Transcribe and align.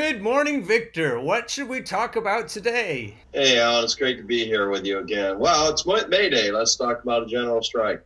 Good 0.00 0.22
morning, 0.22 0.64
Victor. 0.64 1.20
What 1.20 1.50
should 1.50 1.68
we 1.68 1.82
talk 1.82 2.16
about 2.16 2.48
today? 2.48 3.16
Hey, 3.34 3.60
Alan, 3.60 3.84
it's 3.84 3.94
great 3.94 4.16
to 4.16 4.24
be 4.24 4.46
here 4.46 4.70
with 4.70 4.86
you 4.86 4.98
again. 4.98 5.38
Well, 5.38 5.68
it's 5.70 5.84
May 5.84 6.30
Day. 6.30 6.50
Let's 6.50 6.74
talk 6.74 7.02
about 7.02 7.24
a 7.24 7.26
general 7.26 7.62
strike. 7.62 8.02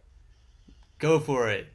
Go 0.98 1.20
for 1.20 1.48
it. 1.48 1.68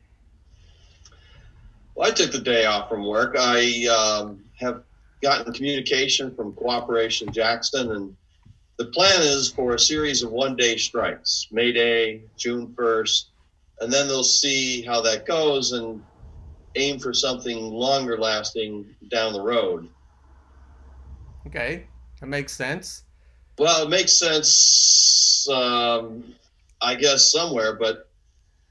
Well, 1.96 2.10
I 2.10 2.11
took 2.11 2.34
the 2.34 2.39
day 2.39 2.66
off 2.66 2.89
from 2.89 3.07
work. 3.07 3.38
I 3.39 3.88
um, 3.88 4.43
have 4.60 4.84
gotten 5.21 5.54
communication 5.54 6.36
from 6.36 6.51
Cooperation 6.51 7.32
Jackson, 7.32 7.89
and 7.93 8.18
the 8.78 8.88
plan 8.88 9.21
is 9.21 9.50
for 9.50 9.75
a 9.75 9.79
series 9.79 10.21
of 10.21 10.33
one 10.33 10.57
day 10.57 10.75
strikes 10.75 11.47
May 11.50 11.71
Day, 11.71 12.24
June 12.36 12.68
1st, 12.78 13.24
and 13.79 13.92
then 13.92 14.10
they'll 14.10 14.25
see 14.25 14.82
how 14.82 15.00
that 15.00 15.25
goes 15.25 15.71
and 15.71 16.04
aim 16.75 17.00
for 17.00 17.14
something 17.14 17.71
longer 17.71 18.18
lasting 18.18 18.86
down 19.07 19.32
the 19.32 19.42
road. 19.42 19.88
Okay, 21.50 21.88
that 22.20 22.28
makes 22.28 22.54
sense. 22.54 23.06
Well, 23.58 23.88
it 23.88 23.89
makes 23.89 24.14
sense, 24.14 25.48
um, 25.52 26.24
I 26.80 26.94
guess, 26.94 27.32
somewhere, 27.32 27.75
but 27.75 28.08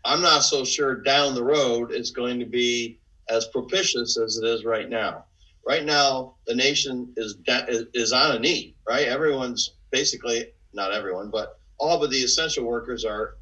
I'm 0.05 0.23
not 0.23 0.45
so 0.45 0.65
sure 0.65 0.95
down 0.95 1.35
the 1.35 1.43
road 1.43 1.91
it's 1.91 2.13
going 2.13 2.39
to 2.39 2.47
be 2.47 3.01
as 3.29 3.47
propitious 3.49 4.17
as 4.17 4.37
it 4.37 4.47
is 4.47 4.65
right 4.65 4.89
now. 4.89 5.25
Right 5.67 5.85
now, 5.85 6.37
the 6.47 6.55
nation 6.55 7.13
is 7.17 7.37
is 7.95 8.13
on 8.13 8.37
a 8.37 8.39
knee. 8.39 8.77
Right, 8.89 9.09
everyone's 9.09 9.75
basically 9.91 10.47
not 10.73 10.93
everyone, 10.93 11.31
but 11.31 11.59
all 11.79 11.99
but 11.99 12.11
the 12.11 12.19
essential 12.19 12.65
workers 12.65 13.05
are 13.05 13.35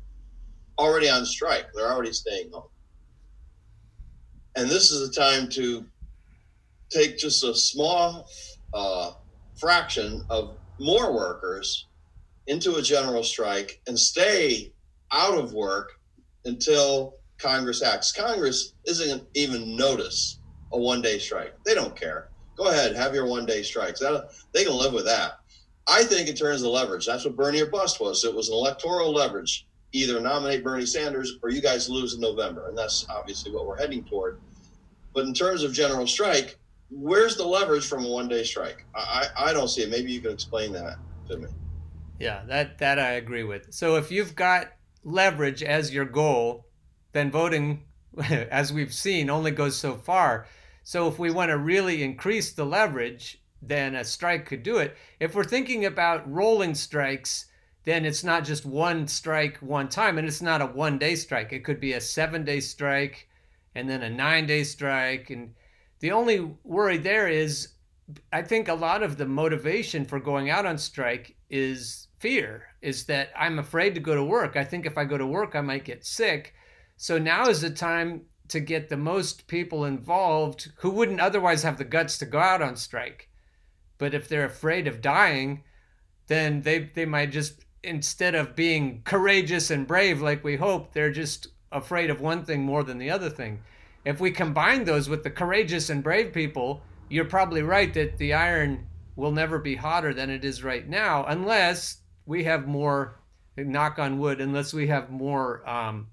already 0.79 1.11
on 1.11 1.27
strike. 1.27 1.67
They're 1.75 1.93
already 1.93 2.15
staying 2.15 2.53
home, 2.53 2.71
and 4.57 4.71
this 4.71 4.91
is 4.91 5.07
a 5.07 5.13
time 5.13 5.51
to 5.51 5.85
take 6.89 7.19
just 7.19 7.45
a 7.45 7.55
small 7.55 8.27
uh, 8.73 9.13
fraction 9.57 10.25
of 10.31 10.57
more 10.79 11.15
workers 11.15 11.87
into 12.47 12.77
a 12.77 12.83
general 12.83 13.23
strike 13.23 13.81
and 13.87 13.99
stay 13.99 14.73
out 15.13 15.37
of 15.37 15.53
work 15.53 15.93
until 16.45 17.15
Congress 17.39 17.83
acts. 17.83 18.13
Congress 18.13 18.73
isn't 18.87 19.23
even 19.35 19.77
notice 19.77 20.39
a 20.73 20.79
one 20.79 21.03
day 21.03 21.19
strike. 21.19 21.55
They 21.65 21.75
don't 21.75 21.97
care. 21.97 22.29
Go 22.57 22.69
ahead, 22.69 22.97
have 22.97 23.15
your 23.15 23.27
one 23.27 23.47
day 23.47 23.63
strikes. 23.63 24.01
That, 24.01 24.31
they 24.53 24.65
can 24.65 24.77
live 24.77 24.93
with 24.93 25.05
that. 25.05 25.41
I 25.89 26.03
think 26.03 26.29
it 26.29 26.37
turns 26.37 26.63
the 26.63 26.69
leverage, 26.69 27.07
that's 27.07 27.25
what 27.25 27.37
Bernie 27.37 27.61
or 27.61 27.67
bust 27.67 28.01
was. 28.01 28.25
It 28.25 28.35
was 28.35 28.49
an 28.49 28.55
electoral 28.55 29.13
leverage. 29.13 29.67
Either 29.93 30.21
nominate 30.21 30.65
Bernie 30.65 30.85
Sanders 30.85 31.39
or 31.43 31.51
you 31.51 31.63
guys 31.63 31.89
lose 31.89 32.15
in 32.15 32.21
November. 32.21 32.69
And 32.69 32.77
that's 32.77 33.07
obviously 33.09 33.53
what 33.53 33.67
we're 33.67 33.79
heading 33.79 34.05
toward. 34.05 34.41
But 35.15 35.27
in 35.27 35.33
terms 35.33 35.63
of 35.63 35.73
general 35.73 36.07
strike, 36.07 36.59
where's 36.91 37.37
the 37.37 37.45
leverage 37.45 37.89
from 37.89 38.05
a 38.05 38.09
one 38.09 38.29
day 38.29 38.45
strike? 38.45 38.85
I, 38.95 39.27
I 39.37 39.53
don't 39.53 39.69
see 39.69 39.83
it. 39.83 39.91
Maybe 39.91 40.13
you 40.13 40.21
can 40.21 40.33
explain 40.33 40.73
that 40.73 40.97
to 41.29 41.39
me. 41.39 41.49
Yeah, 42.19 42.43
that 42.49 42.79
that 42.79 42.99
I 42.99 43.13
agree 43.13 43.45
with. 43.45 43.73
So 43.73 43.97
if 43.97 44.11
you've 44.11 44.35
got 44.35 44.73
leverage 45.05 45.63
as 45.63 45.93
your 45.93 46.05
goal, 46.05 46.67
then 47.13 47.31
voting, 47.31 47.85
as 48.29 48.73
we've 48.73 48.95
seen, 48.95 49.31
only 49.31 49.51
goes 49.51 49.77
so 49.77 49.95
far. 49.95 50.47
So 50.83 51.09
if 51.09 51.19
we 51.19 51.31
want 51.31 51.51
to 51.51 51.59
really 51.59 52.03
increase 52.03 52.53
the 52.53 52.65
leverage, 52.65 53.43
then 53.61 53.95
a 53.95 54.05
strike 54.05 54.47
could 54.47 54.63
do 54.63 54.79
it. 54.79 54.97
If 55.19 55.35
we're 55.35 55.45
thinking 55.45 55.85
about 55.85 56.31
rolling 56.31 56.75
strikes, 56.75 57.47
then 57.85 58.05
it's 58.05 58.25
not 58.25 58.45
just 58.45 58.65
one 58.65 59.09
strike 59.09 59.59
one 59.59 59.89
time, 59.89 60.19
and 60.19 60.27
it's 60.27 60.43
not 60.43 60.63
a 60.63 60.67
one 60.67 60.99
day 60.99 61.17
strike. 61.17 61.53
It 61.53 61.65
could 61.65 61.81
be 61.81 61.93
a 61.93 62.01
seven 62.01 62.45
day 62.45 62.61
strike, 62.61 63.29
and 63.75 63.89
then 63.89 64.03
a 64.03 64.11
nine 64.11 64.47
day 64.47 64.65
strike, 64.65 65.31
and 65.31 65.55
the 66.01 66.13
only 66.13 66.41
worry 66.65 66.99
there 66.99 67.29
is 67.29 67.69
I 68.33 68.43
think 68.43 68.69
a 68.69 68.75
lot 68.75 69.03
of 69.03 69.17
the 69.17 69.27
motivation 69.27 70.05
for 70.05 70.21
going 70.21 70.49
out 70.49 70.67
on 70.67 70.79
strike 70.79 71.35
is 71.51 72.09
fear, 72.19 72.69
is 72.81 73.05
that 73.07 73.31
I'm 73.37 73.59
afraid 73.59 73.95
to 73.95 74.01
go 74.01 74.15
to 74.15 74.25
work. 74.25 74.57
I 74.57 74.65
think 74.65 74.87
if 74.87 74.97
I 74.97 75.05
go 75.05 75.19
to 75.19 75.27
work, 75.27 75.57
I 75.57 75.61
might 75.61 75.85
get 75.85 76.07
sick. 76.07 76.55
So 76.97 77.19
now 77.19 77.49
is 77.49 77.61
the 77.61 77.71
time 77.71 78.23
to 78.49 78.61
get 78.61 78.89
the 78.89 78.97
most 78.97 79.49
people 79.49 79.85
involved 79.85 80.71
who 80.77 80.91
wouldn't 80.91 81.21
otherwise 81.21 81.65
have 81.65 81.79
the 81.79 81.85
guts 81.85 82.17
to 82.19 82.27
go 82.27 82.39
out 82.39 82.63
on 82.63 82.77
strike. 82.77 83.29
But 83.99 84.15
if 84.15 84.29
they're 84.29 84.45
afraid 84.45 84.87
of 84.87 85.01
dying, 85.01 85.65
then 86.29 86.63
they, 86.63 86.91
they 86.95 87.07
might 87.07 87.33
just, 87.33 87.65
instead 87.83 88.37
of 88.37 88.55
being 88.55 89.03
courageous 89.05 89.71
and 89.71 89.87
brave 89.87 90.23
like 90.23 90.45
we 90.45 90.57
hope, 90.57 90.93
they're 90.93 91.11
just 91.11 91.49
afraid 91.73 92.09
of 92.09 92.21
one 92.21 92.45
thing 92.45 92.63
more 92.63 92.85
than 92.85 92.99
the 92.99 93.11
other 93.11 93.31
thing 93.31 93.63
if 94.07 94.21
we 94.21 94.31
combine 94.31 94.85
those 94.85 95.09
with 95.09 95.25
the 95.25 95.31
courageous 95.31 95.91
and 95.91 96.03
brave 96.03 96.33
people, 96.33 96.81
you're 97.11 97.25
probably 97.25 97.63
right 97.63 97.93
that 97.95 98.17
the 98.19 98.33
iron 98.33 98.87
will 99.17 99.33
never 99.33 99.59
be 99.59 99.75
hotter 99.75 100.15
than 100.15 100.31
it 100.31 100.45
is 100.45 100.63
right 100.63 100.89
now, 100.89 101.25
unless 101.27 102.03
we 102.25 102.45
have 102.45 102.69
more, 102.69 103.19
knock 103.57 103.99
on 103.99 104.21
wood, 104.21 104.41
unless 104.41 104.73
we 104.73 104.87
have 104.87 105.11
more 105.11 105.69
um, 105.69 106.07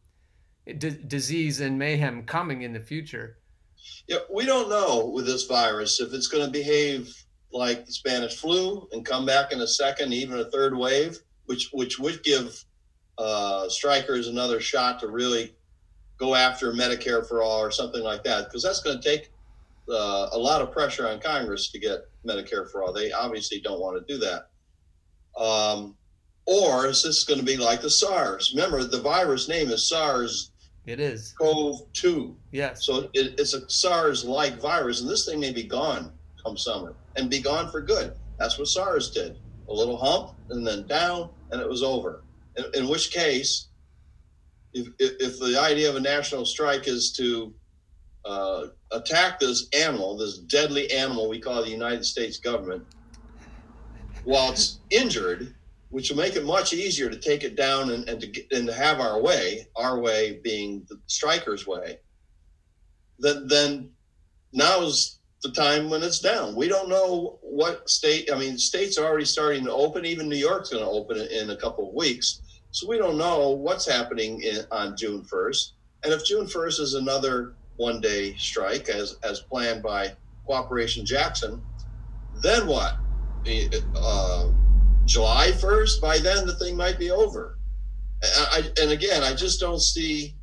d- 0.66 0.98
disease 1.06 1.60
and 1.60 1.78
mayhem 1.78 2.24
coming 2.24 2.64
in 2.64 2.74
the 2.74 2.80
future. 2.80 3.38
Yeah, 4.08 4.20
we 4.34 4.46
don't 4.46 4.70
know 4.70 5.06
with 5.06 5.28
this 5.28 5.46
virus 5.46 6.00
if 6.00 6.14
it's 6.14 6.28
going 6.28 6.46
to 6.46 6.52
behave 6.52 7.16
like 7.52 7.86
the 7.86 7.92
Spanish 7.92 8.38
flu 8.38 8.88
and 8.92 9.06
come 9.06 9.26
back 9.26 9.52
in 9.52 9.62
a 9.62 9.68
second, 9.68 10.14
even 10.14 10.40
a 10.40 10.46
third 10.46 10.76
wave, 10.76 11.20
which 11.46 11.70
which 11.74 12.00
would 12.00 12.24
give 12.24 12.64
uh, 13.20 13.70
strikers 13.70 14.28
another 14.28 14.60
shot 14.60 15.00
to 15.02 15.10
really 15.10 15.56
go 16.24 16.36
after 16.36 16.72
Medicare 16.72 17.28
for 17.28 17.42
all 17.42 17.60
or 17.60 17.72
something 17.72 18.02
like 18.02 18.24
that, 18.24 18.46
because 18.46 18.64
that's 18.64 18.82
going 18.82 19.00
to 19.00 19.04
take 19.04 19.32
uh, 19.90 20.30
a 20.32 20.38
lot 20.38 20.62
of 20.62 20.72
pressure 20.72 21.08
on 21.08 21.20
Congress 21.20 21.72
to 21.72 21.80
get 21.80 22.08
Medicare 22.26 22.70
for 22.72 22.84
all. 22.84 22.94
They 22.94 23.12
obviously 23.12 23.60
don't 23.60 23.82
want 23.82 23.96
to 23.98 24.14
do 24.14 24.20
that. 24.20 24.42
Um, 25.38 25.96
or 26.46 26.88
is 26.88 27.04
this 27.04 27.24
going 27.24 27.40
to 27.40 27.46
be 27.46 27.58
like 27.58 27.82
the 27.82 27.90
SARS? 27.90 28.54
Remember, 28.56 28.84
the 28.84 29.02
virus 29.02 29.50
name 29.50 29.70
is 29.70 29.88
SARS. 29.88 30.52
It 30.86 31.00
is 31.00 31.34
CoV 31.40 31.92
two. 31.94 32.36
Yes. 32.52 32.86
So 32.86 33.10
it, 33.14 33.40
it's 33.40 33.54
a 33.54 33.70
SARS-like 33.70 34.62
virus, 34.62 35.02
and 35.02 35.10
this 35.10 35.26
thing 35.26 35.40
may 35.40 35.52
be 35.52 35.64
gone 35.64 36.12
come 36.44 36.58
summer 36.58 36.94
and 37.16 37.30
be 37.30 37.40
gone 37.40 37.72
for 37.72 37.82
good. 37.82 38.14
That's 38.38 38.58
what 38.58 38.68
SARS 38.68 39.12
did. 39.12 39.38
A 39.70 39.74
little 39.74 39.98
hump 39.98 40.36
and 40.50 40.68
then 40.68 40.86
down, 40.88 41.30
and 41.52 41.62
it 41.62 41.70
was 41.70 41.84
over. 41.84 42.24
In, 42.58 42.66
in 42.74 42.88
which 42.90 43.12
case, 43.12 43.70
if, 44.74 44.88
if 45.00 45.40
the 45.40 45.60
idea 45.60 45.90
of 45.90 45.96
a 45.96 46.00
national 46.00 46.46
strike 46.46 46.88
is 46.88 47.12
to 47.14 47.54
uh, 48.26 48.68
attack 48.92 49.40
this 49.40 49.68
animal, 49.74 50.18
this 50.18 50.40
deadly 50.40 50.92
animal 50.92 51.30
we 51.30 51.40
call 51.40 51.64
the 51.64 51.70
United 51.70 52.06
States 52.06 52.38
government, 52.40 52.84
while 54.24 54.52
it's 54.52 54.80
injured, 54.90 55.54
which 55.90 56.10
will 56.10 56.18
make 56.18 56.36
it 56.36 56.46
much 56.46 56.74
easier 56.74 57.10
to 57.10 57.18
take 57.18 57.44
it 57.44 57.56
down 57.56 57.92
and, 57.92 58.08
and 58.10 58.20
to 58.22 58.28
get, 58.28 58.52
and 58.52 58.68
to 58.68 58.74
have 58.74 59.00
our 59.00 59.22
way, 59.22 59.68
our 59.76 60.00
way 60.00 60.40
being 60.44 60.86
the 60.90 61.00
strikers' 61.08 61.68
way, 61.68 62.00
then 63.20 63.48
then 63.48 63.90
now 64.54 64.82
is 64.82 65.20
the 65.44 65.52
time 65.52 65.90
when 65.90 66.02
it's 66.02 66.20
down. 66.20 66.56
We 66.56 66.70
don't 66.70 66.90
know 66.90 67.38
what 67.42 67.90
state. 67.90 68.32
I 68.32 68.40
mean, 68.40 68.58
states 68.58 68.98
are 68.98 69.06
already 69.06 69.26
starting 69.26 69.66
to 69.66 69.74
open. 69.74 70.06
Even 70.06 70.30
New 70.30 70.38
York's 70.38 70.70
going 70.70 70.84
to 70.84 70.90
open 70.90 71.18
in 71.18 71.50
a 71.50 71.58
couple 71.58 71.90
of 71.90 71.94
weeks. 71.94 72.42
So 72.74 72.88
we 72.88 72.98
don't 72.98 73.20
know 73.20 73.52
what's 73.52 73.88
happening 73.88 74.42
in, 74.42 74.66
on 74.72 74.98
June 74.98 75.22
1st. 75.22 75.74
And 76.04 76.12
if 76.12 76.26
June 76.26 76.48
1st 76.48 76.80
is 76.80 76.94
another 76.96 77.54
one 77.76 78.02
day 78.02 78.34
strike 78.36 78.90
as, 78.90 79.18
as 79.24 79.42
planned 79.42 79.84
by 79.84 80.14
Cooperation 80.48 81.06
Jackson, 81.06 81.62
then 82.42 82.66
what? 82.66 82.96
Uh, 83.96 84.50
July 85.06 85.52
1st, 85.52 86.02
by 86.02 86.18
then 86.18 86.48
the 86.48 86.56
thing 86.56 86.76
might 86.76 86.98
be 86.98 87.12
over. 87.12 87.60
And, 88.24 88.48
I, 88.50 88.82
and 88.82 88.92
again, 88.92 89.22
I 89.22 89.36
just 89.36 89.60
don't 89.60 89.82
see 89.82 90.36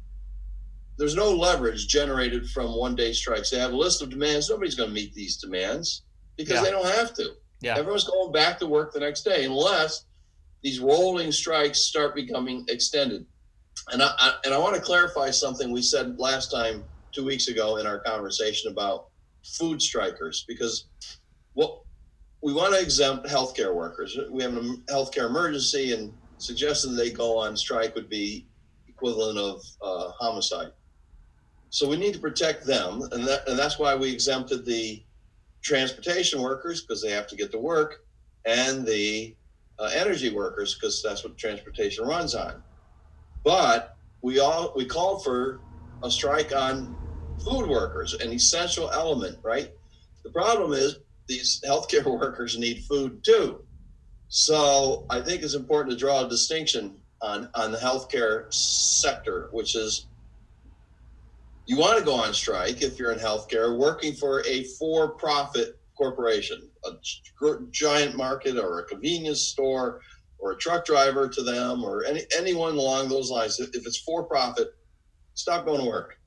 there's 0.99 1.17
no 1.17 1.33
leverage 1.33 1.89
generated 1.89 2.49
from 2.49 2.77
one 2.77 2.95
day 2.95 3.13
strikes. 3.13 3.51
They 3.51 3.59
have 3.59 3.73
a 3.73 3.77
list 3.77 4.03
of 4.03 4.11
demands. 4.11 4.49
Nobody's 4.49 4.77
going 4.77 4.91
to 4.91 4.95
meet 4.95 5.15
these 5.15 5.37
demands 5.37 6.03
because 6.37 6.59
yeah. 6.59 6.63
they 6.63 6.71
don't 6.71 6.95
have 6.95 7.13
to. 7.15 7.33
Yeah. 7.61 7.77
Everyone's 7.77 8.05
going 8.05 8.31
back 8.31 8.61
to 8.61 8.69
work 8.69 8.93
the 8.93 9.01
next 9.01 9.23
day 9.23 9.47
unless 9.47 10.05
these 10.63 10.81
rolling 10.81 11.33
strikes 11.33 11.81
start 11.81 12.15
becoming 12.15 12.65
extended. 12.69 13.25
And 13.93 14.03
I, 14.03 14.11
I, 14.19 14.35
and 14.45 14.55
I 14.55 14.59
want 14.59 14.77
to 14.77 14.83
clarify 14.83 15.31
something 15.31 15.73
we 15.73 15.83
said 15.83 16.19
last 16.19 16.51
time, 16.51 16.85
two 17.15 17.25
weeks 17.25 17.49
ago, 17.49 17.77
in 17.77 17.87
our 17.87 18.01
conversation 18.01 18.71
about 18.71 19.07
food 19.59 19.81
strikers, 19.81 20.45
because 20.47 20.89
what 21.55 21.81
we 22.43 22.53
want 22.53 22.75
to 22.75 22.81
exempt 22.81 23.27
healthcare 23.27 23.75
workers. 23.75 24.17
We 24.31 24.43
have 24.43 24.57
a 24.57 24.61
healthcare 24.91 25.29
emergency, 25.29 25.93
and 25.93 26.13
suggesting 26.39 26.97
they 26.97 27.11
go 27.11 27.39
on 27.39 27.57
strike 27.57 27.95
would 27.95 28.09
be 28.09 28.47
equivalent 28.89 29.39
of 29.39 29.63
uh, 29.83 30.11
homicide. 30.19 30.71
So 31.71 31.89
we 31.89 31.97
need 31.97 32.15
to 32.15 32.21
protect 32.21 32.67
them, 32.67 33.03
and 33.13 33.27
that 33.27 33.49
and 33.49 33.59
that's 33.59 33.79
why 33.79 33.95
we 33.95 34.13
exempted 34.13 34.65
the 34.65 35.03
transportation 35.63 36.41
workers 36.41 36.83
because 36.83 37.03
they 37.03 37.11
have 37.11 37.27
to 37.29 37.37
get 37.37 37.53
to 37.53 37.59
work, 37.59 38.01
and 38.47 38.87
the 38.87 39.37
uh, 39.81 39.91
energy 39.95 40.31
workers 40.31 40.75
because 40.75 41.03
that's 41.03 41.25
what 41.25 41.39
transportation 41.39 42.07
runs 42.07 42.35
on. 42.35 42.63
But 43.45 43.97
we 44.23 44.39
all 44.41 44.73
we 44.77 44.85
called 44.85 45.25
for 45.25 45.63
a 46.05 46.11
strike 46.11 46.55
on 46.55 46.97
food 47.45 47.69
workers, 47.69 48.15
an 48.15 48.33
essential 48.33 48.91
element, 48.93 49.39
right? 49.45 49.71
The 50.25 50.31
problem 50.31 50.73
is 50.73 50.99
these 51.29 51.61
healthcare 51.67 52.05
workers 52.07 52.59
need 52.59 52.85
food 52.85 53.25
too. 53.25 53.65
So 54.29 55.07
I 55.11 55.21
think 55.21 55.43
it's 55.43 55.55
important 55.55 55.93
to 55.93 55.99
draw 55.99 56.25
a 56.25 56.29
distinction 56.29 57.03
on, 57.23 57.49
on 57.55 57.73
the 57.73 57.79
healthcare 57.79 58.45
sector, 58.53 59.49
which 59.53 59.75
is 59.75 60.09
you 61.67 61.77
want 61.79 61.99
to 61.99 62.05
go 62.05 62.15
on 62.15 62.35
strike 62.35 62.83
if 62.83 62.99
you're 62.99 63.13
in 63.13 63.19
healthcare 63.19 63.79
working 63.79 64.15
for 64.15 64.45
a 64.47 64.65
for 64.79 65.11
profit 65.17 65.81
corporation, 65.97 66.70
a 66.85 66.93
giant 67.71 68.17
market 68.17 68.57
or 68.59 68.81
a 68.81 68.85
convenience 68.85 69.43
store 69.43 70.01
or 70.39 70.53
a 70.53 70.57
truck 70.57 70.85
driver 70.85 71.29
to 71.29 71.43
them 71.43 71.85
or 71.85 72.05
any, 72.05 72.23
anyone 72.37 72.77
along 72.77 73.09
those 73.09 73.31
lines. 73.31 73.61
If 73.61 73.87
it's 73.87 73.99
for 73.99 74.25
profit, 74.25 74.69
stop 75.35 75.67
going 75.67 75.81
to 75.81 75.87
work. 75.87 76.19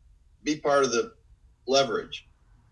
Be 0.44 0.57
part 0.57 0.83
of 0.83 0.91
the 0.91 1.13
leverage. 1.67 2.27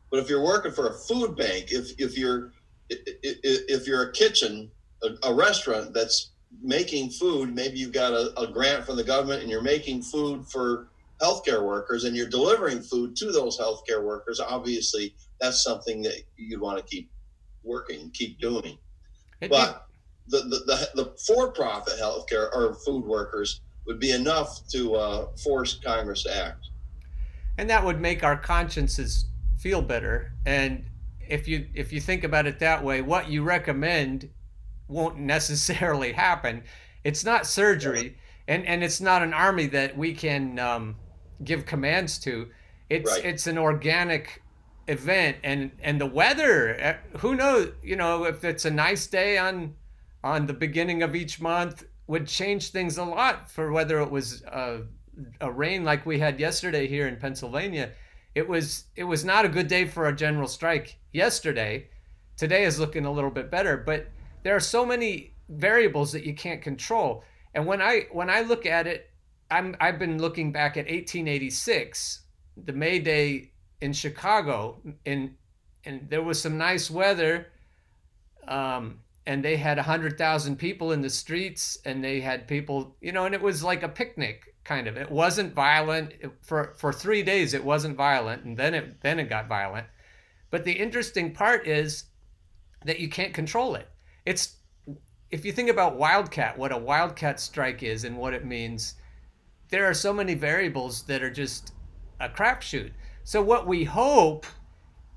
But 0.09 0.19
if 0.19 0.29
you're 0.29 0.43
working 0.43 0.71
for 0.71 0.89
a 0.89 0.93
food 0.93 1.35
bank, 1.35 1.71
if, 1.71 1.99
if 1.99 2.17
you're 2.17 2.51
if 2.89 3.87
you're 3.87 4.09
a 4.09 4.11
kitchen 4.11 4.69
a, 5.01 5.29
a 5.29 5.33
restaurant 5.33 5.93
that's 5.93 6.31
making 6.61 7.09
food, 7.09 7.55
maybe 7.55 7.79
you've 7.79 7.93
got 7.93 8.11
a, 8.11 8.37
a 8.37 8.47
grant 8.51 8.85
from 8.85 8.97
the 8.97 9.03
government 9.03 9.41
and 9.41 9.49
you're 9.49 9.61
making 9.61 10.01
food 10.01 10.45
for 10.51 10.89
healthcare 11.21 11.63
workers 11.63 12.03
and 12.03 12.15
you're 12.15 12.27
delivering 12.27 12.81
food 12.81 13.15
to 13.15 13.31
those 13.31 13.57
healthcare 13.57 14.03
workers, 14.03 14.39
obviously 14.39 15.13
that's 15.39 15.63
something 15.63 16.01
that 16.01 16.15
you'd 16.37 16.59
want 16.59 16.77
to 16.77 16.83
keep 16.83 17.09
working, 17.63 18.11
keep 18.11 18.39
doing. 18.39 18.77
but 19.49 19.87
the, 20.27 20.39
the, 20.39 20.59
the, 20.65 21.03
the 21.03 21.15
for-profit 21.25 21.93
healthcare 21.99 22.49
or 22.55 22.75
food 22.85 23.03
workers 23.05 23.61
would 23.85 23.99
be 23.99 24.11
enough 24.11 24.67
to 24.67 24.95
uh, 24.95 25.27
force 25.43 25.79
Congress 25.83 26.23
to 26.23 26.35
act. 26.35 26.69
And 27.57 27.69
that 27.69 27.83
would 27.83 27.99
make 27.99 28.23
our 28.23 28.37
consciences 28.37 29.25
feel 29.59 29.81
better. 29.81 30.33
And 30.45 30.85
if 31.27 31.47
you 31.47 31.67
if 31.73 31.93
you 31.93 32.01
think 32.01 32.23
about 32.23 32.45
it 32.45 32.59
that 32.59 32.83
way, 32.83 33.01
what 33.01 33.29
you 33.29 33.43
recommend 33.43 34.29
won't 34.87 35.17
necessarily 35.17 36.11
happen. 36.13 36.63
It's 37.03 37.23
not 37.23 37.47
surgery, 37.47 38.17
and 38.47 38.65
and 38.65 38.83
it's 38.83 39.01
not 39.01 39.23
an 39.23 39.33
army 39.33 39.67
that 39.67 39.97
we 39.97 40.13
can 40.13 40.59
um, 40.59 40.95
give 41.43 41.65
commands 41.65 42.19
to. 42.19 42.49
It's 42.89 43.11
right. 43.11 43.25
it's 43.25 43.47
an 43.47 43.57
organic 43.57 44.41
event, 44.87 45.37
and 45.43 45.71
and 45.81 45.99
the 45.99 46.05
weather. 46.05 46.75
Eh, 46.79 46.95
who 47.17 47.35
knows? 47.35 47.71
You 47.83 47.95
know, 47.95 48.25
if 48.25 48.43
it's 48.43 48.65
a 48.65 48.71
nice 48.71 49.07
day 49.07 49.37
on 49.37 49.75
on 50.23 50.45
the 50.47 50.53
beginning 50.53 51.03
of 51.03 51.15
each 51.15 51.41
month, 51.41 51.85
would 52.07 52.27
change 52.27 52.69
things 52.69 52.97
a 52.97 53.03
lot 53.03 53.49
for 53.49 53.71
whether 53.71 53.99
it 53.99 54.11
was 54.11 54.43
a, 54.43 54.81
a 55.39 55.51
rain 55.51 55.83
like 55.83 56.05
we 56.05 56.19
had 56.19 56.39
yesterday 56.39 56.87
here 56.87 57.07
in 57.07 57.15
Pennsylvania. 57.15 57.91
It 58.35 58.47
was 58.47 58.85
it 58.95 59.03
was 59.03 59.23
not 59.23 59.45
a 59.45 59.49
good 59.49 59.67
day 59.67 59.85
for 59.85 60.07
a 60.07 60.15
general 60.15 60.47
strike 60.47 60.97
yesterday. 61.13 61.87
Today 62.37 62.63
is 62.63 62.79
looking 62.79 63.05
a 63.05 63.11
little 63.11 63.29
bit 63.29 63.51
better, 63.51 63.77
but 63.77 64.07
there 64.43 64.55
are 64.55 64.61
so 64.61 64.85
many 64.85 65.35
variables 65.49 66.11
that 66.11 66.25
you 66.25 66.33
can't 66.33 66.61
control. 66.61 67.23
And 67.53 67.65
when 67.65 67.81
I 67.81 68.07
when 68.11 68.29
I 68.29 68.41
look 68.41 68.65
at 68.65 68.87
it, 68.87 69.09
I'm 69.49 69.75
I've 69.79 69.99
been 69.99 70.19
looking 70.19 70.51
back 70.51 70.77
at 70.77 70.85
1886, 70.85 72.21
the 72.65 72.73
May 72.73 72.99
Day 72.99 73.50
in 73.81 73.93
Chicago, 73.93 74.81
and 75.05 75.35
and 75.85 76.07
there 76.09 76.21
was 76.21 76.41
some 76.41 76.57
nice 76.57 76.89
weather, 76.89 77.47
um, 78.47 78.99
and 79.25 79.43
they 79.43 79.57
had 79.57 79.77
hundred 79.77 80.17
thousand 80.17 80.57
people 80.57 80.91
in 80.91 81.01
the 81.01 81.09
streets, 81.09 81.77
and 81.85 82.03
they 82.03 82.21
had 82.21 82.47
people, 82.47 82.95
you 83.01 83.11
know, 83.11 83.25
and 83.25 83.35
it 83.35 83.41
was 83.41 83.63
like 83.63 83.83
a 83.83 83.89
picnic 83.89 84.55
kind 84.63 84.87
of. 84.87 84.97
It 84.97 85.09
wasn't 85.09 85.53
violent 85.53 86.13
it, 86.19 86.31
for 86.41 86.73
for 86.77 86.93
three 86.93 87.23
days. 87.23 87.53
It 87.53 87.63
wasn't 87.63 87.97
violent, 87.97 88.43
and 88.43 88.57
then 88.57 88.73
it 88.73 89.01
then 89.01 89.19
it 89.19 89.29
got 89.29 89.47
violent. 89.47 89.87
But 90.49 90.63
the 90.63 90.73
interesting 90.73 91.33
part 91.33 91.67
is 91.67 92.05
that 92.85 92.99
you 92.99 93.09
can't 93.09 93.33
control 93.33 93.75
it 93.75 93.87
it's 94.25 94.57
if 95.29 95.45
you 95.45 95.51
think 95.53 95.69
about 95.69 95.97
wildcat, 95.97 96.57
what 96.57 96.71
a 96.73 96.77
wildcat 96.77 97.39
strike 97.39 97.83
is 97.83 98.03
and 98.03 98.17
what 98.17 98.33
it 98.33 98.45
means, 98.45 98.95
there 99.69 99.85
are 99.85 99.93
so 99.93 100.11
many 100.11 100.33
variables 100.33 101.03
that 101.03 101.23
are 101.23 101.29
just 101.29 101.71
a 102.19 102.27
crapshoot. 102.27 102.91
So 103.23 103.41
what 103.41 103.67
we 103.67 103.83
hope 103.83 104.45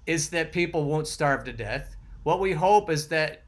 is 0.07 0.29
that 0.31 0.53
people 0.53 0.85
won't 0.85 1.07
starve 1.07 1.45
to 1.45 1.53
death. 1.53 1.97
What 2.23 2.41
we 2.41 2.53
hope 2.53 2.91
is 2.91 3.09
that 3.09 3.45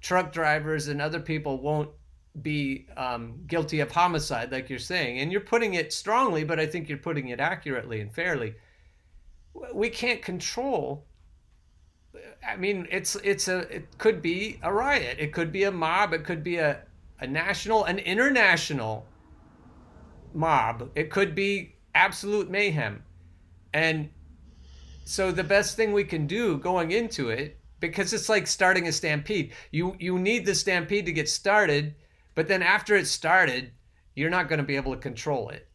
truck 0.00 0.32
drivers 0.32 0.88
and 0.88 1.00
other 1.00 1.20
people 1.20 1.60
won't 1.60 1.90
be 2.40 2.86
um, 2.96 3.40
guilty 3.46 3.80
of 3.80 3.92
homicide, 3.92 4.50
like 4.50 4.70
you're 4.70 4.78
saying. 4.78 5.18
And 5.18 5.30
you're 5.30 5.40
putting 5.40 5.74
it 5.74 5.92
strongly, 5.92 6.44
but 6.44 6.58
I 6.58 6.66
think 6.66 6.88
you're 6.88 6.98
putting 6.98 7.28
it 7.28 7.40
accurately 7.40 8.00
and 8.00 8.12
fairly. 8.12 8.54
We 9.72 9.90
can't 9.90 10.22
control 10.22 11.06
I 12.46 12.56
mean, 12.56 12.86
it's 12.90 13.16
it's 13.16 13.48
a 13.48 13.60
it 13.74 13.98
could 13.98 14.20
be 14.20 14.58
a 14.62 14.72
riot. 14.72 15.16
It 15.18 15.32
could 15.32 15.52
be 15.52 15.64
a 15.64 15.70
mob. 15.70 16.12
It 16.12 16.24
could 16.24 16.42
be 16.42 16.56
a 16.56 16.82
a 17.20 17.26
national, 17.26 17.84
an 17.84 17.98
international 17.98 19.06
mob. 20.34 20.90
It 20.94 21.10
could 21.10 21.34
be 21.34 21.76
absolute 21.94 22.50
mayhem. 22.50 23.04
And 23.74 24.10
so 25.04 25.32
the 25.32 25.44
best 25.44 25.76
thing 25.76 25.92
we 25.92 26.04
can 26.04 26.26
do 26.26 26.58
going 26.58 26.92
into 26.92 27.30
it 27.30 27.58
because 27.80 28.12
it's 28.12 28.28
like 28.28 28.46
starting 28.46 28.88
a 28.88 28.92
stampede. 28.92 29.52
You 29.70 29.96
you 29.98 30.18
need 30.18 30.46
the 30.46 30.54
stampede 30.54 31.06
to 31.06 31.12
get 31.12 31.28
started, 31.28 31.94
but 32.34 32.48
then 32.48 32.62
after 32.62 32.96
it's 32.96 33.10
started, 33.10 33.72
you're 34.14 34.30
not 34.30 34.48
going 34.48 34.60
to 34.60 34.64
be 34.64 34.76
able 34.76 34.94
to 34.94 35.00
control 35.00 35.50
it. 35.50 35.68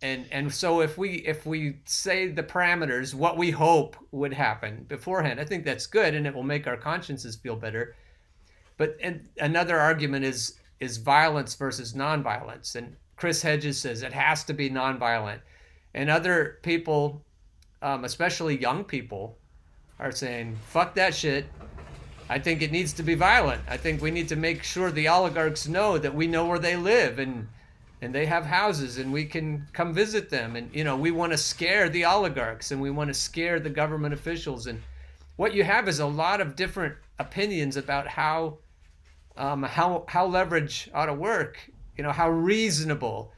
And 0.00 0.26
and 0.30 0.52
so 0.52 0.80
if 0.80 0.96
we 0.96 1.16
if 1.26 1.44
we 1.44 1.78
say 1.84 2.28
the 2.28 2.42
parameters 2.42 3.12
what 3.12 3.36
we 3.36 3.50
hope 3.50 3.96
would 4.12 4.32
happen 4.32 4.86
beforehand 4.88 5.38
i 5.38 5.44
think 5.44 5.62
that's 5.62 5.86
good 5.86 6.14
and 6.14 6.26
it 6.26 6.34
will 6.34 6.42
make 6.42 6.66
our 6.66 6.76
consciences 6.76 7.36
feel 7.36 7.56
better. 7.56 7.96
But 8.78 8.96
and 9.02 9.28
another 9.38 9.78
argument 9.78 10.24
is 10.24 10.58
is 10.78 10.96
violence 10.96 11.54
versus 11.54 11.92
nonviolence. 11.92 12.76
And 12.76 12.96
chris 13.16 13.42
hedges 13.42 13.78
says 13.78 14.02
it 14.02 14.12
has 14.14 14.44
to 14.44 14.54
be 14.54 14.70
nonviolent. 14.70 15.40
And 15.92 16.08
other 16.08 16.60
people 16.62 17.24
um, 17.82 18.04
especially 18.04 18.58
young 18.58 18.84
people 18.84 19.36
are 19.98 20.12
saying 20.12 20.56
fuck 20.66 20.94
that 20.94 21.14
shit. 21.14 21.46
I 22.28 22.38
think 22.38 22.62
it 22.62 22.70
needs 22.70 22.92
to 22.94 23.02
be 23.02 23.14
violent. 23.14 23.62
I 23.68 23.76
think 23.76 24.00
we 24.00 24.10
need 24.10 24.28
to 24.28 24.36
make 24.36 24.62
sure 24.62 24.90
the 24.90 25.08
oligarchs 25.08 25.66
know 25.66 25.98
that 25.98 26.14
we 26.14 26.26
know 26.26 26.46
where 26.46 26.58
they 26.58 26.76
live 26.76 27.18
and 27.18 27.48
and 28.02 28.14
they 28.14 28.24
have 28.24 28.46
houses 28.46 28.96
and 28.96 29.12
we 29.12 29.26
can 29.26 29.66
come 29.72 29.92
visit 29.92 30.30
them. 30.30 30.56
And 30.56 30.74
you 30.74 30.84
know 30.84 30.96
we 30.96 31.10
want 31.10 31.32
to 31.32 31.38
scare 31.38 31.88
the 31.88 32.04
oligarchs 32.04 32.70
and 32.70 32.80
we 32.80 32.90
want 32.90 33.08
to 33.08 33.14
scare 33.14 33.60
the 33.60 33.70
government 33.70 34.14
officials. 34.14 34.66
And 34.66 34.80
what 35.36 35.54
you 35.54 35.64
have 35.64 35.88
is 35.88 36.00
a 36.00 36.06
lot 36.06 36.40
of 36.40 36.56
different 36.56 36.94
opinions 37.18 37.76
about 37.76 38.06
how 38.08 38.58
um, 39.36 39.62
how 39.62 40.04
how 40.08 40.26
leverage 40.26 40.90
ought 40.94 41.06
to 41.06 41.14
work 41.14 41.58
you 42.00 42.04
know 42.04 42.12
how 42.12 42.30
reasonable 42.30 43.30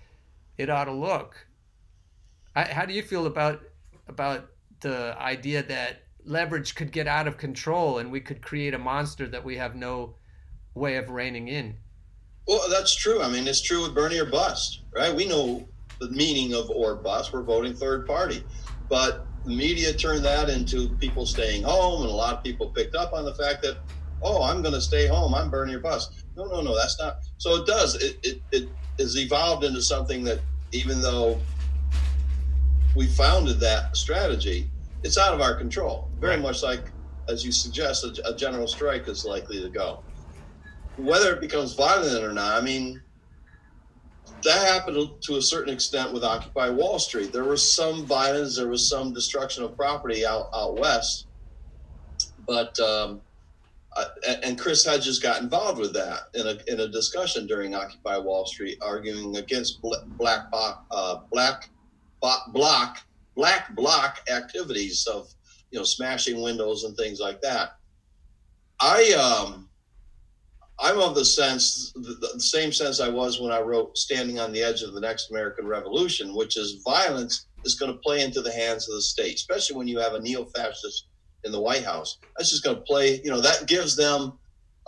it 0.57 0.71
ought 0.71 0.85
to 0.85 0.93
look. 0.93 1.49
I, 2.55 2.63
how 2.63 2.85
do 2.85 2.95
you 2.95 3.03
feel 3.03 3.27
about 3.27 3.61
about 4.09 4.49
the 4.81 5.17
idea 5.19 5.63
that 5.63 6.03
leverage 6.25 6.75
could 6.75 6.93
get 6.93 7.07
out 7.07 7.27
of 7.27 7.37
control 7.37 7.99
and 7.99 8.11
we 8.11 8.21
could 8.21 8.43
create 8.43 8.75
a 8.75 8.79
monster 8.79 9.27
that 9.27 9.45
we 9.45 9.57
have 9.57 9.75
no 9.75 10.17
way 10.75 10.97
of 10.97 11.11
reining 11.11 11.49
in 11.49 11.77
well, 12.47 12.69
that's 12.69 12.95
true. 12.95 13.23
I 13.23 13.29
mean, 13.29 13.47
it's 13.47 13.63
true 13.63 13.83
with 13.83 13.95
Bernie 13.95 14.19
or 14.19 14.27
bust, 14.27 14.83
right? 14.95 15.15
We 15.15 15.27
know 15.27 15.69
the 16.01 16.11
meaning 16.11 16.55
of 16.55 16.71
or 16.71 16.97
bust. 16.97 17.33
We're 17.33 17.43
voting 17.43 17.75
third 17.75 18.07
party, 18.07 18.45
but 18.89 19.27
the 19.45 19.55
media 19.55 19.93
turned 19.93 20.25
that 20.25 20.49
into 20.49 20.89
people 20.97 21.27
staying 21.27 21.63
home, 21.63 22.03
and 22.03 22.11
a 22.11 22.15
lot 22.15 22.35
of 22.37 22.43
people 22.43 22.71
picked 22.71 22.95
up 22.95 23.13
on 23.13 23.25
the 23.25 23.35
fact 23.35 23.63
that, 23.63 23.79
oh, 24.23 24.43
I'm 24.43 24.63
going 24.63 24.75
to 24.75 24.81
stay 24.81 25.07
home. 25.07 25.35
I'm 25.35 25.51
Bernie 25.51 25.75
or 25.75 25.81
bust. 25.81 26.25
No, 26.37 26.45
no, 26.47 26.61
no, 26.61 26.77
that's 26.77 26.99
not. 27.01 27.19
So 27.39 27.63
it 27.63 27.67
does. 27.67 27.95
It 27.97 28.19
it, 28.23 28.43
it 28.51 28.69
has 28.99 29.17
evolved 29.17 29.65
into 29.65 29.83
something 29.83 30.25
that 30.25 30.41
even 30.73 31.01
though 31.01 31.41
we 32.95 33.07
founded 33.07 33.61
that 33.61 33.97
strategy, 33.97 34.71
it's 35.03 35.19
out 35.19 35.35
of 35.35 35.41
our 35.41 35.55
control. 35.55 36.09
Very 36.21 36.35
right. 36.35 36.43
much 36.43 36.63
like, 36.63 36.91
as 37.29 37.45
you 37.45 37.53
suggest, 37.53 38.05
a, 38.05 38.29
a 38.29 38.37
general 38.37 38.67
strike 38.67 39.09
is 39.09 39.25
likely 39.25 39.61
to 39.63 39.69
go 39.69 40.03
whether 40.97 41.35
it 41.35 41.41
becomes 41.41 41.75
violent 41.75 42.25
or 42.25 42.33
not, 42.33 42.61
I 42.61 42.65
mean, 42.65 43.01
that 44.45 44.69
happened 44.69 45.09
to 45.23 45.37
a 45.37 45.43
certain 45.43 45.73
extent 45.73 46.13
with 46.13 46.25
Occupy 46.25 46.71
Wall 46.71 46.99
Street. 46.99 47.33
There 47.33 47.45
was 47.45 47.75
some 47.75 48.05
violence, 48.05 48.57
there 48.57 48.69
was 48.69 48.89
some 48.89 49.13
destruction 49.13 49.65
of 49.65 49.77
property 49.77 50.27
out, 50.27 50.49
out 50.55 50.79
west, 50.79 51.27
but 52.47 52.79
um, 52.81 53.21
uh, 53.97 54.05
and 54.43 54.59
Chris 54.59 54.85
Hedges 54.85 55.19
got 55.19 55.43
involved 55.43 55.79
with 55.79 55.93
that 55.95 56.23
in 56.35 56.47
a, 56.47 56.73
in 56.73 56.81
a 56.81 56.89
discussion 56.89 57.47
during 57.47 57.75
Occupy 57.75 58.17
Wall 58.19 58.47
Street, 58.47 58.79
arguing 58.83 59.37
against 59.37 59.81
black 59.83 60.47
uh, 60.53 61.21
black 61.31 61.69
block 62.53 63.03
black 63.35 63.75
bloc 63.75 64.21
activities 64.31 65.07
of 65.07 65.29
you 65.71 65.79
know 65.79 65.85
smashing 65.85 66.41
windows 66.43 66.85
and 66.85 66.97
things 66.97 67.21
like 67.21 67.41
that. 67.43 67.77
I 68.81 69.13
um, 69.13 69.69
I'm 70.83 70.99
of 70.99 71.15
the 71.15 71.25
sense, 71.25 71.93
the, 71.95 72.31
the, 72.35 72.41
same 72.41 72.73
sense 72.73 73.01
I 73.01 73.09
was 73.09 73.41
when 73.41 73.53
I 73.53 73.61
wrote 73.61 73.97
Standing 73.97 74.41
on 74.41 74.53
the 74.53 74.63
Edge 74.63 74.83
of 74.83 74.95
the 74.95 75.01
Next 75.01 75.31
American 75.31 75.67
Revolution, 75.67 76.35
which 76.35 76.57
is 76.57 76.83
violence 76.85 77.47
is 77.65 77.77
going 77.77 77.93
to 77.93 77.99
play 77.99 78.23
into 78.23 78.43
the 78.43 78.53
hands 78.53 78.89
of 78.89 78.97
the 78.97 79.03
state, 79.03 79.37
especially 79.37 79.77
when 79.77 79.87
you 79.87 80.01
have 80.01 80.15
a 80.15 80.21
neo 80.21 80.45
fascist 80.45 81.07
in 81.45 81.53
the 81.53 81.61
White 81.61 81.85
House. 81.85 82.19
That's 82.37 82.51
just 82.51 82.65
going 82.65 82.77
to 82.77 82.83
play. 82.83 83.21
You 83.23 83.31
know, 83.31 83.41
that 83.41 83.67
gives 83.69 83.95
them 83.95 84.33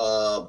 uh, 0.01 0.47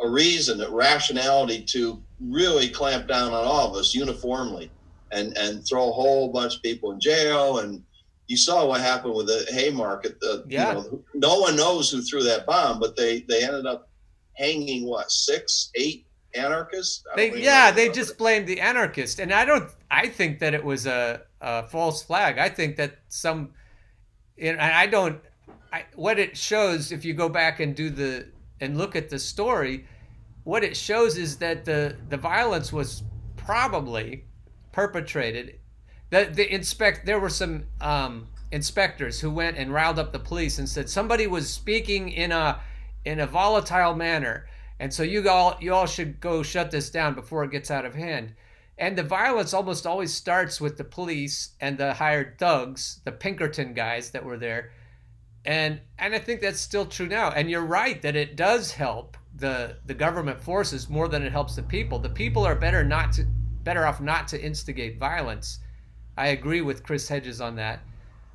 a 0.00 0.08
reason, 0.08 0.62
a 0.62 0.70
rationality 0.70 1.62
to 1.70 2.02
really 2.20 2.68
clamp 2.68 3.08
down 3.08 3.32
on 3.32 3.44
all 3.44 3.68
of 3.68 3.76
us 3.76 3.94
uniformly, 3.94 4.70
and 5.12 5.36
and 5.36 5.66
throw 5.66 5.88
a 5.88 5.92
whole 5.92 6.32
bunch 6.32 6.56
of 6.56 6.62
people 6.62 6.92
in 6.92 7.00
jail. 7.00 7.58
And 7.58 7.82
you 8.28 8.36
saw 8.36 8.66
what 8.66 8.80
happened 8.80 9.14
with 9.14 9.26
the 9.26 9.46
Haymarket. 9.52 10.20
The, 10.20 10.44
yeah. 10.48 10.70
You 10.70 10.74
know, 10.74 11.04
no 11.14 11.40
one 11.40 11.56
knows 11.56 11.90
who 11.90 12.02
threw 12.02 12.22
that 12.24 12.46
bomb, 12.46 12.80
but 12.80 12.96
they 12.96 13.20
they 13.28 13.44
ended 13.44 13.66
up 13.66 13.88
hanging 14.34 14.86
what 14.86 15.10
six, 15.10 15.70
eight 15.74 16.06
anarchists. 16.34 17.04
They 17.16 17.40
yeah, 17.40 17.70
they 17.70 17.88
just 17.90 18.16
blamed 18.18 18.46
the 18.46 18.60
anarchist, 18.60 19.18
and 19.18 19.32
I 19.32 19.44
don't. 19.44 19.70
I 19.90 20.08
think 20.08 20.38
that 20.40 20.54
it 20.54 20.64
was 20.64 20.86
a, 20.86 21.22
a 21.40 21.66
false 21.66 22.02
flag. 22.02 22.38
I 22.38 22.48
think 22.48 22.76
that 22.76 22.98
some, 23.08 23.50
and 24.38 24.60
I 24.60 24.86
don't. 24.86 25.20
I, 25.72 25.84
what 25.94 26.18
it 26.18 26.36
shows, 26.36 26.92
if 26.92 27.04
you 27.04 27.14
go 27.14 27.28
back 27.28 27.60
and 27.60 27.74
do 27.74 27.90
the 27.90 28.26
and 28.60 28.76
look 28.76 28.94
at 28.94 29.08
the 29.08 29.18
story, 29.18 29.86
what 30.44 30.62
it 30.64 30.76
shows 30.76 31.16
is 31.16 31.36
that 31.38 31.64
the 31.64 31.96
the 32.08 32.16
violence 32.16 32.72
was 32.72 33.02
probably 33.36 34.24
perpetrated. 34.72 35.58
The 36.10 36.30
the 36.32 36.52
inspect 36.52 37.06
there 37.06 37.20
were 37.20 37.30
some 37.30 37.64
um, 37.80 38.28
inspectors 38.50 39.20
who 39.20 39.30
went 39.30 39.56
and 39.56 39.72
riled 39.72 39.98
up 39.98 40.12
the 40.12 40.18
police 40.18 40.58
and 40.58 40.68
said 40.68 40.90
somebody 40.90 41.26
was 41.26 41.48
speaking 41.48 42.10
in 42.10 42.32
a 42.32 42.60
in 43.04 43.20
a 43.20 43.26
volatile 43.26 43.94
manner 43.94 44.46
and 44.82 44.92
so 44.92 45.04
you 45.04 45.28
all 45.28 45.56
you 45.60 45.72
all 45.72 45.86
should 45.86 46.20
go 46.20 46.42
shut 46.42 46.72
this 46.72 46.90
down 46.90 47.14
before 47.14 47.44
it 47.44 47.52
gets 47.52 47.70
out 47.70 47.84
of 47.84 47.94
hand. 47.94 48.34
And 48.76 48.98
the 48.98 49.04
violence 49.04 49.54
almost 49.54 49.86
always 49.86 50.12
starts 50.12 50.60
with 50.60 50.76
the 50.76 50.82
police 50.82 51.50
and 51.60 51.78
the 51.78 51.94
hired 51.94 52.36
thugs, 52.36 53.00
the 53.04 53.12
Pinkerton 53.12 53.74
guys 53.74 54.10
that 54.10 54.24
were 54.24 54.38
there. 54.38 54.72
And 55.44 55.82
and 56.00 56.16
I 56.16 56.18
think 56.18 56.40
that's 56.40 56.60
still 56.60 56.86
true 56.86 57.06
now. 57.06 57.30
And 57.30 57.48
you're 57.48 57.64
right 57.64 58.02
that 58.02 58.16
it 58.16 58.34
does 58.34 58.72
help 58.72 59.16
the 59.32 59.76
the 59.86 59.94
government 59.94 60.40
forces 60.40 60.88
more 60.88 61.06
than 61.06 61.22
it 61.22 61.30
helps 61.30 61.54
the 61.54 61.62
people. 61.62 62.00
The 62.00 62.08
people 62.08 62.44
are 62.44 62.56
better 62.56 62.82
not 62.82 63.12
to 63.12 63.26
better 63.64 63.86
off 63.86 64.00
not 64.00 64.28
to 64.28 64.42
instigate 64.42 64.98
violence. 64.98 65.60
I 66.16 66.28
agree 66.28 66.60
with 66.60 66.82
Chris 66.82 67.08
Hedges 67.08 67.40
on 67.40 67.56
that. 67.56 67.80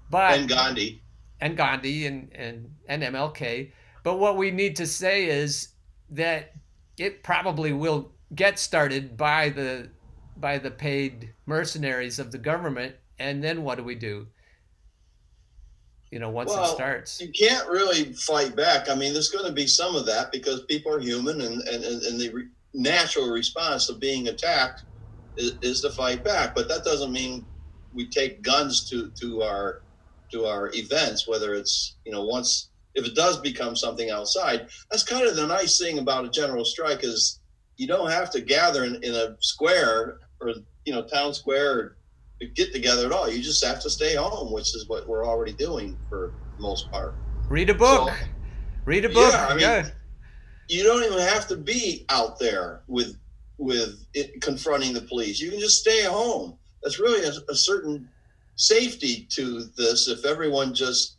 But 0.10 0.38
and 0.38 0.50
Gandhi. 0.50 1.02
And 1.40 1.56
Gandhi 1.56 2.08
and, 2.08 2.32
and, 2.34 2.70
and 2.88 3.04
MLK. 3.04 3.72
But 4.04 4.18
what 4.18 4.38
we 4.38 4.52
need 4.52 4.76
to 4.78 4.88
say 4.88 5.26
is 5.26 5.70
that 6.10 6.54
it 6.98 7.24
probably 7.24 7.74
will 7.74 8.12
get 8.36 8.60
started 8.60 9.16
by 9.16 9.50
the 9.50 9.90
by 10.38 10.58
the 10.58 10.72
paid 10.72 11.34
mercenaries 11.46 12.20
of 12.20 12.32
the 12.32 12.38
government 12.38 12.96
and 13.20 13.44
then 13.44 13.64
what 13.64 13.78
do 13.78 13.84
we 13.84 13.96
do 13.96 14.28
you 16.12 16.20
know 16.20 16.30
once 16.30 16.50
well, 16.50 16.64
it 16.64 16.76
starts 16.76 17.22
you 17.22 17.30
can't 17.30 17.68
really 17.70 18.14
fight 18.14 18.56
back 18.56 18.90
i 18.90 18.96
mean 18.96 19.14
there's 19.14 19.30
going 19.30 19.46
to 19.46 19.52
be 19.52 19.66
some 19.66 19.96
of 19.96 20.06
that 20.06 20.32
because 20.32 20.64
people 20.66 20.94
are 20.94 21.00
human 21.00 21.42
and 21.42 21.62
and, 21.62 21.84
and 21.84 22.20
the 22.20 22.30
re- 22.30 22.48
natural 22.74 23.30
response 23.30 23.90
of 23.90 24.00
being 24.00 24.28
attacked 24.28 24.84
is, 25.38 25.58
is 25.62 25.82
to 25.82 25.90
fight 25.92 26.24
back 26.24 26.54
but 26.56 26.68
that 26.68 26.84
doesn't 26.84 27.12
mean 27.12 27.46
we 27.94 28.08
take 28.10 28.42
guns 28.42 28.90
to 28.90 29.12
to 29.20 29.42
our 29.42 29.82
to 30.32 30.46
our 30.46 30.72
events 30.74 31.28
whether 31.28 31.54
it's 31.54 31.96
you 32.06 32.12
know 32.12 32.26
once 32.26 32.70
if 32.98 33.06
it 33.06 33.16
does 33.16 33.40
become 33.40 33.76
something 33.76 34.10
outside, 34.10 34.68
that's 34.90 35.04
kind 35.04 35.28
of 35.28 35.36
the 35.36 35.46
nice 35.46 35.80
thing 35.80 36.00
about 36.00 36.26
a 36.26 36.30
general 36.30 36.66
strike 36.66 37.04
is 37.04 37.40
you 37.78 37.88
don't 37.88 38.10
have 38.10 38.32
to 38.32 38.42
gather 38.42 38.84
in, 38.84 38.96
in 39.04 39.14
a 39.14 39.38
square 39.40 40.18
or 40.42 40.54
you 40.84 40.94
know 40.94 41.04
town 41.04 41.34
square 41.34 41.80
or 41.80 41.98
get 42.56 42.74
together 42.74 43.06
at 43.06 43.12
all. 43.12 43.30
You 43.30 43.42
just 43.42 43.64
have 43.64 43.82
to 43.84 43.90
stay 43.90 44.16
home, 44.16 44.52
which 44.52 44.76
is 44.76 44.86
what 44.88 45.08
we're 45.08 45.26
already 45.26 45.54
doing 45.54 45.96
for 46.10 46.34
most 46.58 46.92
part. 46.92 47.14
Read 47.50 47.70
a 47.70 47.76
book. 47.76 48.10
So, 48.10 48.16
Read 48.86 49.06
a 49.06 49.10
book. 49.10 49.32
Yeah, 49.32 49.46
I 49.46 49.50
mean, 49.52 49.60
yeah. 49.60 49.90
you 50.68 50.84
don't 50.84 51.04
even 51.04 51.20
have 51.20 51.48
to 51.50 51.56
be 51.56 52.06
out 52.10 52.40
there 52.40 52.82
with 52.88 53.16
with 53.58 54.06
it, 54.14 54.42
confronting 54.42 54.94
the 54.94 55.02
police. 55.02 55.40
You 55.40 55.52
can 55.52 55.60
just 55.60 55.82
stay 55.82 56.04
at 56.04 56.12
home. 56.12 56.58
That's 56.84 57.00
really 57.00 57.26
a, 57.26 57.32
a 57.50 57.56
certain 57.56 58.08
safety 58.56 59.28
to 59.32 59.64
this 59.78 60.08
if 60.08 60.26
everyone 60.26 60.74
just 60.74 61.18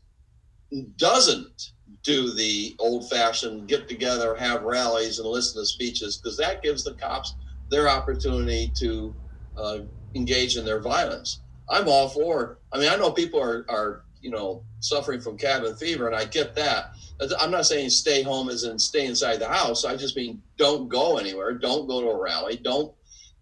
doesn't 0.97 1.73
do 2.03 2.33
the 2.35 2.75
old 2.79 3.09
fashioned 3.11 3.69
get 3.69 3.89
together, 3.89 4.35
have 4.37 4.63
rallies, 4.63 5.19
and 5.19 5.29
listen 5.29 5.61
to 5.61 5.67
speeches, 5.67 6.17
because 6.17 6.37
that 6.37 6.63
gives 6.63 6.85
the 6.85 6.95
cops 6.95 7.35
their 7.71 7.89
opportunity 7.89 8.71
to 8.75 9.15
uh, 9.57 9.79
engage 10.15 10.57
in 10.57 10.65
their 10.65 10.81
violence. 10.81 11.41
I'm 11.69 11.89
all 11.89 12.09
for. 12.09 12.59
I 12.73 12.79
mean, 12.79 12.89
I 12.89 12.97
know 12.97 13.11
people 13.11 13.41
are 13.41 13.67
are 13.69 14.05
you 14.21 14.31
know 14.31 14.63
suffering 14.81 15.21
from 15.21 15.37
cabin 15.37 15.77
fever, 15.77 16.07
and 16.07 16.17
I 16.17 16.25
get 16.25 16.55
that. 16.55 16.93
I'm 17.39 17.51
not 17.51 17.67
saying 17.67 17.91
stay 17.91 18.23
home 18.23 18.49
as 18.49 18.65
in 18.65 18.79
stay 18.79 19.07
inside 19.07 19.39
the 19.39 19.49
house. 19.49 19.85
I 19.85 19.97
just 19.97 20.17
mean 20.17 20.43
don't 20.57 20.89
go 20.89 21.19
anywhere. 21.19 21.53
Don't 21.55 21.89
go 21.89 22.01
to 22.01 22.09
a 22.09 22.21
rally. 22.21 22.57
Don't 22.57 22.93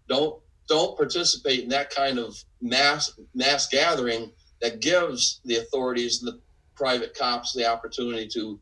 don't 0.07 0.39
don't 0.67 0.97
participate 0.97 1.63
in 1.63 1.69
that 1.69 1.89
kind 1.89 2.17
of 2.17 2.35
mass 2.61 3.11
mass 3.35 3.67
gathering 3.67 4.31
that 4.61 4.81
gives 4.81 5.41
the 5.45 5.57
authorities 5.57 6.21
and 6.21 6.33
the 6.33 6.41
private 6.75 7.15
cops 7.15 7.53
the 7.53 7.65
opportunity 7.65 8.27
to 8.27 8.59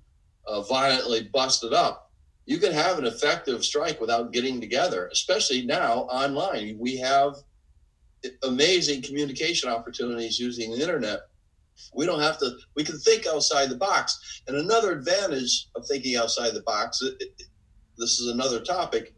uh, 0.48 0.62
violently 0.64 1.30
bust 1.34 1.64
it 1.64 1.74
up. 1.74 2.12
You 2.46 2.60
can 2.60 2.74
have 2.74 3.00
an 3.00 3.06
effective 3.06 3.64
strike 3.66 4.00
without 4.00 4.32
getting 4.32 4.62
together, 4.62 5.10
especially 5.12 5.66
now 5.66 6.02
online. 6.04 6.78
We 6.78 6.98
have 6.98 7.36
amazing 8.44 9.02
communication 9.02 9.70
opportunities 9.70 10.40
using 10.40 10.72
the 10.72 10.82
internet. 10.82 11.22
We 11.94 12.06
don't 12.06 12.22
have 12.22 12.38
to, 12.40 12.52
we 12.76 12.84
can 12.84 12.98
think 13.00 13.28
outside 13.28 13.70
the 13.70 13.78
box. 13.78 14.42
And 14.48 14.58
another 14.58 14.92
advantage 14.92 15.68
of 15.76 15.86
thinking 15.88 16.16
outside 16.16 16.54
the 16.54 16.64
box, 16.64 17.02
it, 17.02 17.16
it, 17.20 17.44
this 17.98 18.20
is 18.20 18.28
another 18.28 18.60
topic, 18.60 19.14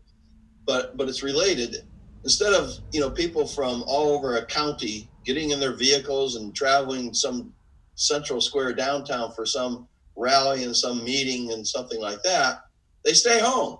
but 0.65 0.95
but 0.97 1.09
it's 1.09 1.23
related. 1.23 1.77
Instead 2.23 2.53
of 2.53 2.71
you 2.91 2.99
know 2.99 3.09
people 3.09 3.47
from 3.47 3.83
all 3.87 4.09
over 4.09 4.37
a 4.37 4.45
county 4.45 5.09
getting 5.25 5.51
in 5.51 5.59
their 5.59 5.75
vehicles 5.75 6.35
and 6.35 6.55
traveling 6.55 7.13
some 7.13 7.53
Central 7.95 8.39
Square 8.39 8.73
downtown 8.73 9.31
for 9.33 9.45
some 9.45 9.87
rally 10.15 10.63
and 10.63 10.75
some 10.75 11.03
meeting 11.03 11.51
and 11.51 11.67
something 11.67 11.99
like 11.99 12.21
that, 12.23 12.61
they 13.03 13.13
stay 13.13 13.39
home. 13.39 13.79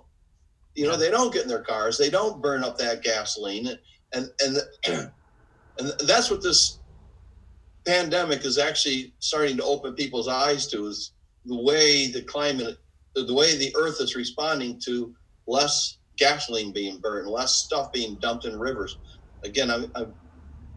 You 0.74 0.86
know, 0.86 0.96
they 0.96 1.10
don't 1.10 1.32
get 1.32 1.42
in 1.42 1.48
their 1.48 1.62
cars, 1.62 1.98
they 1.98 2.10
don't 2.10 2.42
burn 2.42 2.64
up 2.64 2.78
that 2.78 3.02
gasoline, 3.02 3.68
and 4.12 4.28
and 4.40 4.58
and 5.78 5.92
that's 6.04 6.30
what 6.30 6.42
this 6.42 6.77
pandemic 7.88 8.44
is 8.44 8.58
actually 8.58 9.14
starting 9.18 9.56
to 9.56 9.64
open 9.64 9.94
people's 9.94 10.28
eyes 10.28 10.66
to 10.66 10.86
is 10.86 11.12
the 11.46 11.56
way 11.56 12.10
the 12.10 12.20
climate, 12.20 12.76
the 13.14 13.32
way 13.32 13.56
the 13.56 13.74
Earth 13.78 13.98
is 14.02 14.14
responding 14.14 14.78
to 14.84 15.14
less 15.46 15.96
gasoline 16.18 16.70
being 16.70 16.98
burned, 16.98 17.30
less 17.30 17.54
stuff 17.54 17.90
being 17.90 18.18
dumped 18.20 18.44
in 18.44 18.58
rivers. 18.58 18.98
Again, 19.42 19.70
I'm, 19.70 19.90
I'm, 19.94 20.14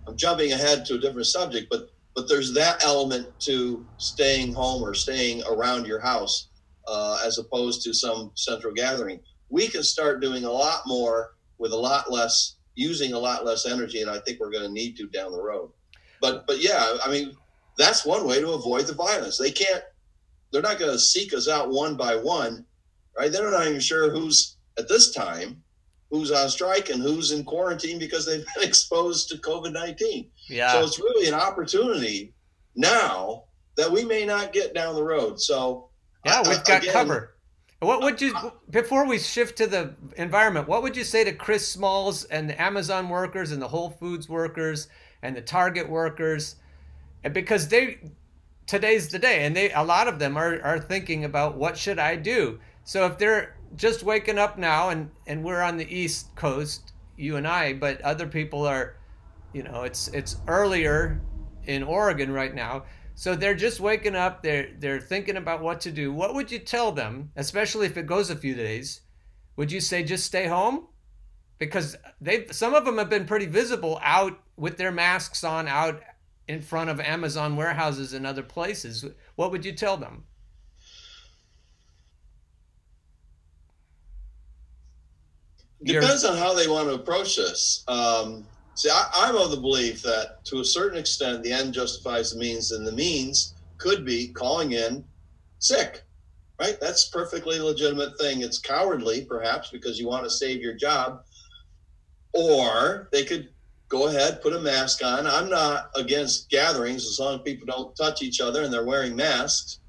I'm 0.07 0.15
jumping 0.15 0.53
ahead 0.53 0.85
to 0.85 0.95
a 0.95 0.99
different 0.99 1.27
subject, 1.27 1.67
but 1.69 1.89
but 2.15 2.27
there's 2.27 2.53
that 2.55 2.83
element 2.83 3.27
to 3.39 3.85
staying 3.97 4.53
home 4.53 4.83
or 4.83 4.93
staying 4.93 5.43
around 5.49 5.87
your 5.87 6.01
house 6.01 6.49
uh, 6.85 7.17
as 7.25 7.37
opposed 7.37 7.83
to 7.83 7.93
some 7.93 8.31
central 8.35 8.73
gathering. 8.73 9.19
We 9.49 9.69
can 9.69 9.81
start 9.81 10.21
doing 10.21 10.43
a 10.43 10.51
lot 10.51 10.81
more 10.85 11.31
with 11.57 11.71
a 11.71 11.77
lot 11.77 12.11
less, 12.11 12.57
using 12.75 13.13
a 13.13 13.19
lot 13.19 13.45
less 13.45 13.65
energy, 13.65 14.01
and 14.01 14.11
I 14.11 14.19
think 14.19 14.41
we're 14.41 14.51
going 14.51 14.65
to 14.65 14.71
need 14.73 14.97
to 14.97 15.07
down 15.07 15.31
the 15.31 15.41
road. 15.41 15.71
But 16.21 16.47
but 16.47 16.61
yeah, 16.61 16.97
I 17.03 17.11
mean 17.11 17.35
that's 17.77 18.05
one 18.05 18.25
way 18.27 18.39
to 18.39 18.51
avoid 18.51 18.85
the 18.87 18.93
violence. 18.93 19.37
They 19.37 19.51
can't, 19.51 19.83
they're 20.51 20.61
not 20.61 20.77
going 20.77 20.91
to 20.91 20.99
seek 20.99 21.33
us 21.33 21.47
out 21.47 21.71
one 21.71 21.95
by 21.95 22.15
one, 22.15 22.65
right? 23.17 23.31
They're 23.31 23.49
not 23.49 23.65
even 23.65 23.79
sure 23.79 24.11
who's 24.11 24.57
at 24.77 24.87
this 24.87 25.11
time 25.11 25.63
who's 26.11 26.31
on 26.31 26.49
strike 26.49 26.89
and 26.89 27.01
who's 27.01 27.31
in 27.31 27.43
quarantine 27.43 27.97
because 27.97 28.25
they've 28.25 28.45
been 28.55 28.63
exposed 28.67 29.29
to 29.29 29.37
COVID 29.37 29.71
19. 29.73 30.29
Yeah. 30.49 30.71
So 30.73 30.83
it's 30.83 30.99
really 30.99 31.27
an 31.27 31.33
opportunity 31.33 32.33
now 32.75 33.45
that 33.77 33.89
we 33.89 34.03
may 34.03 34.25
not 34.25 34.53
get 34.53 34.73
down 34.73 34.95
the 34.95 35.03
road. 35.03 35.39
So, 35.39 35.89
yeah, 36.25 36.43
we've 36.47 36.63
got 36.65 36.83
again, 36.83 36.93
cover. 36.93 37.35
What 37.79 38.01
would 38.01 38.21
you, 38.21 38.35
before 38.69 39.07
we 39.07 39.17
shift 39.17 39.57
to 39.57 39.65
the 39.65 39.95
environment, 40.17 40.67
what 40.67 40.83
would 40.83 40.95
you 40.95 41.03
say 41.03 41.23
to 41.23 41.33
Chris 41.33 41.67
Smalls 41.67 42.25
and 42.25 42.47
the 42.47 42.61
Amazon 42.61 43.09
workers 43.09 43.51
and 43.51 43.61
the 43.61 43.67
Whole 43.67 43.89
Foods 43.89 44.29
workers 44.29 44.87
and 45.21 45.35
the 45.35 45.41
Target 45.41 45.89
workers? 45.89 46.55
Because 47.31 47.67
they, 47.67 47.99
today's 48.65 49.09
the 49.09 49.19
day, 49.19 49.45
and 49.45 49.55
they, 49.55 49.71
a 49.71 49.83
lot 49.83 50.07
of 50.07 50.19
them 50.19 50.37
are, 50.37 50.61
are 50.61 50.79
thinking 50.79 51.25
about 51.25 51.57
what 51.57 51.77
should 51.77 51.99
I 51.99 52.15
do? 52.15 52.59
So 52.83 53.05
if 53.05 53.17
they're 53.17 53.55
just 53.75 54.03
waking 54.03 54.37
up 54.37 54.57
now 54.57 54.89
and 54.89 55.09
and 55.27 55.43
we're 55.43 55.61
on 55.61 55.77
the 55.77 55.95
east 55.95 56.35
coast 56.35 56.93
you 57.15 57.37
and 57.37 57.47
i 57.47 57.73
but 57.73 58.01
other 58.01 58.27
people 58.27 58.65
are 58.65 58.95
you 59.53 59.63
know 59.63 59.83
it's 59.83 60.07
it's 60.09 60.37
earlier 60.47 61.21
in 61.65 61.83
oregon 61.83 62.31
right 62.31 62.53
now 62.53 62.83
so 63.15 63.35
they're 63.35 63.55
just 63.55 63.79
waking 63.79 64.15
up 64.15 64.43
they're 64.43 64.69
they're 64.79 64.99
thinking 64.99 65.37
about 65.37 65.61
what 65.61 65.79
to 65.79 65.91
do 65.91 66.11
what 66.11 66.33
would 66.33 66.51
you 66.51 66.59
tell 66.59 66.91
them 66.91 67.31
especially 67.35 67.85
if 67.85 67.97
it 67.97 68.05
goes 68.05 68.29
a 68.29 68.35
few 68.35 68.53
days 68.53 69.01
would 69.55 69.71
you 69.71 69.79
say 69.79 70.03
just 70.03 70.25
stay 70.25 70.47
home 70.47 70.87
because 71.61 71.95
they 72.19 72.47
some 72.49 72.73
of 72.73 72.85
them 72.85 72.97
have 72.97 73.07
been 73.07 73.25
pretty 73.25 73.45
visible 73.45 73.99
out 74.01 74.35
with 74.57 74.77
their 74.77 74.91
masks 74.91 75.43
on 75.43 75.67
out 75.67 76.01
in 76.47 76.59
front 76.59 76.89
of 76.89 76.99
Amazon 76.99 77.55
warehouses 77.55 78.13
and 78.13 78.25
other 78.25 78.41
places, 78.41 79.05
what 79.35 79.51
would 79.51 79.63
you 79.63 79.71
tell 79.71 79.95
them? 79.95 80.23
Depends 85.83 86.25
on 86.25 86.35
how 86.35 86.55
they 86.55 86.67
want 86.67 86.87
to 86.89 86.95
approach 86.95 87.35
this. 87.35 87.83
Um, 87.87 88.43
see, 88.73 88.89
I, 88.89 89.29
am 89.29 89.35
of 89.35 89.51
the 89.51 89.57
belief 89.57 90.01
that 90.01 90.43
to 90.45 90.61
a 90.61 90.65
certain 90.65 90.97
extent, 90.97 91.43
the 91.43 91.53
end 91.53 91.75
justifies 91.75 92.31
the 92.31 92.39
means, 92.39 92.71
and 92.71 92.87
the 92.87 92.91
means 92.91 93.53
could 93.77 94.03
be 94.03 94.29
calling 94.29 94.71
in 94.71 95.03
sick, 95.59 96.01
right? 96.59 96.77
That's 96.81 97.07
perfectly 97.09 97.59
legitimate 97.59 98.17
thing. 98.19 98.41
It's 98.41 98.57
cowardly, 98.57 99.25
perhaps, 99.25 99.69
because 99.69 99.99
you 99.99 100.07
want 100.07 100.23
to 100.23 100.29
save 100.31 100.59
your 100.59 100.73
job. 100.73 101.23
Or 102.33 103.09
they 103.11 103.25
could 103.25 103.49
go 103.89 104.07
ahead, 104.07 104.41
put 104.41 104.53
a 104.53 104.59
mask 104.59 105.03
on. 105.03 105.27
I'm 105.27 105.49
not 105.49 105.91
against 105.95 106.49
gatherings 106.49 107.05
as 107.05 107.19
long 107.19 107.35
as 107.35 107.41
people 107.41 107.67
don't 107.67 107.95
touch 107.95 108.21
each 108.21 108.39
other 108.39 108.63
and 108.63 108.73
they're 108.73 108.85
wearing 108.85 109.15
masks. 109.15 109.79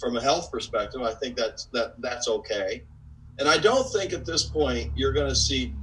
From 0.00 0.16
a 0.16 0.22
health 0.22 0.50
perspective, 0.50 1.02
I 1.02 1.12
think 1.14 1.36
that's 1.36 1.66
that 1.72 1.94
that's 2.00 2.28
okay. 2.28 2.82
And 3.38 3.48
I 3.48 3.58
don't 3.58 3.90
think 3.92 4.12
at 4.12 4.24
this 4.24 4.44
point 4.48 4.92
you're 4.94 5.12
going 5.12 5.28
to 5.28 5.34
see 5.36 5.74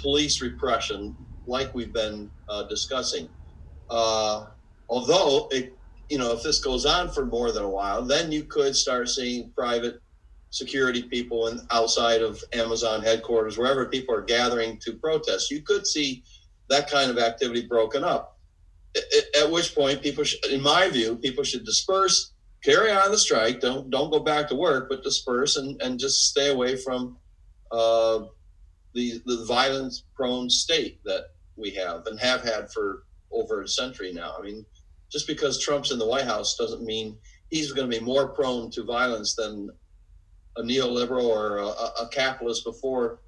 police 0.00 0.40
repression 0.42 1.16
like 1.46 1.74
we've 1.74 1.92
been 1.92 2.30
uh, 2.48 2.64
discussing. 2.64 3.28
Uh, 3.88 4.46
although, 4.88 5.48
it, 5.50 5.72
you 6.08 6.18
know, 6.18 6.32
if 6.32 6.42
this 6.42 6.60
goes 6.62 6.86
on 6.86 7.10
for 7.10 7.24
more 7.26 7.50
than 7.50 7.64
a 7.64 7.68
while, 7.68 8.02
then 8.02 8.30
you 8.30 8.44
could 8.44 8.76
start 8.76 9.08
seeing 9.08 9.50
private 9.56 10.00
security 10.50 11.02
people 11.02 11.46
and 11.46 11.60
outside 11.70 12.22
of 12.22 12.42
Amazon 12.52 13.02
headquarters, 13.02 13.56
wherever 13.56 13.86
people 13.86 14.14
are 14.14 14.22
gathering 14.22 14.78
to 14.78 14.92
protest. 14.94 15.50
You 15.50 15.62
could 15.62 15.86
see 15.86 16.22
that 16.68 16.90
kind 16.90 17.10
of 17.10 17.18
activity 17.18 17.66
broken 17.66 18.04
up. 18.04 18.38
At 19.40 19.50
which 19.50 19.74
point, 19.74 20.02
people, 20.02 20.24
should, 20.24 20.44
in 20.46 20.60
my 20.60 20.88
view, 20.90 21.16
people 21.16 21.44
should 21.44 21.64
disperse 21.64 22.32
carry 22.62 22.90
on 22.90 23.10
the 23.10 23.18
strike. 23.18 23.60
Don't 23.60 23.90
don't 23.90 24.10
go 24.10 24.20
back 24.20 24.48
to 24.48 24.54
work, 24.54 24.88
but 24.88 25.02
disperse 25.02 25.56
and, 25.56 25.80
and 25.82 25.98
just 25.98 26.28
stay 26.28 26.50
away 26.50 26.76
from 26.76 27.16
uh, 27.72 28.20
the 28.94 29.20
the 29.26 29.44
violence 29.46 30.04
prone 30.14 30.50
state 30.50 31.00
that 31.04 31.26
we 31.56 31.70
have 31.72 32.06
and 32.06 32.18
have 32.20 32.42
had 32.42 32.70
for 32.72 33.04
over 33.32 33.62
a 33.62 33.68
century 33.68 34.12
now. 34.12 34.34
I 34.38 34.42
mean, 34.42 34.64
just 35.10 35.26
because 35.26 35.60
Trump's 35.60 35.92
in 35.92 35.98
the 35.98 36.06
White 36.06 36.24
House 36.24 36.56
doesn't 36.56 36.82
mean 36.82 37.16
he's 37.50 37.72
going 37.72 37.90
to 37.90 37.98
be 37.98 38.04
more 38.04 38.28
prone 38.28 38.70
to 38.72 38.84
violence 38.84 39.34
than 39.34 39.70
a 40.56 40.62
neoliberal 40.62 41.24
or 41.24 41.58
a, 41.58 41.66
a 41.66 42.08
capitalist 42.10 42.64
before 42.64 43.20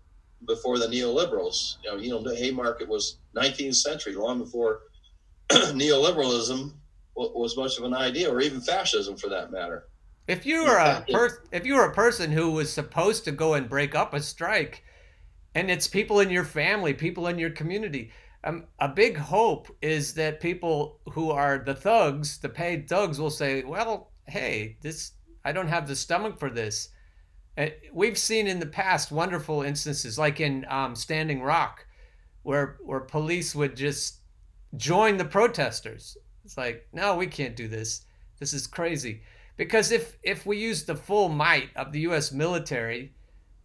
before 0.46 0.78
the 0.78 0.86
neoliberals. 0.86 1.76
You 1.84 1.90
know, 1.90 1.96
you 1.98 2.10
know, 2.10 2.22
the 2.22 2.34
Haymarket 2.34 2.88
was 2.88 3.18
19th 3.36 3.76
century, 3.76 4.14
long 4.14 4.38
before 4.38 4.80
neoliberalism 5.50 6.72
was 7.14 7.56
much 7.56 7.78
of 7.78 7.84
an 7.84 7.94
idea, 7.94 8.30
or 8.30 8.40
even 8.40 8.60
fascism 8.60 9.16
for 9.16 9.28
that 9.28 9.52
matter. 9.52 9.84
If 10.26 10.46
you 10.46 10.64
were 10.64 10.78
a 10.78 11.04
per- 11.10 11.42
if 11.50 11.66
you 11.66 11.74
were 11.74 11.84
a 11.84 11.94
person 11.94 12.30
who 12.30 12.52
was 12.52 12.72
supposed 12.72 13.24
to 13.24 13.32
go 13.32 13.54
and 13.54 13.68
break 13.68 13.94
up 13.94 14.14
a 14.14 14.20
strike, 14.20 14.84
and 15.54 15.70
it's 15.70 15.88
people 15.88 16.20
in 16.20 16.30
your 16.30 16.44
family, 16.44 16.94
people 16.94 17.26
in 17.26 17.38
your 17.38 17.50
community, 17.50 18.12
um, 18.44 18.64
a 18.78 18.88
big 18.88 19.16
hope 19.16 19.68
is 19.82 20.14
that 20.14 20.40
people 20.40 21.00
who 21.10 21.30
are 21.30 21.58
the 21.58 21.74
thugs, 21.74 22.38
the 22.38 22.48
paid 22.48 22.88
thugs, 22.88 23.20
will 23.20 23.30
say, 23.30 23.62
"Well, 23.62 24.12
hey, 24.26 24.78
this 24.80 25.12
I 25.44 25.52
don't 25.52 25.68
have 25.68 25.88
the 25.88 25.96
stomach 25.96 26.38
for 26.38 26.50
this." 26.50 26.88
Uh, 27.56 27.66
we've 27.92 28.18
seen 28.18 28.46
in 28.46 28.60
the 28.60 28.66
past 28.66 29.12
wonderful 29.12 29.62
instances, 29.62 30.18
like 30.18 30.40
in 30.40 30.64
um, 30.68 30.96
Standing 30.96 31.42
Rock, 31.42 31.86
where 32.42 32.78
where 32.84 33.00
police 33.00 33.54
would 33.54 33.76
just 33.76 34.20
join 34.76 35.18
the 35.18 35.24
protesters 35.24 36.16
it's 36.44 36.56
like, 36.56 36.86
no, 36.92 37.16
we 37.16 37.26
can't 37.26 37.56
do 37.56 37.68
this. 37.68 38.04
This 38.38 38.52
is 38.52 38.66
crazy. 38.66 39.22
Because 39.56 39.92
if 39.92 40.18
if 40.22 40.44
we 40.46 40.58
use 40.58 40.84
the 40.84 40.96
full 40.96 41.28
might 41.28 41.70
of 41.76 41.92
the 41.92 42.00
U.S. 42.00 42.32
military 42.32 43.12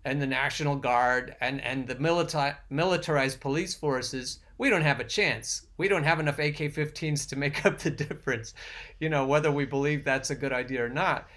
and 0.05 0.21
the 0.21 0.27
National 0.27 0.75
Guard 0.75 1.35
and 1.41 1.61
and 1.61 1.87
the 1.87 1.95
milita- 1.95 2.57
militarized 2.69 3.39
police 3.39 3.73
forces, 3.73 4.39
we 4.57 4.69
don't 4.69 4.83
have 4.83 4.99
a 4.99 5.05
chance. 5.05 5.65
We 5.77 5.87
don't 5.87 6.03
have 6.03 6.19
enough 6.19 6.39
AK-15s 6.39 7.27
to 7.29 7.35
make 7.35 7.65
up 7.65 7.79
the 7.79 7.89
difference. 7.89 8.53
You 8.99 9.09
know, 9.09 9.25
whether 9.25 9.51
we 9.51 9.65
believe 9.65 10.03
that's 10.03 10.29
a 10.29 10.35
good 10.35 10.53
idea 10.53 10.85
or 10.85 10.89
not. 10.89 11.27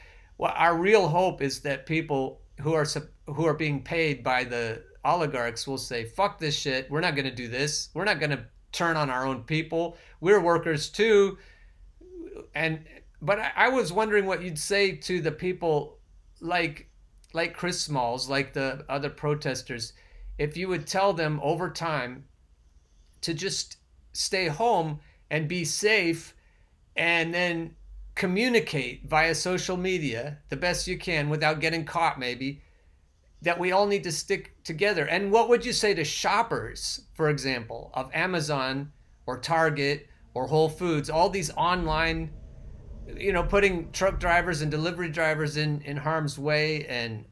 Well, 0.40 0.55
our 0.57 0.74
real 0.74 1.07
hope 1.07 1.42
is 1.42 1.61
that 1.61 1.85
people 1.85 2.40
who 2.62 2.72
are 2.72 2.87
who 3.26 3.44
are 3.44 3.53
being 3.53 3.83
paid 3.83 4.24
by 4.24 4.44
the 4.44 4.83
oligarchs 5.05 5.66
will 5.66 5.76
say, 5.76 6.05
"Fuck 6.05 6.38
this 6.38 6.59
shit. 6.59 6.90
We're 6.90 7.03
not 7.03 7.14
going 7.14 7.26
to 7.26 7.35
do 7.35 7.46
this. 7.46 7.90
We're 7.92 8.07
not 8.07 8.20
going 8.20 8.31
to 8.31 8.46
turn 8.72 8.96
on 8.96 9.11
our 9.11 9.26
own 9.26 9.42
people. 9.42 9.98
We're 10.18 10.40
workers 10.40 10.88
too. 10.88 11.37
And 12.55 12.87
but 13.20 13.38
I, 13.38 13.53
I 13.55 13.68
was 13.68 13.92
wondering 13.92 14.24
what 14.24 14.42
you'd 14.42 14.59
say 14.59 14.92
to 14.92 15.20
the 15.20 15.31
people 15.31 15.98
like 16.40 16.88
like 17.35 17.53
Chris 17.53 17.79
Smalls, 17.83 18.31
like 18.31 18.55
the 18.55 18.87
other 18.88 19.11
protesters, 19.11 19.92
if 20.38 20.57
you 20.57 20.68
would 20.68 20.87
tell 20.87 21.12
them 21.12 21.38
over 21.42 21.68
time 21.68 22.24
to 23.20 23.35
just 23.35 23.76
stay 24.14 24.46
home 24.46 25.00
and 25.31 25.48
be 25.48 25.66
safe 25.66 26.35
and 26.96 27.35
then 27.35 27.76
communicate 28.20 29.09
via 29.09 29.35
social 29.35 29.78
media 29.78 30.37
the 30.50 30.56
best 30.56 30.87
you 30.87 30.98
can 30.98 31.30
without 31.30 31.59
getting 31.59 31.87
caught 31.87 32.18
maybe 32.18 32.61
that 33.40 33.59
we 33.59 33.72
all 33.72 33.87
need 33.87 34.04
to 34.04 34.12
stick 34.12 34.62
together. 34.62 35.06
And 35.06 35.33
what 35.33 35.48
would 35.48 35.64
you 35.64 35.72
say 35.72 35.94
to 35.94 36.04
shoppers, 36.04 37.00
for 37.14 37.30
example, 37.30 37.90
of 37.94 38.11
Amazon 38.12 38.92
or 39.24 39.38
Target 39.38 40.06
or 40.35 40.46
Whole 40.46 40.68
Foods, 40.68 41.09
all 41.09 41.30
these 41.30 41.50
online, 41.52 42.30
you 43.16 43.33
know, 43.33 43.42
putting 43.42 43.90
truck 43.90 44.20
drivers 44.20 44.61
and 44.61 44.70
delivery 44.70 45.09
drivers 45.09 45.56
in, 45.56 45.80
in 45.80 45.96
harm's 45.96 46.38
way 46.38 46.87
and 46.88 47.24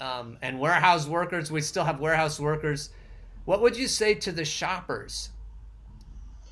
um, 0.00 0.36
and 0.42 0.58
warehouse 0.58 1.06
workers. 1.06 1.52
We 1.52 1.60
still 1.60 1.84
have 1.84 2.00
warehouse 2.00 2.40
workers. 2.40 2.90
What 3.44 3.62
would 3.62 3.76
you 3.76 3.86
say 3.86 4.16
to 4.16 4.32
the 4.32 4.44
shoppers? 4.44 5.30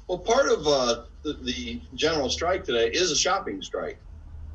Well, 0.07 0.19
part 0.19 0.47
of 0.47 0.65
uh, 0.69 1.03
the, 1.23 1.39
the 1.43 1.81
general 1.95 2.29
strike 2.29 2.65
today 2.65 2.89
is 2.89 3.11
a 3.11 3.17
shopping 3.17 3.63
strike. 3.63 3.99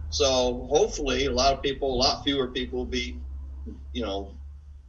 So 0.09 0.67
hopefully, 0.69 1.25
a 1.25 1.31
lot 1.31 1.53
of 1.53 1.61
people, 1.61 1.93
a 1.93 1.97
lot 1.97 2.23
fewer 2.23 2.47
people 2.47 2.79
will 2.79 2.85
be 2.85 3.19
you 3.93 4.03
know, 4.03 4.31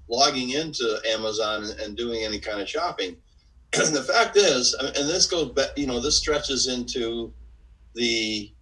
logging 0.09 0.51
into 0.51 1.01
Amazon 1.09 1.67
and, 1.81 1.97
doing 1.97 2.25
any 2.25 2.39
kind 2.39 2.61
of 2.61 2.69
shopping. 2.69 3.17
And 3.75 3.89
the 3.95 4.03
fact 4.03 4.37
is, 4.37 4.75
and 4.75 5.09
this 5.09 5.27
goes 5.27 5.51
back, 5.51 5.71
you 5.77 5.87
know, 5.87 6.01
this 6.01 6.19
stretches 6.19 6.69
into 6.69 7.33
the 7.95 8.53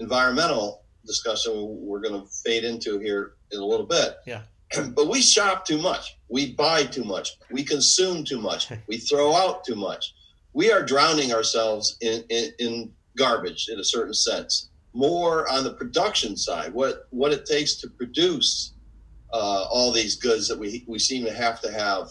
environmental 0.00 0.82
discussion 1.06 1.52
we're 1.80 2.00
going 2.00 2.20
to 2.20 2.26
fade 2.44 2.64
into 2.64 2.98
here 2.98 3.34
in 3.52 3.60
a 3.60 3.64
little 3.64 3.86
bit. 3.86 4.16
Yeah. 4.26 4.42
But 4.94 5.08
we 5.08 5.20
shop 5.20 5.64
too 5.64 5.78
much. 5.78 6.16
We 6.28 6.52
buy 6.54 6.84
too 6.84 7.02
much. 7.02 7.38
We 7.50 7.64
consume 7.64 8.24
too 8.24 8.40
much. 8.40 8.68
we 8.86 8.98
throw 8.98 9.34
out 9.34 9.64
too 9.64 9.74
much. 9.74 10.14
We 10.52 10.72
are 10.72 10.82
drowning 10.82 11.32
ourselves 11.32 11.96
in, 12.00 12.24
in, 12.28 12.52
in 12.58 12.92
garbage 13.16 13.68
in 13.70 13.78
a 13.78 13.84
certain 13.84 14.14
sense. 14.14 14.70
More 14.92 15.50
on 15.50 15.62
the 15.64 15.72
production 15.72 16.36
side, 16.36 16.72
what 16.72 17.06
what 17.10 17.32
it 17.32 17.46
takes 17.46 17.74
to 17.76 17.88
produce 17.88 18.74
uh, 19.32 19.66
all 19.70 19.92
these 19.92 20.16
goods 20.16 20.48
that 20.48 20.58
we 20.58 20.84
we 20.88 20.98
seem 20.98 21.24
to 21.24 21.32
have 21.32 21.60
to 21.60 21.70
have. 21.70 22.08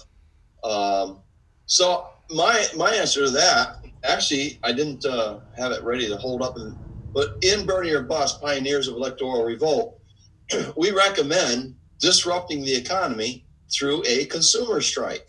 Um, 0.64 1.20
so 1.66 2.08
my 2.32 2.66
my 2.78 2.94
answer 2.94 3.26
to 3.26 3.32
that, 3.32 3.86
actually, 4.04 4.60
I 4.64 4.72
didn't 4.72 5.06
uh, 5.06 5.40
have 5.58 5.74
it 5.74 5.84
ready 5.84 6.08
to 6.08 6.16
hold 6.16 6.42
up, 6.42 6.56
but 7.14 7.38
in 7.42 7.66
Bernie 7.66 7.92
or 7.92 8.04
Bust, 8.04 8.42
Pioneers 8.42 8.88
of 8.88 8.96
Electoral 8.96 9.44
Revolt, 9.44 10.00
we 10.78 10.92
recommend 10.92 11.76
disrupting 12.00 12.64
the 12.64 12.76
economy 12.76 13.46
through 13.72 14.04
a 14.08 14.26
consumer 14.26 14.82
strike, 14.82 15.28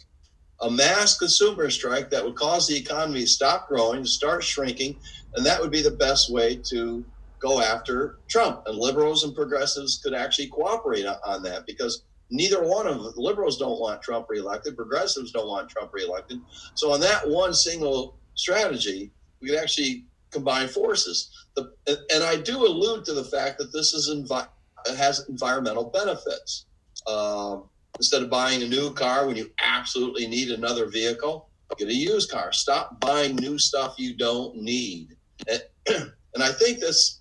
a 0.62 0.70
mass 0.70 1.16
consumer 1.16 1.70
strike 1.70 2.10
that 2.10 2.24
would 2.24 2.34
cause 2.34 2.66
the 2.66 2.76
economy 2.76 3.20
to 3.20 3.26
stop 3.26 3.68
growing, 3.68 4.02
to 4.02 4.08
start 4.08 4.44
shrinking, 4.44 4.96
and 5.34 5.44
that 5.46 5.60
would 5.60 5.70
be 5.70 5.82
the 5.82 5.90
best 5.90 6.32
way 6.32 6.56
to 6.68 7.04
go 7.38 7.60
after 7.60 8.18
Trump. 8.28 8.62
And 8.66 8.76
liberals 8.76 9.24
and 9.24 9.34
progressives 9.34 10.00
could 10.02 10.14
actually 10.14 10.48
cooperate 10.48 11.06
on 11.06 11.42
that 11.44 11.66
because 11.66 12.04
neither 12.30 12.62
one 12.62 12.86
of 12.86 13.02
them, 13.02 13.12
liberals 13.16 13.58
don't 13.58 13.80
want 13.80 14.02
Trump 14.02 14.26
reelected, 14.28 14.76
progressives 14.76 15.32
don't 15.32 15.48
want 15.48 15.68
Trump 15.68 15.92
reelected. 15.92 16.40
So 16.74 16.92
on 16.92 17.00
that 17.00 17.28
one 17.28 17.54
single 17.54 18.16
strategy, 18.34 19.10
we 19.40 19.48
could 19.48 19.58
actually 19.58 20.04
combine 20.30 20.68
forces. 20.68 21.30
The, 21.56 21.72
and 22.12 22.22
I 22.22 22.36
do 22.36 22.66
allude 22.66 23.04
to 23.06 23.14
the 23.14 23.24
fact 23.24 23.58
that 23.58 23.72
this 23.72 23.94
is 23.94 24.10
envi- 24.10 24.48
has 24.96 25.26
environmental 25.28 25.84
benefits. 25.84 26.66
Um, 27.06 27.64
instead 28.00 28.22
of 28.22 28.30
buying 28.30 28.62
a 28.62 28.66
new 28.66 28.90
car 28.94 29.26
when 29.26 29.36
you 29.36 29.50
absolutely 29.60 30.26
need 30.26 30.50
another 30.50 30.86
vehicle, 30.86 31.50
get 31.76 31.88
a 31.88 31.94
used 31.94 32.30
car. 32.30 32.50
Stop 32.50 32.98
buying 32.98 33.36
new 33.36 33.58
stuff 33.58 33.96
you 33.98 34.14
don't 34.14 34.56
need. 34.56 35.14
And, 35.46 35.62
and 36.34 36.42
I 36.42 36.50
think 36.50 36.80
this 36.80 37.20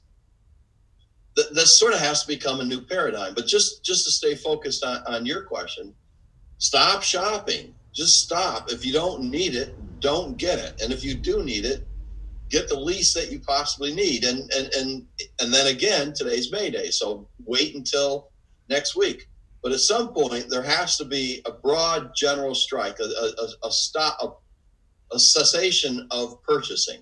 th- 1.36 1.50
this 1.52 1.78
sort 1.78 1.94
of 1.94 2.00
has 2.00 2.22
to 2.22 2.28
become 2.30 2.62
a 2.62 2.64
new 2.64 2.80
paradigm. 2.80 3.34
But 3.34 3.46
just 3.46 3.84
just 3.84 4.06
to 4.06 4.12
stay 4.12 4.36
focused 4.36 4.86
on, 4.86 5.04
on 5.06 5.26
your 5.26 5.44
question, 5.44 5.94
stop 6.60 7.04
shopping. 7.04 7.76
Just 7.94 8.24
stop. 8.24 8.72
If 8.72 8.86
you 8.86 8.94
don't 8.94 9.24
need 9.24 9.56
it, 9.56 9.76
don't 10.00 10.38
get 10.38 10.60
it. 10.60 10.82
And 10.82 10.94
if 10.94 11.04
you 11.04 11.14
do 11.14 11.44
need 11.44 11.66
it, 11.66 11.86
get 12.50 12.70
the 12.70 12.80
least 12.80 13.14
that 13.16 13.34
you 13.34 13.42
possibly 13.42 13.94
need. 13.94 14.24
And 14.24 14.50
and 14.54 14.74
and 14.76 15.06
and 15.42 15.54
then 15.54 15.68
again, 15.68 16.14
today's 16.14 16.54
May 16.54 16.70
Day, 16.70 16.90
so 16.90 17.28
wait 17.46 17.76
until 17.76 18.30
next 18.70 18.96
week. 18.96 19.28
But 19.62 19.74
at 19.74 19.80
some 19.80 20.14
point, 20.14 20.50
there 20.50 20.64
has 20.64 20.98
to 20.98 21.06
be 21.06 21.42
a 21.46 21.52
broad 21.52 22.12
general 22.16 22.56
strike, 22.56 23.00
a, 23.00 23.04
a, 23.04 23.68
a 23.68 23.72
stop, 23.72 24.18
a, 24.22 25.16
a, 25.16 25.20
cessation 25.20 26.08
of 26.12 26.42
purchasing, 26.44 27.02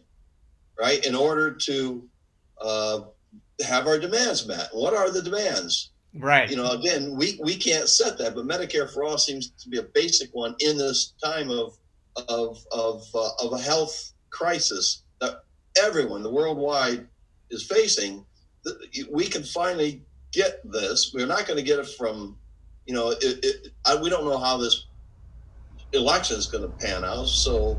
right? 0.80 1.06
In 1.06 1.14
order 1.14 1.52
to 1.52 2.08
uh, 2.60 3.02
have 3.66 3.86
our 3.86 4.00
demands 4.00 4.48
met. 4.48 4.70
What 4.72 4.96
are 4.96 5.12
the 5.12 5.22
demands? 5.22 5.92
Right. 6.16 6.50
You 6.50 6.58
know, 6.58 6.72
again, 6.72 7.16
we, 7.16 7.40
we 7.44 7.56
can't 7.56 7.88
set 7.88 8.18
that, 8.18 8.34
but 8.34 8.48
Medicare 8.48 8.92
for 8.92 9.04
all 9.04 9.20
seems 9.20 9.50
to 9.50 9.70
be 9.70 9.78
a 9.78 9.84
basic 9.84 10.30
one 10.34 10.56
in 10.60 10.78
this 10.78 11.14
time 11.24 11.50
of 11.50 11.78
of 12.30 12.58
of 12.72 13.04
uh, 13.14 13.30
of 13.44 13.54
a 13.54 13.60
health 13.60 14.14
crisis 14.32 15.04
that 15.22 15.44
everyone, 15.80 16.24
the 16.24 16.32
worldwide, 16.32 17.08
is 17.50 17.64
facing. 17.64 18.26
We 19.12 19.28
can 19.28 19.44
finally 19.44 20.02
get 20.32 20.60
this. 20.72 21.12
We're 21.14 21.28
not 21.28 21.48
going 21.48 21.58
to 21.58 21.64
get 21.64 21.80
it 21.80 21.88
from, 21.98 22.38
you 22.88 22.94
know, 22.94 23.12
it, 23.12 23.20
it, 23.22 23.68
I, 23.86 23.96
we 23.96 24.10
don't 24.10 24.26
know 24.26 24.40
how 24.40 24.58
this 24.58 24.88
election 25.94 26.38
is 26.38 26.48
going 26.48 26.64
to 26.64 26.86
pan 26.86 27.04
out. 27.04 27.28
So 27.28 27.78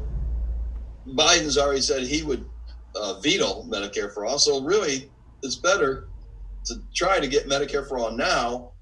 Biden's 1.07 1.57
already 1.57 1.81
said 1.81 2.03
he 2.03 2.23
would 2.23 2.45
uh, 2.95 3.19
veto 3.21 3.63
Medicare 3.65 4.13
for 4.13 4.27
all. 4.27 4.39
So 4.39 4.63
really, 4.63 5.11
it's 5.43 5.57
better 5.57 6.09
to 6.67 6.75
try 6.95 7.19
to 7.21 7.27
get 7.27 7.49
Medicare 7.49 7.89
for 7.89 7.99
all 7.99 8.11
now 8.11 8.73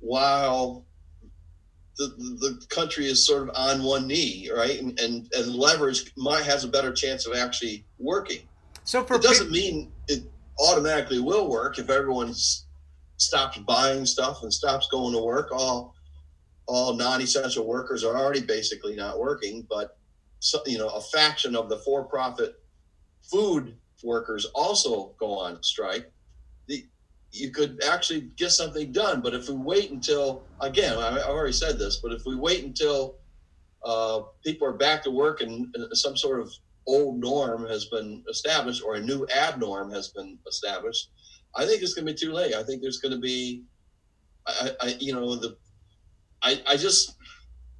while 0.00 0.86
the, 1.98 2.06
the 2.40 2.66
country 2.70 3.06
is 3.06 3.26
sort 3.26 3.42
of 3.42 3.50
on 3.54 3.82
one 3.82 4.06
knee, 4.06 4.50
right? 4.54 4.80
And, 4.80 4.98
and, 4.98 5.30
and 5.34 5.54
leverage 5.54 6.12
might 6.16 6.44
has 6.44 6.64
a 6.64 6.68
better 6.68 6.92
chance 6.92 7.26
of 7.26 7.36
actually 7.36 7.84
working. 7.98 8.40
So 8.84 9.04
for 9.04 9.16
it 9.16 9.22
doesn't 9.22 9.50
mean 9.50 9.92
it 10.08 10.22
automatically 10.58 11.20
will 11.20 11.48
work 11.48 11.78
if 11.78 11.90
everyone 11.90 12.34
stops 13.22 13.58
buying 13.58 14.04
stuff 14.04 14.42
and 14.42 14.52
stops 14.52 14.88
going 14.88 15.14
to 15.14 15.22
work. 15.22 15.50
All 15.52 15.94
all 16.66 16.94
non-essential 16.94 17.66
workers 17.66 18.04
are 18.04 18.16
already 18.16 18.40
basically 18.40 18.94
not 18.94 19.18
working, 19.18 19.66
but 19.68 19.96
so, 20.40 20.60
you 20.66 20.78
know 20.78 20.88
a 20.88 21.00
faction 21.00 21.56
of 21.56 21.68
the 21.68 21.78
for-profit 21.78 22.60
food 23.22 23.76
workers 24.02 24.46
also 24.54 25.14
go 25.18 25.38
on 25.38 25.62
strike 25.62 26.10
The, 26.66 26.84
you 27.30 27.50
could 27.50 27.82
actually 27.84 28.32
get 28.36 28.50
something 28.50 28.92
done. 28.92 29.20
But 29.22 29.34
if 29.34 29.48
we 29.48 29.54
wait 29.54 29.90
until, 29.90 30.42
again, 30.60 30.98
I, 30.98 31.12
have 31.12 31.22
already 31.22 31.52
said 31.52 31.78
this, 31.78 31.96
but 31.96 32.12
if 32.12 32.26
we 32.26 32.36
wait 32.36 32.64
until 32.64 33.16
uh, 33.84 34.22
people 34.44 34.66
are 34.66 34.72
back 34.72 35.02
to 35.04 35.10
work 35.10 35.40
and, 35.40 35.74
and, 35.74 35.96
some 35.96 36.16
sort 36.16 36.40
of 36.40 36.52
old 36.86 37.18
norm 37.18 37.66
has 37.66 37.86
been 37.86 38.22
established 38.28 38.82
or 38.84 38.94
a 38.94 39.00
new 39.00 39.26
ad 39.34 39.58
norm 39.58 39.90
has 39.90 40.08
been 40.08 40.38
established, 40.46 41.10
I 41.54 41.66
think 41.66 41.82
it's 41.82 41.94
going 41.94 42.06
to 42.06 42.12
be 42.12 42.18
too 42.18 42.32
late. 42.32 42.54
I 42.54 42.62
think 42.62 42.82
there's 42.82 42.98
going 42.98 43.12
to 43.12 43.20
be, 43.20 43.62
I, 44.46 44.70
I 44.80 44.96
you 44.98 45.12
know, 45.12 45.36
the, 45.36 45.56
I, 46.42 46.60
I 46.66 46.76
just, 46.76 47.16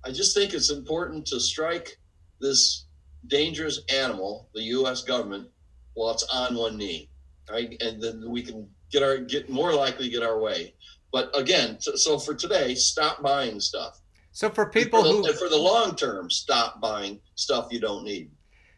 I 0.05 0.11
just 0.11 0.37
think 0.37 0.53
it's 0.53 0.71
important 0.71 1.27
to 1.27 1.41
strike 1.41 1.99
this 2.41 2.87
dangerous 3.29 3.81
animal, 3.93 4.49
the 4.55 4.63
U.S. 4.65 5.03
government, 5.03 5.49
while 5.95 6.13
it's 6.13 6.25
on 6.25 6.57
one 6.57 6.77
knee, 6.77 7.09
right? 7.51 7.75
And 7.81 8.03
then 8.03 8.25
we 8.29 8.43
can 8.43 8.69
get 8.91 9.03
our 9.03 9.19
get 9.19 9.49
more 9.49 9.75
likely 9.75 10.11
get 10.11 10.23
our 10.23 10.39
way. 10.39 10.75
But 11.13 11.31
again, 11.37 11.79
so, 11.81 11.95
so 11.95 12.19
for 12.19 12.35
today, 12.35 12.75
stop 12.75 13.23
buying 13.23 13.61
stuff. 13.61 14.01
So 14.33 14.49
for 14.49 14.67
people 14.67 15.03
for 15.03 15.09
the, 15.09 15.33
who 15.33 15.33
for 15.35 15.49
the 15.49 15.59
long 15.59 15.95
term, 15.95 16.31
stop 16.31 16.81
buying 16.81 17.21
stuff 17.35 17.69
you 17.71 17.81
don't 17.81 18.05
need. 18.05 18.31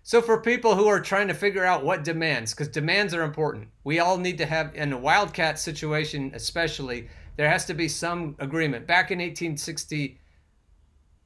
So 0.06 0.20
for 0.20 0.38
people 0.38 0.76
who 0.76 0.86
are 0.86 1.00
trying 1.00 1.28
to 1.28 1.34
figure 1.34 1.64
out 1.64 1.82
what 1.82 2.04
demands, 2.04 2.52
because 2.52 2.68
demands 2.68 3.14
are 3.14 3.22
important, 3.22 3.68
we 3.84 4.00
all 4.00 4.18
need 4.18 4.36
to 4.36 4.44
have 4.44 4.74
in 4.74 4.92
a 4.92 4.98
wildcat 4.98 5.58
situation, 5.58 6.30
especially 6.34 7.08
there 7.36 7.48
has 7.48 7.64
to 7.64 7.74
be 7.74 7.88
some 7.88 8.36
agreement. 8.38 8.86
Back 8.86 9.10
in 9.10 9.18
1860, 9.18 10.20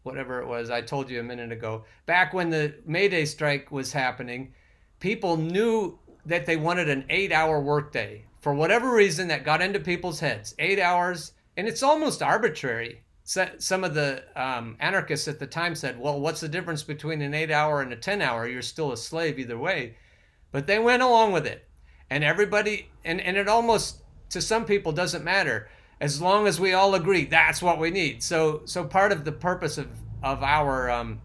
whatever 0.04 0.40
it 0.40 0.46
was, 0.46 0.70
I 0.70 0.80
told 0.80 1.10
you 1.10 1.18
a 1.18 1.24
minute 1.24 1.50
ago, 1.50 1.86
back 2.06 2.32
when 2.32 2.50
the 2.50 2.76
May 2.86 3.08
Day 3.08 3.24
strike 3.24 3.72
was 3.72 3.92
happening, 3.92 4.54
people 5.00 5.36
knew 5.36 5.98
that 6.24 6.46
they 6.46 6.56
wanted 6.56 6.88
an 6.88 7.04
eight-hour 7.10 7.60
workday 7.60 8.24
for 8.40 8.54
whatever 8.54 8.94
reason 8.94 9.26
that 9.26 9.44
got 9.44 9.60
into 9.60 9.80
people's 9.80 10.20
heads. 10.20 10.54
Eight 10.60 10.78
hours, 10.78 11.32
and 11.56 11.66
it's 11.66 11.82
almost 11.82 12.22
arbitrary. 12.22 13.02
Some 13.28 13.84
of 13.84 13.92
the 13.92 14.24
um, 14.36 14.76
anarchists 14.80 15.28
at 15.28 15.38
the 15.38 15.46
time 15.46 15.74
said, 15.74 16.00
well, 16.00 16.18
what's 16.18 16.40
the 16.40 16.48
difference 16.48 16.82
between 16.82 17.20
an 17.20 17.34
eight 17.34 17.50
hour 17.50 17.82
and 17.82 17.92
a 17.92 17.96
10 17.96 18.22
hour? 18.22 18.48
You're 18.48 18.62
still 18.62 18.90
a 18.90 18.96
slave 18.96 19.38
either 19.38 19.58
way. 19.58 19.96
But 20.50 20.66
they 20.66 20.78
went 20.78 21.02
along 21.02 21.32
with 21.32 21.46
it. 21.46 21.68
And 22.08 22.24
everybody, 22.24 22.90
and, 23.04 23.20
and 23.20 23.36
it 23.36 23.46
almost, 23.46 24.02
to 24.30 24.40
some 24.40 24.64
people, 24.64 24.92
doesn't 24.92 25.24
matter 25.24 25.68
as 26.00 26.22
long 26.22 26.46
as 26.46 26.58
we 26.58 26.72
all 26.72 26.94
agree 26.94 27.26
that's 27.26 27.60
what 27.60 27.78
we 27.78 27.90
need. 27.90 28.22
So, 28.22 28.62
so 28.64 28.82
part 28.84 29.12
of 29.12 29.26
the 29.26 29.32
purpose 29.32 29.76
of, 29.76 29.88
of 30.22 30.42
our 30.42 30.90
um, 30.90 31.20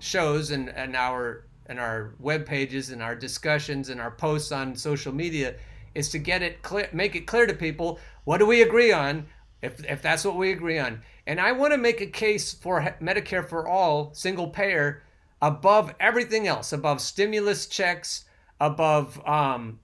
shows 0.00 0.50
and, 0.50 0.68
and 0.70 0.96
our 0.96 1.44
and 1.66 1.78
our 1.78 2.14
web 2.18 2.44
pages 2.44 2.90
and 2.90 3.02
our 3.02 3.14
discussions 3.14 3.88
and 3.88 4.00
our 4.00 4.10
posts 4.10 4.52
on 4.52 4.76
social 4.76 5.14
media 5.14 5.54
is 5.94 6.10
to 6.10 6.18
get 6.18 6.42
it 6.42 6.60
clear, 6.60 6.88
make 6.92 7.16
it 7.16 7.26
clear 7.26 7.46
to 7.46 7.54
people 7.54 7.98
what 8.24 8.36
do 8.36 8.44
we 8.44 8.60
agree 8.60 8.92
on, 8.92 9.26
if 9.62 9.82
if 9.84 10.02
that's 10.02 10.24
what 10.24 10.36
we 10.36 10.50
agree 10.50 10.78
on. 10.78 11.00
And 11.26 11.40
I 11.40 11.52
want 11.52 11.72
to 11.72 11.78
make 11.78 12.00
a 12.00 12.06
case 12.06 12.52
for 12.52 12.80
Medicare 13.00 13.48
for 13.48 13.66
all, 13.66 14.12
single 14.14 14.48
payer, 14.48 15.02
above 15.40 15.94
everything 16.00 16.46
else, 16.46 16.72
above 16.72 17.00
stimulus 17.00 17.66
checks, 17.66 18.24
above 18.60 19.20
um, 19.26 19.80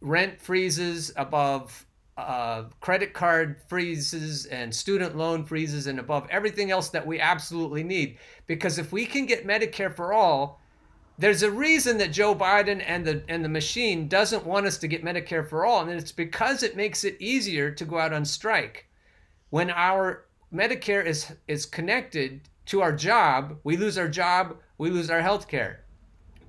rent 0.00 0.40
freezes, 0.40 1.12
above 1.16 1.86
uh, 2.16 2.64
credit 2.80 3.12
card 3.14 3.56
freezes 3.68 4.46
and 4.46 4.74
student 4.74 5.16
loan 5.16 5.44
freezes, 5.44 5.86
and 5.86 5.98
above 5.98 6.26
everything 6.30 6.70
else 6.70 6.88
that 6.90 7.06
we 7.06 7.20
absolutely 7.20 7.82
need. 7.82 8.18
Because 8.46 8.78
if 8.78 8.92
we 8.92 9.06
can 9.06 9.26
get 9.26 9.46
Medicare 9.46 9.94
for 9.94 10.12
all, 10.12 10.60
there's 11.18 11.42
a 11.42 11.50
reason 11.50 11.98
that 11.98 12.12
Joe 12.12 12.34
Biden 12.34 12.82
and 12.86 13.04
the 13.06 13.22
and 13.28 13.44
the 13.44 13.48
machine 13.48 14.08
doesn't 14.08 14.46
want 14.46 14.66
us 14.66 14.78
to 14.78 14.88
get 14.88 15.04
Medicare 15.04 15.46
for 15.46 15.64
all, 15.64 15.82
and 15.82 15.90
it's 15.90 16.12
because 16.12 16.62
it 16.62 16.76
makes 16.76 17.04
it 17.04 17.16
easier 17.20 17.70
to 17.70 17.84
go 17.84 17.98
out 17.98 18.12
on 18.12 18.24
strike. 18.24 18.86
When 19.50 19.70
our 19.70 20.26
Medicare 20.52 21.04
is 21.04 21.32
is 21.46 21.64
connected 21.64 22.40
to 22.66 22.82
our 22.82 22.92
job, 22.92 23.58
we 23.62 23.76
lose 23.76 23.96
our 23.96 24.08
job, 24.08 24.56
we 24.78 24.90
lose 24.90 25.10
our 25.10 25.20
health 25.20 25.46
care. 25.46 25.84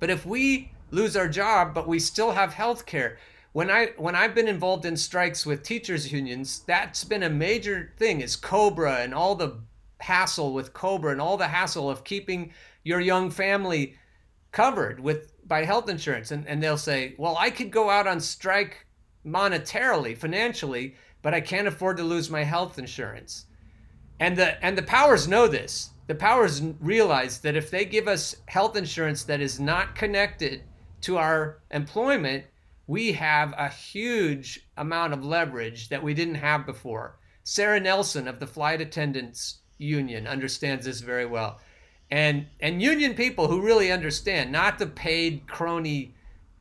But 0.00 0.10
if 0.10 0.26
we 0.26 0.72
lose 0.90 1.16
our 1.16 1.28
job 1.28 1.72
but 1.72 1.86
we 1.86 1.98
still 1.98 2.32
have 2.32 2.52
health 2.52 2.84
care, 2.84 3.18
when 3.52 3.70
I 3.70 3.92
when 3.96 4.16
I've 4.16 4.34
been 4.34 4.48
involved 4.48 4.84
in 4.84 4.96
strikes 4.96 5.46
with 5.46 5.62
teachers 5.62 6.12
unions, 6.12 6.64
that's 6.66 7.04
been 7.04 7.22
a 7.22 7.30
major 7.30 7.92
thing 7.96 8.20
is 8.20 8.34
Cobra 8.34 8.96
and 8.96 9.14
all 9.14 9.36
the 9.36 9.60
hassle 10.00 10.52
with 10.52 10.72
Cobra 10.72 11.12
and 11.12 11.20
all 11.20 11.36
the 11.36 11.48
hassle 11.48 11.88
of 11.88 12.02
keeping 12.02 12.52
your 12.82 13.00
young 13.00 13.30
family 13.30 13.96
covered 14.50 15.00
with 15.00 15.32
by 15.48 15.64
health 15.64 15.88
insurance 15.88 16.30
and, 16.30 16.46
and 16.46 16.62
they'll 16.62 16.76
say 16.76 17.14
well 17.18 17.36
i 17.38 17.50
could 17.50 17.70
go 17.70 17.88
out 17.88 18.06
on 18.06 18.20
strike 18.20 18.86
monetarily 19.24 20.16
financially 20.16 20.94
but 21.22 21.32
i 21.32 21.40
can't 21.40 21.66
afford 21.66 21.96
to 21.96 22.02
lose 22.02 22.30
my 22.30 22.44
health 22.44 22.78
insurance 22.78 23.46
and 24.22 24.36
the 24.36 24.64
and 24.64 24.78
the 24.78 24.82
powers 24.82 25.26
know 25.26 25.48
this. 25.48 25.90
The 26.06 26.14
powers 26.14 26.62
realize 26.80 27.38
that 27.40 27.56
if 27.56 27.70
they 27.70 27.84
give 27.84 28.06
us 28.06 28.36
health 28.46 28.76
insurance 28.76 29.24
that 29.24 29.40
is 29.40 29.58
not 29.58 29.96
connected 29.96 30.62
to 31.02 31.18
our 31.18 31.58
employment 31.70 32.44
we 32.86 33.12
have 33.12 33.54
a 33.56 33.68
huge 33.68 34.66
amount 34.76 35.12
of 35.12 35.24
leverage 35.24 35.88
that 35.88 36.02
we 36.02 36.14
didn't 36.14 36.34
have 36.36 36.66
before. 36.66 37.16
Sara 37.44 37.80
Nelson 37.80 38.28
of 38.28 38.38
the 38.38 38.46
flight 38.46 38.80
attendants 38.80 39.58
union 39.78 40.26
understands 40.26 40.86
this 40.86 41.00
very 41.00 41.26
well. 41.26 41.60
And 42.10 42.46
and 42.60 42.82
union 42.82 43.14
people 43.14 43.48
who 43.48 43.60
really 43.60 43.90
understand, 43.90 44.52
not 44.52 44.78
the 44.78 44.86
paid 44.86 45.48
crony, 45.48 46.14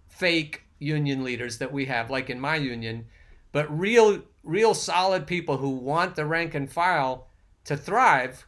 fake 0.07 0.63
union 0.79 1.23
leaders 1.23 1.59
that 1.59 1.71
we 1.71 1.85
have, 1.85 2.09
like 2.09 2.29
in 2.29 2.39
my 2.39 2.55
union, 2.55 3.05
but 3.51 3.67
real 3.77 4.23
real 4.43 4.73
solid 4.73 5.27
people 5.27 5.57
who 5.57 5.69
want 5.69 6.15
the 6.15 6.25
rank 6.25 6.55
and 6.55 6.71
file 6.71 7.27
to 7.65 7.77
thrive. 7.77 8.45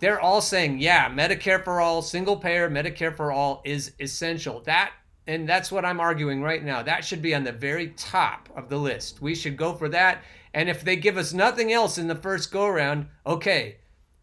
They're 0.00 0.20
all 0.20 0.40
saying, 0.40 0.80
yeah, 0.80 1.08
Medicare 1.08 1.62
for 1.62 1.80
all, 1.80 2.02
single 2.02 2.36
payer, 2.36 2.68
Medicare 2.68 3.14
for 3.14 3.32
all 3.32 3.62
is 3.64 3.92
essential. 3.98 4.60
That 4.60 4.92
and 5.26 5.48
that's 5.48 5.72
what 5.72 5.84
I'm 5.84 6.00
arguing 6.00 6.42
right 6.42 6.62
now. 6.62 6.82
That 6.82 7.04
should 7.04 7.20
be 7.20 7.34
on 7.34 7.44
the 7.44 7.52
very 7.52 7.88
top 7.96 8.48
of 8.54 8.68
the 8.68 8.76
list. 8.76 9.20
We 9.20 9.34
should 9.34 9.56
go 9.56 9.74
for 9.74 9.88
that. 9.88 10.22
And 10.54 10.68
if 10.68 10.84
they 10.84 10.96
give 10.96 11.16
us 11.16 11.32
nothing 11.32 11.72
else 11.72 11.98
in 11.98 12.06
the 12.06 12.14
first 12.14 12.52
go 12.52 12.68
round, 12.68 13.08
okay. 13.26 13.78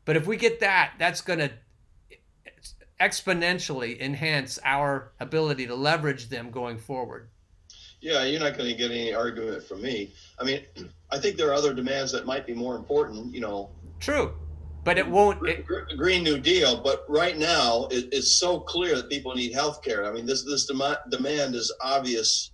But 0.06 0.16
if 0.16 0.26
we 0.26 0.38
get 0.38 0.62
that, 0.62 0.94
that's 0.98 1.22
going 1.22 1.40
to 1.40 1.52
exponentially 3.02 4.00
enhance 4.00 4.60
our 4.64 5.12
ability 5.20 5.68
to 5.68 5.76
leverage 5.76 6.30
them 6.30 6.52
going 6.52 6.78
forward. 6.78 7.30
Yeah, 8.00 8.24
you're 8.24 8.40
not 8.40 8.58
going 8.58 8.70
to 8.70 8.76
get 8.76 8.92
any 8.92 9.14
argument 9.14 9.64
from 9.64 9.82
me. 9.82 10.14
I 10.40 10.46
mean, 10.46 10.62
I 11.12 11.20
think 11.20 11.36
there 11.36 11.50
are 11.50 11.54
other 11.54 11.74
demands 11.74 12.12
that 12.14 12.26
might 12.26 12.48
be 12.48 12.54
more 12.54 12.76
important. 12.76 13.34
You 13.34 13.42
know, 13.42 13.70
true. 14.04 14.34
but 14.84 14.98
it 14.98 15.08
won't. 15.08 15.48
It, 15.48 15.66
Green 15.98 16.24
New 16.24 16.38
Deal, 16.40 16.82
but 16.82 17.06
right 17.08 17.38
now 17.38 17.88
it, 17.92 18.10
it's 18.12 18.34
so 18.34 18.60
clear 18.60 18.96
that 18.96 19.10
people 19.10 19.34
need 19.34 19.54
health 19.54 19.82
care. 19.82 20.06
I 20.06 20.12
mean, 20.12 20.26
this 20.26 20.44
this 20.44 20.66
dem- 20.66 20.96
demand 21.10 21.56
is 21.56 21.74
obvious 21.82 22.52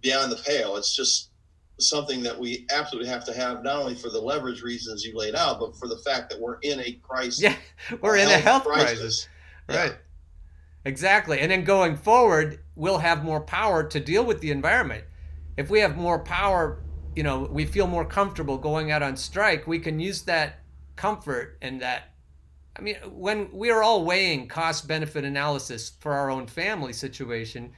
beyond 0.00 0.32
the 0.32 0.36
pale. 0.36 0.76
It's 0.76 0.96
just 0.96 1.30
something 1.78 2.22
that 2.22 2.38
we 2.38 2.66
absolutely 2.70 3.08
have 3.08 3.24
to 3.24 3.32
have, 3.34 3.62
not 3.62 3.76
only 3.76 3.94
for 3.94 4.10
the 4.10 4.20
leverage 4.20 4.62
reasons 4.62 5.04
you 5.04 5.16
laid 5.16 5.34
out, 5.34 5.58
but 5.60 5.76
for 5.76 5.88
the 5.88 5.98
fact 5.98 6.30
that 6.30 6.40
we're 6.40 6.58
in 6.62 6.80
a 6.80 6.92
crisis. 7.02 7.42
Yeah, 7.42 7.56
we're 8.00 8.16
in 8.16 8.28
a 8.28 8.38
health 8.38 8.64
crisis. 8.64 8.88
crisis. 8.98 9.28
Right. 9.68 9.90
Yeah. 9.90 9.96
Exactly. 10.86 11.40
And 11.40 11.50
then 11.50 11.64
going 11.64 11.96
forward, 11.96 12.60
we'll 12.74 12.98
have 12.98 13.22
more 13.22 13.40
power 13.40 13.84
to 13.84 14.00
deal 14.00 14.24
with 14.24 14.40
the 14.40 14.50
environment. 14.50 15.04
If 15.56 15.68
we 15.68 15.80
have 15.80 15.96
more 15.96 16.18
power, 16.18 16.82
you 17.14 17.22
know, 17.22 17.46
we 17.50 17.66
feel 17.66 17.86
more 17.86 18.04
comfortable 18.04 18.56
going 18.56 18.90
out 18.90 19.02
on 19.02 19.16
strike, 19.16 19.66
we 19.66 19.78
can 19.78 20.00
use 20.00 20.22
that 20.22 20.59
comfort 21.00 21.56
and 21.62 21.80
that 21.80 22.12
I 22.76 22.82
mean, 22.82 22.96
when 23.10 23.48
we 23.52 23.70
are 23.70 23.82
all 23.82 24.04
weighing 24.04 24.46
cost 24.48 24.86
benefit 24.86 25.24
analysis 25.24 25.92
for 25.98 26.12
our 26.12 26.30
own 26.30 26.46
family 26.46 26.92
situation, 26.92 27.72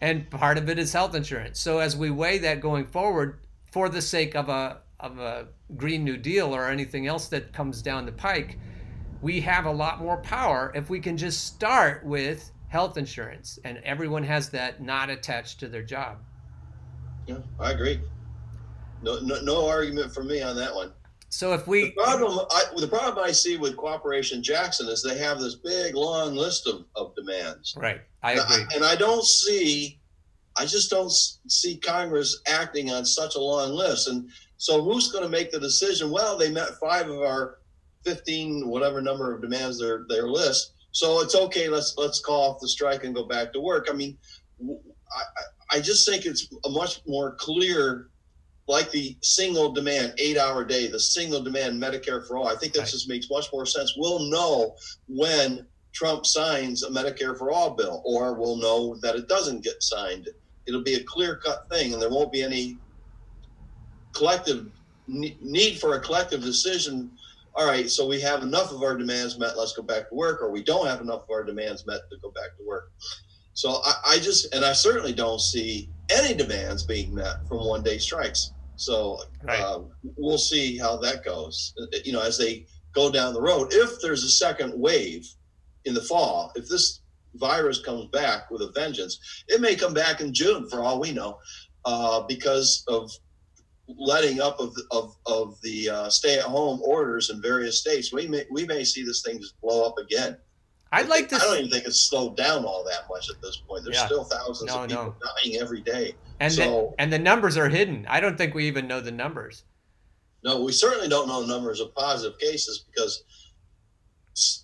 and 0.00 0.28
part 0.30 0.58
of 0.58 0.68
it 0.68 0.78
is 0.78 0.92
health 0.92 1.14
insurance. 1.14 1.60
So 1.60 1.78
as 1.78 1.96
we 1.96 2.10
weigh 2.10 2.38
that 2.38 2.60
going 2.60 2.86
forward, 2.86 3.38
for 3.70 3.88
the 3.88 4.02
sake 4.02 4.34
of 4.34 4.48
a 4.48 4.78
of 4.98 5.18
a 5.18 5.48
Green 5.76 6.04
New 6.04 6.16
Deal 6.16 6.54
or 6.54 6.68
anything 6.68 7.06
else 7.06 7.28
that 7.28 7.52
comes 7.52 7.82
down 7.82 8.06
the 8.06 8.12
pike, 8.12 8.58
we 9.20 9.40
have 9.42 9.66
a 9.66 9.70
lot 9.70 10.00
more 10.00 10.16
power 10.18 10.72
if 10.74 10.88
we 10.88 11.00
can 11.00 11.16
just 11.16 11.44
start 11.44 12.04
with 12.04 12.50
health 12.68 12.96
insurance 12.96 13.58
and 13.64 13.78
everyone 13.84 14.24
has 14.24 14.48
that 14.50 14.82
not 14.82 15.10
attached 15.10 15.60
to 15.60 15.68
their 15.68 15.82
job. 15.82 16.16
Yeah, 17.26 17.38
I 17.60 17.72
agree. 17.72 18.00
No, 19.02 19.18
no, 19.20 19.40
no 19.42 19.68
argument 19.68 20.14
for 20.14 20.24
me 20.24 20.40
on 20.40 20.56
that 20.56 20.74
one. 20.74 20.92
So 21.34 21.52
if 21.52 21.66
we 21.66 21.86
the 21.86 21.90
problem, 21.90 22.46
I, 22.52 22.62
the 22.76 22.86
problem 22.86 23.24
I 23.24 23.32
see 23.32 23.56
with 23.56 23.76
Cooperation 23.76 24.40
Jackson 24.40 24.86
is 24.86 25.02
they 25.02 25.18
have 25.18 25.40
this 25.40 25.56
big 25.56 25.96
long 25.96 26.36
list 26.36 26.68
of, 26.68 26.84
of 26.94 27.12
demands. 27.16 27.74
Right, 27.76 28.00
I 28.22 28.34
agree. 28.34 28.44
And 28.44 28.52
I, 28.52 28.74
and 28.76 28.84
I 28.84 28.94
don't 28.94 29.24
see, 29.24 29.98
I 30.56 30.64
just 30.64 30.90
don't 30.90 31.10
see 31.10 31.76
Congress 31.76 32.40
acting 32.46 32.92
on 32.92 33.04
such 33.04 33.34
a 33.34 33.40
long 33.40 33.72
list. 33.72 34.06
And 34.06 34.30
so 34.58 34.80
who's 34.80 35.10
going 35.10 35.24
to 35.24 35.28
make 35.28 35.50
the 35.50 35.58
decision? 35.58 36.12
Well, 36.12 36.38
they 36.38 36.52
met 36.52 36.78
five 36.80 37.08
of 37.08 37.18
our 37.18 37.58
fifteen, 38.04 38.68
whatever 38.68 39.02
number 39.02 39.34
of 39.34 39.42
demands 39.42 39.80
their 39.80 40.06
their 40.08 40.28
list. 40.28 40.74
So 40.92 41.20
it's 41.20 41.34
okay. 41.34 41.68
Let's 41.68 41.96
let's 41.98 42.20
call 42.20 42.52
off 42.52 42.60
the 42.60 42.68
strike 42.68 43.02
and 43.02 43.12
go 43.12 43.24
back 43.24 43.52
to 43.54 43.60
work. 43.60 43.88
I 43.90 43.92
mean, 43.92 44.16
I 44.62 45.78
I 45.78 45.80
just 45.80 46.08
think 46.08 46.26
it's 46.26 46.48
a 46.64 46.68
much 46.68 47.00
more 47.08 47.34
clear 47.40 48.10
like 48.66 48.90
the 48.90 49.16
single 49.20 49.72
demand 49.72 50.14
eight 50.18 50.38
hour 50.38 50.64
day, 50.64 50.86
the 50.86 51.00
single 51.00 51.42
demand 51.42 51.80
Medicare 51.82 52.26
for 52.26 52.36
all. 52.36 52.48
I 52.48 52.56
think 52.56 52.72
that 52.74 52.80
right. 52.80 52.88
just 52.88 53.08
makes 53.08 53.28
much 53.30 53.52
more 53.52 53.66
sense. 53.66 53.94
We'll 53.96 54.30
know 54.30 54.74
when 55.08 55.66
Trump 55.92 56.26
signs 56.26 56.82
a 56.82 56.90
Medicare 56.90 57.38
for 57.38 57.50
all 57.50 57.70
bill, 57.70 58.02
or 58.04 58.34
we'll 58.34 58.56
know 58.56 58.96
that 58.96 59.16
it 59.16 59.28
doesn't 59.28 59.62
get 59.62 59.82
signed. 59.82 60.28
It'll 60.66 60.82
be 60.82 60.94
a 60.94 61.04
clear 61.04 61.36
cut 61.36 61.68
thing, 61.68 61.92
and 61.92 62.00
there 62.00 62.10
won't 62.10 62.32
be 62.32 62.42
any 62.42 62.78
collective 64.12 64.70
need 65.06 65.78
for 65.78 65.94
a 65.94 66.00
collective 66.00 66.40
decision. 66.40 67.10
All 67.54 67.66
right, 67.66 67.88
so 67.88 68.08
we 68.08 68.20
have 68.22 68.42
enough 68.42 68.72
of 68.72 68.82
our 68.82 68.96
demands 68.96 69.38
met. 69.38 69.56
Let's 69.56 69.74
go 69.74 69.82
back 69.82 70.08
to 70.08 70.14
work, 70.14 70.42
or 70.42 70.50
we 70.50 70.64
don't 70.64 70.86
have 70.86 71.00
enough 71.00 71.24
of 71.24 71.30
our 71.30 71.44
demands 71.44 71.86
met 71.86 72.00
to 72.10 72.16
go 72.18 72.30
back 72.30 72.56
to 72.58 72.66
work. 72.66 72.90
So 73.52 73.80
I, 73.84 73.94
I 74.06 74.18
just, 74.18 74.52
and 74.52 74.64
I 74.64 74.72
certainly 74.72 75.12
don't 75.12 75.40
see 75.40 75.88
any 76.10 76.34
demands 76.34 76.82
being 76.82 77.14
met 77.14 77.46
from 77.46 77.64
one 77.64 77.84
day 77.84 77.98
strikes. 77.98 78.52
So 78.76 79.20
right. 79.42 79.60
um, 79.60 79.90
we'll 80.16 80.38
see 80.38 80.76
how 80.76 80.96
that 80.98 81.24
goes. 81.24 81.74
You 82.04 82.12
know, 82.12 82.22
as 82.22 82.38
they 82.38 82.66
go 82.92 83.10
down 83.10 83.34
the 83.34 83.42
road, 83.42 83.68
if 83.72 84.00
there's 84.00 84.24
a 84.24 84.30
second 84.30 84.78
wave 84.78 85.28
in 85.84 85.94
the 85.94 86.02
fall, 86.02 86.52
if 86.56 86.68
this 86.68 87.00
virus 87.34 87.80
comes 87.80 88.06
back 88.06 88.50
with 88.50 88.62
a 88.62 88.72
vengeance, 88.72 89.44
it 89.48 89.60
may 89.60 89.74
come 89.76 89.94
back 89.94 90.20
in 90.20 90.32
June 90.32 90.68
for 90.68 90.80
all 90.80 91.00
we 91.00 91.12
know, 91.12 91.38
uh, 91.84 92.22
because 92.22 92.84
of 92.88 93.10
letting 93.88 94.40
up 94.40 94.58
of 94.60 94.74
of, 94.90 95.16
of 95.26 95.60
the 95.62 95.90
uh, 95.90 96.08
stay 96.08 96.38
at 96.38 96.44
home 96.44 96.80
orders 96.84 97.30
in 97.30 97.40
various 97.40 97.80
states. 97.80 98.12
We 98.12 98.26
may 98.26 98.44
we 98.50 98.66
may 98.66 98.84
see 98.84 99.04
this 99.04 99.22
thing 99.22 99.38
just 99.38 99.60
blow 99.60 99.86
up 99.86 99.98
again. 99.98 100.36
I'd 100.92 101.08
like 101.08 101.28
to. 101.30 101.36
I 101.36 101.38
don't 101.40 101.58
even 101.58 101.70
think 101.70 101.86
it's 101.86 102.08
slowed 102.08 102.36
down 102.36 102.64
all 102.64 102.84
that 102.84 103.08
much 103.10 103.28
at 103.28 103.42
this 103.42 103.56
point. 103.56 103.84
There's 103.84 103.96
yeah. 103.96 104.06
still 104.06 104.24
thousands 104.24 104.70
no, 104.70 104.82
of 104.82 104.88
people 104.88 105.04
no. 105.04 105.30
dying 105.42 105.60
every 105.60 105.80
day. 105.80 106.14
And 106.40 106.52
so, 106.52 106.94
the, 106.96 107.02
and 107.02 107.12
the 107.12 107.18
numbers 107.18 107.56
are 107.56 107.68
hidden. 107.68 108.06
I 108.08 108.20
don't 108.20 108.36
think 108.36 108.54
we 108.54 108.66
even 108.66 108.86
know 108.88 109.00
the 109.00 109.12
numbers. 109.12 109.64
No, 110.42 110.62
we 110.62 110.72
certainly 110.72 111.08
don't 111.08 111.28
know 111.28 111.42
the 111.42 111.52
numbers 111.52 111.80
of 111.80 111.94
positive 111.94 112.38
cases 112.38 112.84
because 112.90 113.24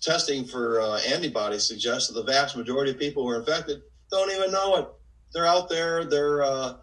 testing 0.01 0.45
for 0.45 0.81
uh, 0.81 0.99
antibodies 1.07 1.65
suggests 1.65 2.09
that 2.09 2.13
the 2.13 2.31
vast 2.31 2.55
majority 2.55 2.91
of 2.91 2.99
people 2.99 3.23
who 3.23 3.29
are 3.29 3.39
infected 3.39 3.81
don't 4.11 4.31
even 4.31 4.51
know 4.51 4.75
it. 4.75 4.87
They're 5.33 5.47
out 5.47 5.69
there. 5.69 6.05
They're 6.05 6.43
uh, 6.43 6.73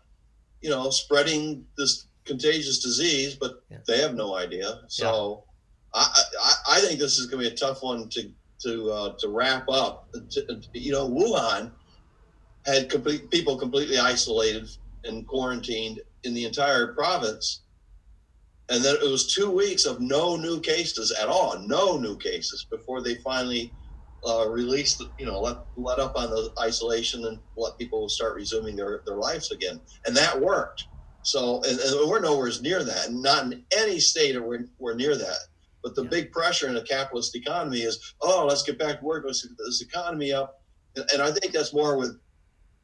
you 0.63 0.71
know 0.71 0.91
spreading 0.91 1.65
this 1.77 2.07
contagious 2.25 2.79
disease, 2.81 3.35
but 3.35 3.63
yeah. 3.71 3.79
they 3.87 4.01
have 4.01 4.15
no 4.15 4.37
idea. 4.37 4.81
So. 4.89 5.45
Yeah. 5.45 5.45
I, 5.95 6.23
I, 6.43 6.55
I 6.69 6.81
think 6.81 7.01
this 7.01 7.19
is 7.19 7.27
going 7.27 7.43
to 7.43 7.49
be 7.49 7.55
a 7.55 7.57
tough 7.57 7.83
one 7.83 8.11
to 8.11 8.31
to 8.61 8.91
uh, 8.91 9.13
to 9.19 9.29
wrap 9.29 9.69
up, 9.69 10.09
you 10.75 10.93
know, 10.93 11.09
Wuhan 11.09 11.71
had 12.69 12.91
complete, 12.91 13.31
people 13.31 13.57
completely 13.57 13.99
isolated 13.99 14.69
and 15.05 15.27
quarantined 15.27 16.01
in 16.25 16.35
the 16.35 16.45
entire 16.45 16.95
province, 16.95 17.63
and 18.69 18.85
then 18.85 18.97
it 18.97 19.11
was 19.11 19.35
two 19.35 19.51
weeks 19.51 19.87
of 19.87 20.01
no 20.01 20.37
new 20.37 20.61
cases 20.61 21.11
at 21.13 21.29
all, 21.29 21.59
no 21.67 21.97
new 21.97 22.17
cases 22.19 22.67
before 22.71 23.03
they 23.03 23.15
finally 23.17 23.75
uh, 24.27 24.47
released, 24.49 25.03
you 25.19 25.27
know, 25.27 25.41
let 25.41 25.59
let 25.77 25.99
up 25.99 26.17
on 26.17 26.29
the 26.31 26.51
isolation 26.61 27.25
and 27.25 27.39
let 27.57 27.79
people 27.79 28.09
start 28.09 28.35
resuming 28.35 28.77
their 28.77 29.03
their 29.07 29.17
lives 29.17 29.51
again, 29.53 29.81
and 30.07 30.17
that 30.17 30.39
worked. 30.41 30.89
So, 31.23 31.63
and, 31.69 31.79
and 31.79 32.09
we're 32.09 32.21
nowhere 32.21 32.51
near 32.63 32.85
that. 32.85 33.13
Not 33.13 33.53
in 33.53 33.65
any 33.77 34.01
state 34.01 34.37
are 34.37 34.47
we, 34.47 34.59
we're 34.79 34.95
near 34.95 35.17
that. 35.17 35.39
But 35.83 35.95
the 35.95 36.05
yeah. 36.05 36.09
big 36.11 36.33
pressure 36.33 36.69
in 36.69 36.77
a 36.77 36.83
capitalist 36.83 37.37
economy 37.37 37.81
is, 37.81 38.15
oh, 38.23 38.47
let's 38.47 38.63
get 38.63 38.79
back 38.79 39.01
to 39.01 39.05
work, 39.05 39.25
let's 39.27 39.45
get 39.45 39.57
this 39.59 39.83
economy 39.83 40.33
up. 40.33 40.63
And, 40.97 41.05
and 41.13 41.23
I 41.23 41.31
think 41.31 41.53
that's 41.53 41.75
more 41.75 41.99
with 41.99 42.19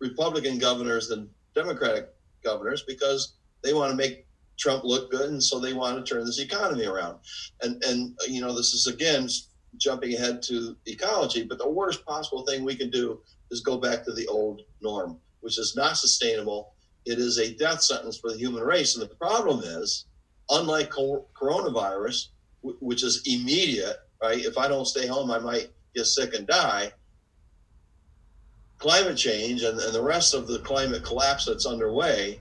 Republican 0.04 0.58
governors 0.58 1.08
than 1.08 1.30
Democratic 1.54 2.10
governors 2.42 2.84
because 2.86 3.34
they 3.62 3.72
want 3.72 3.90
to 3.90 3.96
make 3.96 4.26
Trump 4.58 4.84
look 4.84 5.10
good, 5.10 5.30
and 5.30 5.42
so 5.42 5.58
they 5.58 5.72
want 5.72 5.96
to 5.96 6.14
turn 6.14 6.24
this 6.26 6.40
economy 6.40 6.86
around. 6.86 7.18
And 7.62 7.82
and 7.84 8.16
you 8.28 8.40
know, 8.40 8.54
this 8.54 8.72
is 8.74 8.86
again 8.86 9.28
jumping 9.78 10.14
ahead 10.14 10.42
to 10.42 10.76
ecology, 10.86 11.42
but 11.44 11.58
the 11.58 11.68
worst 11.68 12.04
possible 12.06 12.44
thing 12.44 12.62
we 12.62 12.76
can 12.76 12.90
do 12.90 13.20
is 13.50 13.60
go 13.60 13.76
back 13.78 14.04
to 14.04 14.12
the 14.12 14.26
old 14.28 14.60
norm, 14.80 15.18
which 15.40 15.58
is 15.58 15.74
not 15.74 15.96
sustainable. 15.96 16.74
It 17.06 17.18
is 17.18 17.38
a 17.38 17.54
death 17.54 17.82
sentence 17.82 18.18
for 18.18 18.30
the 18.30 18.38
human 18.38 18.62
race. 18.62 18.94
And 18.94 19.02
the 19.02 19.14
problem 19.16 19.60
is, 19.64 20.06
unlike 20.50 20.90
coronavirus, 20.90 22.28
which 22.62 23.02
is 23.02 23.22
immediate, 23.26 23.96
right? 24.22 24.44
If 24.44 24.56
I 24.56 24.68
don't 24.68 24.86
stay 24.86 25.06
home, 25.06 25.30
I 25.30 25.38
might 25.38 25.68
get 25.94 26.06
sick 26.06 26.34
and 26.34 26.46
die. 26.46 26.92
Climate 28.84 29.16
change 29.16 29.62
and, 29.62 29.80
and 29.80 29.94
the 29.94 30.02
rest 30.02 30.34
of 30.34 30.46
the 30.46 30.58
climate 30.58 31.02
collapse 31.02 31.46
that's 31.46 31.64
underway 31.64 32.38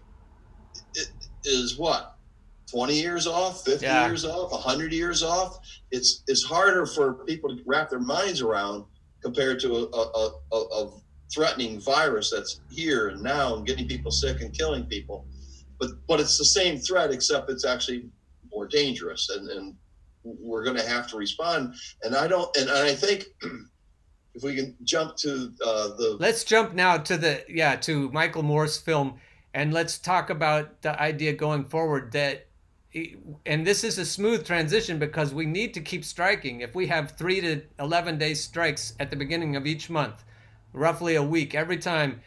is 1.46 1.78
what 1.78 2.18
20 2.70 3.00
years 3.00 3.28
off 3.28 3.64
50 3.64 3.86
yeah. 3.86 4.06
years 4.06 4.26
off 4.26 4.52
100 4.52 4.92
years 4.92 5.24
off 5.24 5.58
it's 5.92 6.22
it's 6.28 6.44
harder 6.44 6.86
for 6.86 7.14
people 7.26 7.50
to 7.50 7.64
wrap 7.66 7.90
their 7.90 8.02
minds 8.02 8.42
around 8.42 8.84
compared 9.22 9.58
to 9.62 9.74
a, 9.74 9.84
a, 9.86 10.32
a, 10.52 10.58
a 10.58 10.92
threatening 11.34 11.80
virus 11.80 12.30
that's 12.30 12.60
here 12.70 13.08
and 13.08 13.22
now 13.24 13.56
and 13.56 13.66
getting 13.66 13.88
people 13.88 14.12
sick 14.12 14.42
and 14.42 14.54
killing 14.54 14.84
people 14.84 15.26
but 15.80 15.92
but 16.10 16.20
it's 16.20 16.38
the 16.38 16.44
same 16.44 16.78
threat 16.78 17.10
except 17.10 17.50
it's 17.50 17.64
actually 17.64 18.10
more 18.52 18.68
dangerous 18.68 19.30
and, 19.30 19.48
and 19.50 19.76
we're 20.24 20.64
going 20.64 20.78
to 20.78 20.88
have 20.88 21.08
to 21.10 21.18
respond. 21.18 21.76
And 22.04 22.16
I 22.16 22.28
don't, 22.28 22.56
and, 22.58 22.70
I 22.70 22.94
think 22.94 23.26
if 24.36 24.44
we 24.44 24.56
can 24.56 24.76
jump 24.84 25.16
to 25.18 25.54
uh, 25.64 25.90
the. 25.90 26.18
Let's 26.20 26.44
jump 26.44 26.74
now 26.74 26.98
to 26.98 27.18
the, 27.18 27.44
yeah, 27.48 27.76
to 27.78 28.10
Michael 28.12 28.44
Moore's 28.44 28.78
film. 28.78 29.16
And 29.54 29.72
let's 29.72 30.00
talk 30.00 30.30
about 30.30 30.82
the 30.82 31.00
idea 31.00 31.34
going 31.34 31.66
forward 31.66 32.12
that, 32.14 32.48
and 33.46 33.66
this 33.66 33.84
is 33.84 34.00
a 34.00 34.06
smooth 34.06 34.46
transition 34.46 34.98
because 34.98 35.34
we 35.34 35.46
need 35.46 35.76
to 35.76 35.82
keep 35.82 36.04
striking. 36.04 36.62
If 36.62 36.74
we 36.74 36.88
have 36.88 37.12
three 37.12 37.40
to 37.42 37.62
11 37.80 38.18
day 38.18 38.34
strikes 38.34 38.96
at 39.00 39.12
the 39.12 39.16
beginning 39.16 39.56
of 39.56 39.68
each 39.68 39.90
month, 39.90 40.24
roughly 40.74 41.16
a 41.16 41.24
week, 41.24 41.54
every 41.54 41.78
time, 41.78 42.22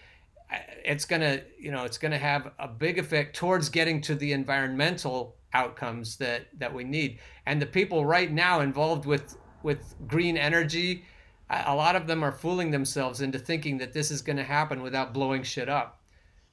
it's 0.85 1.05
going 1.05 1.23
to, 1.23 1.43
you 1.59 1.73
know, 1.73 1.85
it's 1.85 1.99
going 1.99 2.13
to 2.13 2.19
have 2.19 2.53
a 2.61 2.69
big 2.69 2.99
effect 2.99 3.35
towards 3.35 3.69
getting 3.69 4.01
to 4.03 4.15
the 4.15 4.33
environmental 4.33 5.35
outcomes 5.53 6.17
that 6.19 6.47
that 6.59 6.73
we 6.75 6.85
need 6.85 7.19
and 7.47 7.63
the 7.63 7.67
people 7.67 8.05
right 8.05 8.31
now 8.31 8.61
involved 8.61 9.07
with 9.07 9.39
with 9.63 9.95
green 10.07 10.37
energy 10.37 11.03
a 11.49 11.75
lot 11.75 11.97
of 11.97 12.07
them 12.07 12.25
are 12.25 12.33
fooling 12.33 12.71
themselves 12.71 13.21
into 13.21 13.39
thinking 13.39 13.79
that 13.79 13.93
this 13.93 14.11
is 14.11 14.23
going 14.23 14.37
to 14.37 14.45
happen 14.45 14.83
without 14.83 15.13
blowing 15.13 15.43
shit 15.43 15.69
up 15.69 16.01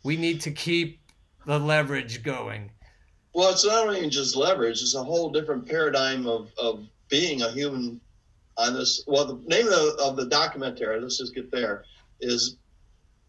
we 0.03 0.17
need 0.17 0.41
to 0.41 0.51
keep 0.51 0.99
the 1.45 1.60
leverage 1.60 2.23
going 2.23 2.69
well 3.34 3.51
it's 3.51 3.65
not 3.65 3.88
only 3.88 4.10
just 4.10 4.36
leverage 4.36 4.82
it's 4.82 4.95
a 4.95 5.03
whole 5.03 5.29
different 5.29 5.67
paradigm 5.67 6.27
of 6.27 6.51
of 6.58 6.86
being 7.10 7.41
a 7.41 7.51
human 7.51 7.99
on 8.58 8.73
this. 8.73 9.03
Well, 9.08 9.25
the 9.25 9.36
name 9.47 9.67
of 9.67 9.73
the, 9.73 9.97
of 10.03 10.15
the 10.15 10.25
documentary, 10.25 10.99
let's 10.99 11.17
just 11.17 11.36
get 11.36 11.51
there, 11.51 11.86
is 12.21 12.58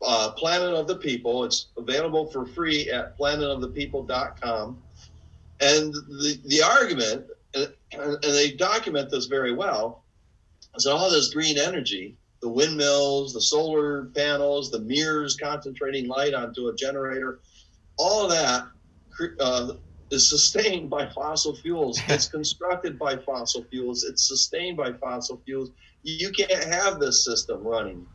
uh, 0.03 0.33
Planet 0.33 0.75
of 0.75 0.87
the 0.87 0.97
People. 0.97 1.45
It's 1.45 1.69
available 1.77 2.27
for 2.27 2.47
free 2.47 2.91
at 2.91 3.19
planetofthepeople.com. 3.19 4.83
And 5.61 5.95
the, 5.95 6.41
the 6.47 6.63
argument, 6.63 7.27
and, 7.55 7.73
and 7.93 8.23
they 8.23 8.53
document 8.53 9.11
this 9.11 9.27
very 9.27 9.53
well, 9.53 10.04
that 10.83 10.93
all 10.93 11.11
this 11.11 11.33
green 11.33 11.59
energy, 11.59 12.19
the 12.43 12.49
windmills, 12.49 13.33
the 13.33 13.41
solar 13.41 14.07
panels, 14.17 14.71
the 14.71 14.81
mirrors 14.81 15.37
concentrating 15.37 16.09
light 16.09 16.35
onto 16.35 16.69
a 16.69 16.75
generator, 16.75 17.41
all 17.99 18.25
of 18.25 18.31
that 18.31 18.65
uh, 19.41 19.75
is 20.11 20.29
sustained 20.29 20.91
by 20.91 21.09
fossil 21.11 21.55
fuels. 21.57 22.01
It's 22.09 22.29
constructed 22.29 22.99
by 22.99 23.17
fossil 23.19 23.65
fuels. 23.71 24.05
It's 24.05 24.27
sustained 24.27 24.77
by 24.77 24.93
fossil 24.95 25.41
fuels. 25.45 25.71
You 26.03 26.31
can't 26.31 26.65
have 26.65 26.99
this 27.01 27.25
system 27.25 27.63
running 27.63 28.07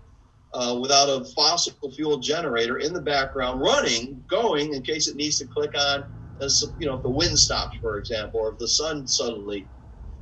uh, 0.54 0.78
without 0.82 1.10
a 1.10 1.26
fossil 1.36 1.74
fuel 1.96 2.20
generator 2.20 2.78
in 2.80 2.94
the 2.94 3.02
background 3.02 3.62
running, 3.62 4.24
going 4.30 4.74
in 4.74 4.84
case 4.84 5.08
it 5.08 5.16
needs 5.16 5.38
to 5.40 5.48
click 5.48 5.72
on, 5.78 6.06
as 6.42 6.64
you 6.78 6.88
know, 6.88 6.96
if 6.96 7.04
the 7.04 7.10
wind 7.10 7.38
stops, 7.38 7.78
for 7.82 7.98
example, 7.98 8.40
or 8.42 8.54
if 8.54 8.60
the 8.60 8.68
sun 8.68 9.08
suddenly 9.08 9.70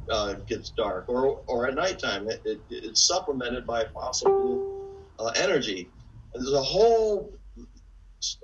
uh, 0.09 0.33
gets 0.47 0.69
dark, 0.69 1.05
or 1.07 1.41
or 1.47 1.67
at 1.67 1.75
nighttime, 1.75 2.29
it, 2.29 2.41
it, 2.45 2.61
it's 2.69 3.07
supplemented 3.07 3.65
by 3.65 3.85
fossil 3.93 4.29
fuel 4.29 4.95
uh, 5.19 5.31
energy. 5.35 5.89
And 6.33 6.43
there's 6.43 6.53
a 6.53 6.61
whole, 6.61 7.33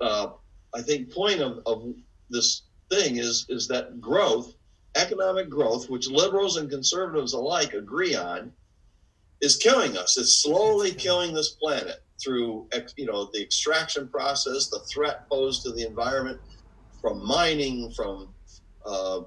uh, 0.00 0.28
I 0.74 0.82
think, 0.82 1.12
point 1.12 1.40
of, 1.40 1.60
of 1.66 1.94
this 2.30 2.62
thing 2.90 3.16
is 3.16 3.46
is 3.48 3.68
that 3.68 4.00
growth, 4.00 4.54
economic 4.94 5.48
growth, 5.48 5.88
which 5.88 6.08
liberals 6.08 6.56
and 6.56 6.70
conservatives 6.70 7.32
alike 7.32 7.74
agree 7.74 8.14
on, 8.14 8.52
is 9.40 9.56
killing 9.56 9.96
us. 9.96 10.16
It's 10.18 10.42
slowly 10.42 10.92
killing 10.92 11.34
this 11.34 11.50
planet 11.50 12.02
through 12.22 12.68
you 12.96 13.06
know 13.06 13.30
the 13.32 13.42
extraction 13.42 14.08
process, 14.08 14.68
the 14.68 14.80
threat 14.92 15.28
posed 15.28 15.62
to 15.62 15.72
the 15.72 15.86
environment 15.86 16.40
from 17.00 17.24
mining, 17.26 17.90
from 17.92 18.28
uh, 18.86 19.20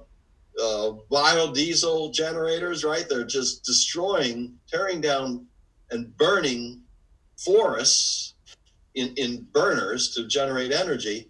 uh, 0.62 0.92
biodiesel 1.10 2.12
generators. 2.12 2.84
Right, 2.84 3.06
they're 3.08 3.24
just 3.24 3.64
destroying, 3.64 4.54
tearing 4.68 5.00
down, 5.00 5.46
and 5.90 6.16
burning 6.16 6.82
forests 7.38 8.34
in, 8.94 9.14
in 9.16 9.46
burners 9.52 10.10
to 10.14 10.26
generate 10.26 10.72
energy 10.72 11.28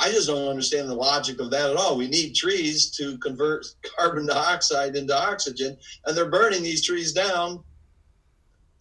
I 0.00 0.10
just 0.10 0.28
don't 0.28 0.48
understand 0.48 0.88
the 0.88 0.94
logic 0.94 1.40
of 1.40 1.50
that 1.50 1.70
at 1.70 1.76
all. 1.76 1.96
We 1.96 2.08
need 2.08 2.34
trees 2.34 2.90
to 2.92 3.18
convert 3.18 3.66
carbon 3.98 4.26
dioxide 4.26 4.96
into 4.96 5.16
oxygen, 5.16 5.76
and 6.06 6.16
they're 6.16 6.30
burning 6.30 6.62
these 6.62 6.84
trees 6.84 7.12
down 7.12 7.62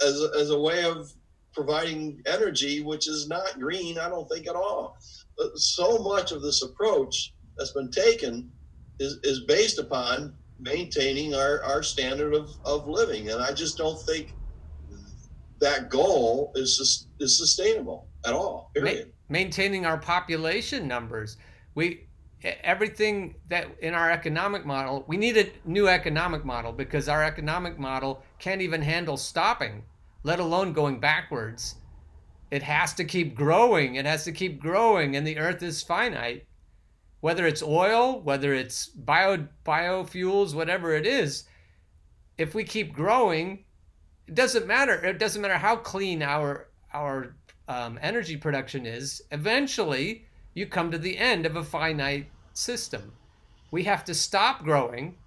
as, 0.01 0.21
as 0.37 0.49
a 0.51 0.59
way 0.59 0.83
of 0.83 1.11
providing 1.53 2.21
energy, 2.27 2.83
which 2.83 3.07
is 3.07 3.27
not 3.27 3.59
green, 3.59 3.97
I 3.97 4.09
don't 4.09 4.29
think 4.29 4.47
at 4.47 4.55
all. 4.55 4.97
But 5.37 5.57
so 5.57 5.97
much 5.99 6.31
of 6.31 6.41
this 6.41 6.61
approach 6.61 7.33
that's 7.57 7.71
been 7.71 7.89
taken 7.89 8.51
is, 8.99 9.19
is 9.23 9.41
based 9.41 9.79
upon 9.79 10.33
maintaining 10.59 11.35
our, 11.35 11.63
our 11.63 11.83
standard 11.83 12.33
of, 12.33 12.49
of 12.65 12.87
living. 12.87 13.29
And 13.29 13.41
I 13.41 13.51
just 13.51 13.77
don't 13.77 13.99
think 14.01 14.33
that 15.59 15.89
goal 15.89 16.51
is, 16.55 17.07
is 17.19 17.37
sustainable 17.37 18.07
at 18.25 18.33
all, 18.33 18.71
period 18.73 19.11
maintaining 19.29 19.85
our 19.85 19.97
population 19.97 20.87
numbers. 20.87 21.37
We 21.75 22.03
everything 22.63 23.35
that 23.49 23.67
in 23.81 23.93
our 23.93 24.11
economic 24.11 24.65
model, 24.65 25.03
we 25.07 25.17
need 25.17 25.37
a 25.37 25.49
new 25.65 25.87
economic 25.87 26.45
model 26.45 26.71
because 26.71 27.09
our 27.09 27.23
economic 27.23 27.79
model 27.79 28.23
can't 28.37 28.61
even 28.61 28.81
handle 28.81 29.17
stopping, 29.17 29.83
let 30.23 30.39
alone 30.39 30.71
going 30.71 30.99
backwards. 30.99 31.75
It 32.51 32.63
has 32.63 32.93
to 32.93 33.03
keep 33.03 33.35
growing. 33.35 33.95
It 33.95 34.05
has 34.05 34.23
to 34.25 34.31
keep 34.31 34.61
growing, 34.61 35.15
and 35.15 35.25
the 35.25 35.37
earth 35.37 35.63
is 35.63 35.81
finite. 35.81 36.45
Whether 37.19 37.47
it's 37.47 37.63
oil, 37.63 38.21
whether 38.21 38.53
it's 38.53 38.87
bio 38.87 39.47
biofuels, 39.65 40.53
whatever 40.53 40.93
it 40.93 41.05
is, 41.05 41.45
if 42.37 42.53
we 42.53 42.63
keep 42.63 42.93
growing, 42.93 43.65
it 44.27 44.35
doesn't 44.35 44.67
matter. 44.67 44.93
It 44.93 45.17
doesn't 45.17 45.41
matter 45.41 45.57
how 45.57 45.77
clean 45.77 46.21
our 46.21 46.67
our 46.93 47.35
um, 47.67 47.99
energy 48.01 48.37
production 48.37 48.85
is, 48.85 49.21
eventually 49.31 50.25
you 50.53 50.65
come 50.65 50.91
to 50.91 50.97
the 50.97 51.17
end 51.17 51.45
of 51.45 51.55
a 51.55 51.63
finite 51.63 52.27
system. 52.53 53.13
We 53.71 53.83
have 53.83 54.03
to 54.05 54.13
stop 54.13 54.63
growing 54.63 55.17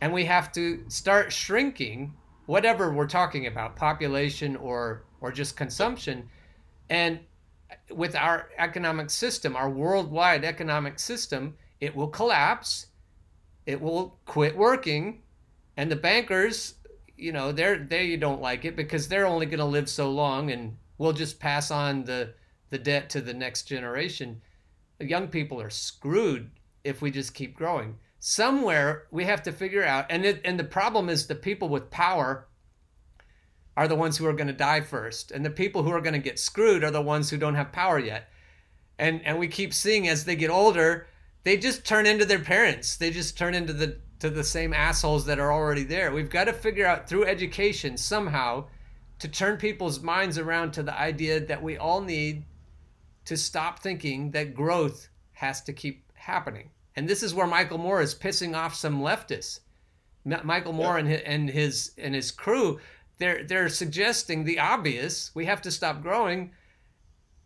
and 0.00 0.12
we 0.12 0.24
have 0.24 0.50
to 0.52 0.84
start 0.88 1.32
shrinking 1.32 2.14
whatever 2.46 2.92
we're 2.92 3.06
talking 3.06 3.46
about 3.46 3.76
population 3.76 4.56
or 4.56 5.04
or 5.20 5.30
just 5.32 5.56
consumption 5.56 6.28
and 6.88 7.20
with 7.90 8.14
our 8.14 8.50
economic 8.58 9.10
system 9.10 9.56
our 9.56 9.70
worldwide 9.70 10.44
economic 10.44 10.98
system 10.98 11.54
it 11.80 11.94
will 11.94 12.08
collapse 12.08 12.86
it 13.66 13.80
will 13.80 14.18
quit 14.24 14.56
working 14.56 15.22
and 15.76 15.90
the 15.90 15.96
bankers 15.96 16.74
you 17.16 17.32
know 17.32 17.52
they're 17.52 17.78
they 17.78 18.16
don't 18.16 18.40
like 18.40 18.64
it 18.64 18.76
because 18.76 19.08
they're 19.08 19.26
only 19.26 19.46
going 19.46 19.58
to 19.58 19.64
live 19.64 19.88
so 19.88 20.10
long 20.10 20.50
and 20.50 20.76
we'll 20.98 21.12
just 21.12 21.40
pass 21.40 21.70
on 21.70 22.04
the 22.04 22.32
the 22.70 22.78
debt 22.78 23.10
to 23.10 23.20
the 23.20 23.34
next 23.34 23.62
generation. 23.64 24.42
Young 25.00 25.28
people 25.28 25.60
are 25.60 25.70
screwed 25.70 26.50
if 26.84 27.00
we 27.00 27.10
just 27.10 27.34
keep 27.34 27.56
growing. 27.56 27.96
Somewhere 28.18 29.06
we 29.10 29.24
have 29.24 29.42
to 29.44 29.52
figure 29.52 29.84
out, 29.84 30.06
and 30.10 30.24
it, 30.24 30.40
and 30.44 30.58
the 30.58 30.64
problem 30.64 31.08
is 31.08 31.26
the 31.26 31.34
people 31.34 31.68
with 31.68 31.90
power 31.90 32.48
are 33.78 33.86
the 33.86 33.94
ones 33.94 34.16
who 34.16 34.26
are 34.26 34.32
going 34.32 34.48
to 34.48 34.52
die 34.52 34.80
first, 34.80 35.30
and 35.30 35.44
the 35.44 35.50
people 35.50 35.84
who 35.84 35.92
are 35.92 36.00
going 36.00 36.12
to 36.12 36.18
get 36.18 36.36
screwed 36.36 36.82
are 36.82 36.90
the 36.90 37.00
ones 37.00 37.30
who 37.30 37.36
don't 37.36 37.54
have 37.54 37.70
power 37.70 37.96
yet. 37.96 38.28
And 38.98 39.24
and 39.24 39.38
we 39.38 39.46
keep 39.46 39.72
seeing 39.72 40.08
as 40.08 40.24
they 40.24 40.34
get 40.34 40.50
older, 40.50 41.06
they 41.44 41.56
just 41.56 41.86
turn 41.86 42.04
into 42.04 42.24
their 42.24 42.40
parents. 42.40 42.96
They 42.96 43.12
just 43.12 43.38
turn 43.38 43.54
into 43.54 43.72
the 43.72 44.00
to 44.18 44.30
the 44.30 44.42
same 44.42 44.74
assholes 44.74 45.26
that 45.26 45.38
are 45.38 45.52
already 45.52 45.84
there. 45.84 46.10
We've 46.10 46.28
got 46.28 46.46
to 46.46 46.52
figure 46.52 46.86
out 46.86 47.08
through 47.08 47.26
education 47.26 47.96
somehow 47.96 48.64
to 49.20 49.28
turn 49.28 49.58
people's 49.58 50.00
minds 50.00 50.38
around 50.38 50.72
to 50.72 50.82
the 50.82 50.98
idea 50.98 51.38
that 51.38 51.62
we 51.62 51.78
all 51.78 52.00
need 52.00 52.42
to 53.26 53.36
stop 53.36 53.78
thinking 53.78 54.32
that 54.32 54.54
growth 54.54 55.08
has 55.34 55.62
to 55.62 55.72
keep 55.72 56.10
happening. 56.14 56.70
And 56.96 57.08
this 57.08 57.22
is 57.22 57.32
where 57.32 57.46
Michael 57.46 57.78
Moore 57.78 58.02
is 58.02 58.12
pissing 58.12 58.56
off 58.56 58.74
some 58.74 59.00
leftists. 59.00 59.60
Michael 60.24 60.72
Moore 60.72 60.98
yeah. 60.98 61.04
and 61.04 61.08
his, 61.08 61.22
and 61.24 61.50
his 61.50 61.90
and 61.96 62.14
his 62.16 62.30
crew, 62.32 62.80
they're 63.18 63.44
they're 63.44 63.68
suggesting 63.68 64.44
the 64.44 64.58
obvious. 64.58 65.30
We 65.34 65.44
have 65.46 65.62
to 65.62 65.70
stop 65.70 66.02
growing, 66.02 66.52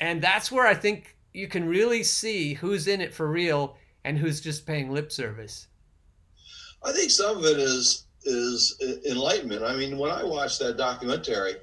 and 0.01 0.23
that's 0.23 0.53
where 0.53 0.67
I 0.67 0.75
think 0.75 1.17
you 1.33 1.49
can 1.49 1.67
really 1.67 2.03
see 2.03 2.55
who's 2.55 2.87
in 2.87 3.01
it 3.01 3.15
for 3.15 3.29
real 3.29 3.77
and 4.05 4.19
who's 4.19 4.41
just 4.41 4.67
paying 4.67 4.93
lip 4.93 5.11
service. 5.11 5.69
I 6.85 6.93
think 6.93 7.11
some 7.11 7.39
of 7.39 7.45
it 7.45 7.59
is 7.59 8.07
is 8.25 8.79
enlightenment. 9.09 9.65
I 9.65 9.77
mean, 9.77 9.99
when 9.99 10.11
I 10.11 10.25
watched 10.25 10.59
that 10.61 10.77
documentary, 10.77 11.55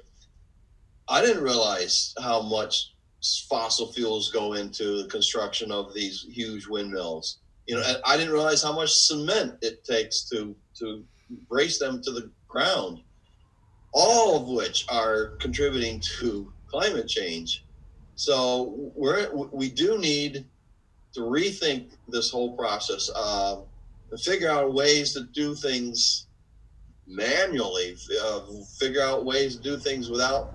I 1.08 1.20
didn't 1.22 1.42
realize 1.42 2.14
how 2.20 2.42
much 2.42 2.92
fossil 3.48 3.92
fuels 3.92 4.30
go 4.30 4.54
into 4.54 5.02
the 5.02 5.08
construction 5.08 5.70
of 5.70 5.94
these 5.94 6.26
huge 6.30 6.66
windmills. 6.66 7.38
You 7.66 7.76
know, 7.76 7.94
I 8.04 8.16
didn't 8.16 8.32
realize 8.32 8.62
how 8.62 8.72
much 8.72 8.90
cement 8.90 9.58
it 9.62 9.84
takes 9.84 10.28
to 10.30 10.56
to 10.78 11.04
brace 11.48 11.78
them 11.78 12.02
to 12.02 12.10
the 12.10 12.30
ground. 12.48 13.02
All 13.92 14.36
of 14.40 14.48
which 14.48 14.86
are 14.88 15.36
contributing 15.40 16.00
to 16.18 16.52
climate 16.68 17.08
change. 17.08 17.64
So 18.14 18.92
we're 18.94 19.30
we 19.32 19.70
do 19.70 19.98
need 19.98 20.44
to 21.14 21.20
rethink 21.20 21.90
this 22.08 22.30
whole 22.30 22.56
process 22.56 23.10
uh, 23.14 23.60
and 24.10 24.20
figure 24.20 24.50
out 24.50 24.72
ways 24.74 25.12
to 25.14 25.24
do 25.32 25.54
things 25.54 26.26
manually, 27.06 27.96
uh, 28.22 28.40
figure 28.78 29.02
out 29.02 29.24
ways 29.24 29.56
to 29.56 29.62
do 29.62 29.76
things 29.76 30.08
without 30.08 30.54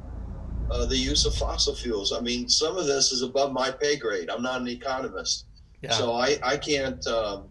uh, 0.72 0.86
the 0.86 0.98
use 0.98 1.26
of 1.26 1.36
fossil 1.36 1.76
fuels. 1.76 2.14
I 2.14 2.22
mean, 2.22 2.48
some 2.48 2.78
of 2.78 2.86
this 2.86 3.12
is 3.12 3.22
above 3.22 3.52
my 3.52 3.72
pay 3.72 3.98
grade. 3.98 4.30
I'm 4.30 4.42
not 4.42 4.62
an 4.62 4.68
economist, 4.68 5.46
yeah. 5.82 5.92
so 5.92 6.14
I 6.14 6.38
I 6.42 6.58
can't 6.58 7.06
um, 7.08 7.50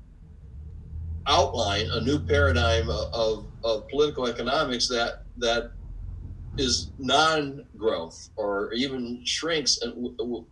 outline 1.27 1.89
a 1.91 2.01
new 2.01 2.19
paradigm 2.19 2.89
of, 2.89 3.47
of 3.63 3.89
political 3.89 4.27
economics 4.27 4.89
that 4.89 5.24
that 5.39 5.73
is 6.57 6.93
non-growth 6.99 8.31
or 8.37 8.73
even 8.75 9.21
shrinks 9.25 9.79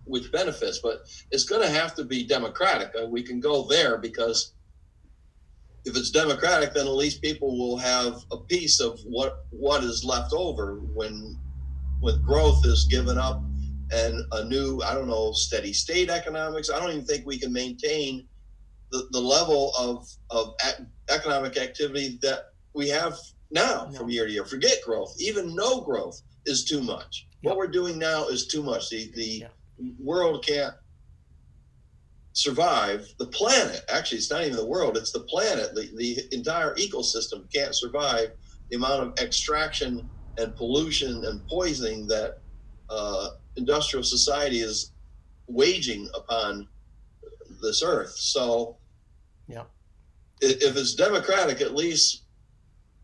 with 0.06 0.32
benefits. 0.32 0.80
But 0.82 1.00
it's 1.30 1.44
going 1.44 1.62
to 1.62 1.68
have 1.68 1.94
to 1.96 2.04
be 2.04 2.26
democratic. 2.26 2.92
we 3.08 3.22
can 3.22 3.40
go 3.40 3.66
there 3.68 3.98
because 3.98 4.54
if 5.84 5.96
it's 5.96 6.10
democratic, 6.10 6.74
then 6.74 6.86
at 6.86 6.94
least 6.94 7.22
people 7.22 7.58
will 7.58 7.76
have 7.76 8.24
a 8.30 8.38
piece 8.38 8.80
of 8.80 8.98
what 9.04 9.44
what 9.50 9.82
is 9.82 10.04
left 10.04 10.32
over 10.32 10.76
when 10.94 11.36
when 12.00 12.20
growth 12.22 12.64
is 12.66 12.84
given 12.84 13.18
up 13.18 13.42
and 13.92 14.24
a 14.32 14.44
new 14.44 14.80
I 14.84 14.94
don't 14.94 15.08
know 15.08 15.32
steady 15.32 15.72
state 15.72 16.08
economics. 16.08 16.70
I 16.70 16.78
don't 16.78 16.90
even 16.90 17.04
think 17.04 17.26
we 17.26 17.38
can 17.38 17.52
maintain 17.52 18.26
the, 18.90 19.06
the 19.10 19.20
level 19.20 19.72
of 19.78 20.06
of 20.30 20.54
economic 21.10 21.56
activity 21.56 22.18
that 22.22 22.44
we 22.74 22.88
have 22.88 23.18
now 23.52 23.88
no. 23.90 23.98
from 23.98 24.10
year 24.10 24.26
to 24.26 24.32
year. 24.32 24.44
Forget 24.44 24.78
growth. 24.84 25.14
Even 25.18 25.54
no 25.54 25.82
growth 25.82 26.20
is 26.46 26.64
too 26.64 26.80
much. 26.80 27.26
What 27.42 27.56
we're 27.56 27.66
doing 27.68 27.98
now 27.98 28.28
is 28.28 28.46
too 28.46 28.62
much. 28.62 28.90
The 28.90 29.10
the 29.14 29.44
world 29.98 30.44
can't 30.46 30.74
survive. 32.32 33.06
The 33.18 33.26
planet, 33.26 33.82
actually, 33.92 34.18
it's 34.18 34.30
not 34.30 34.42
even 34.42 34.56
the 34.56 34.66
world; 34.66 34.96
it's 34.96 35.12
the 35.12 35.20
planet. 35.20 35.74
The 35.74 35.90
the 35.96 36.36
entire 36.36 36.74
ecosystem 36.76 37.52
can't 37.52 37.74
survive 37.74 38.32
the 38.70 38.76
amount 38.76 39.02
of 39.02 39.18
extraction 39.20 40.10
and 40.38 40.56
pollution 40.56 41.24
and 41.26 41.46
poisoning 41.48 42.06
that 42.08 42.36
uh, 42.88 43.28
industrial 43.56 44.04
society 44.04 44.60
is 44.60 44.92
waging 45.48 46.08
upon 46.14 46.68
this 47.62 47.82
earth. 47.82 48.14
So, 48.16 48.78
yeah, 49.48 49.64
if 50.40 50.76
it's 50.76 50.94
democratic, 50.94 51.60
at 51.60 51.74
least 51.74 52.21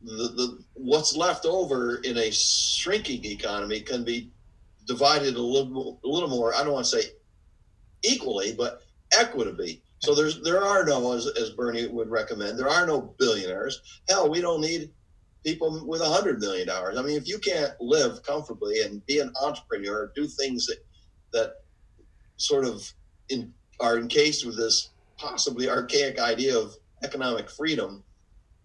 the, 0.03 0.29
the 0.29 0.65
what's 0.75 1.17
left 1.17 1.45
over 1.45 1.97
in 1.97 2.17
a 2.19 2.31
shrinking 2.31 3.25
economy 3.25 3.81
can 3.81 4.05
be 4.05 4.31
divided 4.87 5.37
a 5.37 5.43
little 5.43 6.01
a 6.05 6.09
little 6.09 6.29
more. 6.29 6.55
I 6.55 6.63
don't 6.63 6.73
want 6.73 6.87
to 6.87 7.03
say 7.03 7.09
equally, 8.03 8.53
but 8.53 8.83
equitably. 9.13 9.83
So 10.01 10.15
there's 10.15 10.41
there 10.43 10.63
are 10.63 10.85
no, 10.85 11.13
as, 11.13 11.27
as 11.27 11.51
Bernie 11.51 11.87
would 11.87 12.11
recommend, 12.11 12.59
there 12.59 12.69
are 12.69 12.87
no 12.87 13.15
billionaires. 13.19 13.81
Hell, 14.09 14.31
we 14.31 14.41
don't 14.41 14.61
need 14.61 14.91
people 15.45 15.85
with 15.87 16.01
a 16.01 16.09
hundred 16.09 16.41
million 16.41 16.67
dollars. 16.69 16.99
I 16.99 17.03
mean, 17.03 17.17
if 17.17 17.29
you 17.29 17.39
can't 17.39 17.73
live 17.81 18.23
comfortably 18.23 18.83
and 18.83 19.05
be 19.07 19.19
an 19.19 19.33
entrepreneur, 19.43 20.13
do 20.15 20.27
things 20.27 20.67
that 20.67 20.79
that 21.33 21.55
sort 22.37 22.65
of 22.65 22.93
in, 23.29 23.53
are 23.81 23.99
encased 23.99 24.47
with 24.47 24.57
this 24.57 24.91
possibly 25.17 25.69
archaic 25.69 26.21
idea 26.21 26.57
of 26.57 26.77
economic 27.03 27.51
freedom, 27.51 28.05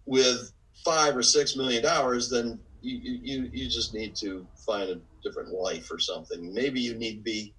with 0.06 0.52
five 0.84 1.16
or 1.16 1.22
six 1.22 1.56
million 1.56 1.82
dollars, 1.82 2.28
then 2.28 2.58
you 2.82 2.98
you 2.98 3.50
you 3.52 3.68
just 3.68 3.94
need 3.94 4.14
to 4.16 4.46
find 4.66 4.90
a 4.90 5.00
different 5.22 5.50
life 5.50 5.90
or 5.90 5.98
something. 5.98 6.52
Maybe 6.52 6.80
you 6.80 6.94
need 6.94 7.16
to 7.16 7.22
be 7.22 7.54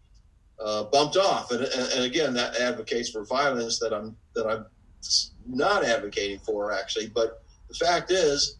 uh, 0.64 0.86
bumped 0.86 1.18
off, 1.18 1.52
and, 1.52 1.64
and, 1.64 1.92
and 1.94 2.04
again, 2.04 2.34
that 2.34 2.60
advocates 2.60 3.10
for 3.10 3.26
violence 3.26 3.80
that 3.80 3.94
I'm 3.94 4.16
that 4.36 4.48
I'm 4.48 4.66
not 5.48 5.84
advocating 5.84 6.40
for 6.40 6.72
actually. 6.72 7.08
But 7.08 7.44
the 7.70 7.76
fact 7.76 8.12
is, 8.12 8.58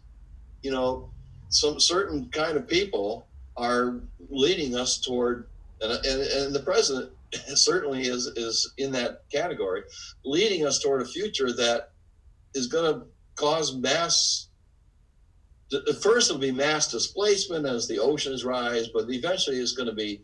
you 0.62 0.70
know, 0.70 1.10
some 1.48 1.80
certain 1.80 2.28
kind 2.30 2.56
of 2.56 2.68
people 2.68 3.26
are 3.56 4.00
leading 4.28 4.76
us 4.76 4.98
toward, 4.98 5.46
and, 5.80 5.92
and, 5.92 6.20
and 6.22 6.54
the 6.54 6.60
president 6.60 7.12
certainly 7.54 8.02
is 8.02 8.26
is 8.36 8.72
in 8.78 8.92
that 8.92 9.22
category, 9.32 9.82
leading 10.24 10.66
us 10.66 10.80
toward 10.80 11.02
a 11.02 11.06
future 11.06 11.52
that 11.52 11.90
is 12.54 12.66
going 12.66 12.92
to 12.92 13.06
cause 13.36 13.76
mass. 13.76 14.45
First, 16.00 16.30
it'll 16.30 16.40
be 16.40 16.52
mass 16.52 16.90
displacement 16.90 17.66
as 17.66 17.88
the 17.88 17.98
oceans 17.98 18.44
rise, 18.44 18.88
but 18.88 19.10
eventually, 19.10 19.56
it's 19.56 19.72
going 19.72 19.88
to 19.88 19.94
be 19.94 20.22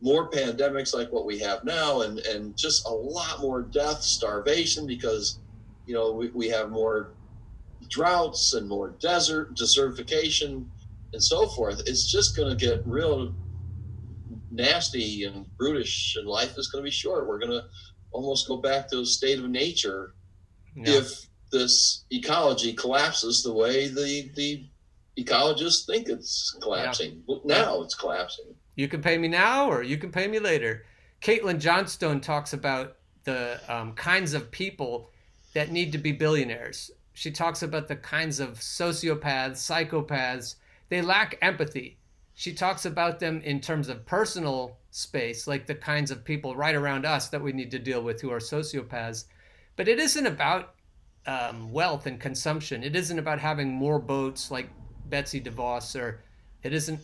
more 0.00 0.30
pandemics 0.30 0.94
like 0.94 1.12
what 1.12 1.26
we 1.26 1.38
have 1.38 1.64
now, 1.64 2.00
and 2.02 2.18
and 2.20 2.56
just 2.56 2.86
a 2.86 2.90
lot 2.90 3.40
more 3.40 3.62
death, 3.62 4.02
starvation, 4.02 4.86
because 4.86 5.38
you 5.86 5.94
know 5.94 6.12
we, 6.12 6.28
we 6.30 6.48
have 6.48 6.70
more 6.70 7.12
droughts 7.88 8.54
and 8.54 8.68
more 8.68 8.90
desert 9.00 9.54
desertification 9.54 10.66
and 11.12 11.22
so 11.22 11.46
forth, 11.48 11.82
it's 11.86 12.10
just 12.10 12.36
going 12.36 12.56
to 12.56 12.66
get 12.66 12.86
real 12.86 13.34
nasty 14.50 15.24
and 15.24 15.46
brutish, 15.56 16.16
and 16.16 16.26
life 16.26 16.56
is 16.56 16.68
going 16.68 16.82
to 16.82 16.86
be 16.86 16.90
short. 16.90 17.26
We're 17.26 17.38
going 17.38 17.52
to 17.52 17.64
almost 18.12 18.48
go 18.48 18.56
back 18.56 18.88
to 18.88 19.00
a 19.00 19.06
state 19.06 19.38
of 19.38 19.48
nature 19.48 20.14
yeah. 20.76 20.98
if 20.98 21.26
this 21.52 22.04
ecology 22.10 22.72
collapses 22.72 23.42
the 23.42 23.52
way 23.52 23.88
the 23.88 24.30
the 24.36 24.64
ecologists 25.18 25.86
think 25.86 26.08
it's 26.08 26.56
collapsing. 26.60 27.22
Yeah. 27.26 27.36
Now 27.44 27.82
it's 27.82 27.94
collapsing. 27.94 28.46
You 28.76 28.88
can 28.88 29.02
pay 29.02 29.18
me 29.18 29.28
now, 29.28 29.70
or 29.70 29.82
you 29.82 29.98
can 29.98 30.10
pay 30.10 30.26
me 30.28 30.38
later. 30.38 30.84
Caitlin 31.20 31.58
Johnstone 31.58 32.20
talks 32.20 32.52
about 32.52 32.96
the 33.24 33.60
um, 33.68 33.92
kinds 33.92 34.32
of 34.32 34.50
people 34.50 35.10
that 35.52 35.70
need 35.70 35.92
to 35.92 35.98
be 35.98 36.12
billionaires 36.12 36.90
she 37.20 37.30
talks 37.30 37.62
about 37.62 37.86
the 37.86 37.96
kinds 37.96 38.40
of 38.40 38.58
sociopaths, 38.58 39.58
psychopaths. 39.58 40.54
They 40.88 41.02
lack 41.02 41.36
empathy. 41.42 41.98
She 42.34 42.54
talks 42.54 42.86
about 42.86 43.20
them 43.20 43.42
in 43.42 43.60
terms 43.60 43.90
of 43.90 44.06
personal 44.06 44.78
space, 44.90 45.46
like 45.46 45.66
the 45.66 45.74
kinds 45.74 46.10
of 46.10 46.24
people 46.24 46.56
right 46.56 46.74
around 46.74 47.04
us 47.04 47.28
that 47.28 47.42
we 47.42 47.52
need 47.52 47.70
to 47.72 47.78
deal 47.78 48.02
with 48.02 48.22
who 48.22 48.30
are 48.30 48.38
sociopaths. 48.38 49.24
But 49.76 49.86
it 49.86 49.98
isn't 49.98 50.26
about 50.26 50.74
um, 51.26 51.70
wealth 51.70 52.06
and 52.06 52.18
consumption. 52.18 52.82
It 52.82 52.96
isn't 52.96 53.18
about 53.18 53.38
having 53.38 53.68
more 53.68 53.98
boats 53.98 54.50
like 54.50 54.70
Betsy 55.10 55.40
DeVos, 55.40 55.98
or 56.00 56.22
it 56.62 56.72
isn't. 56.72 57.00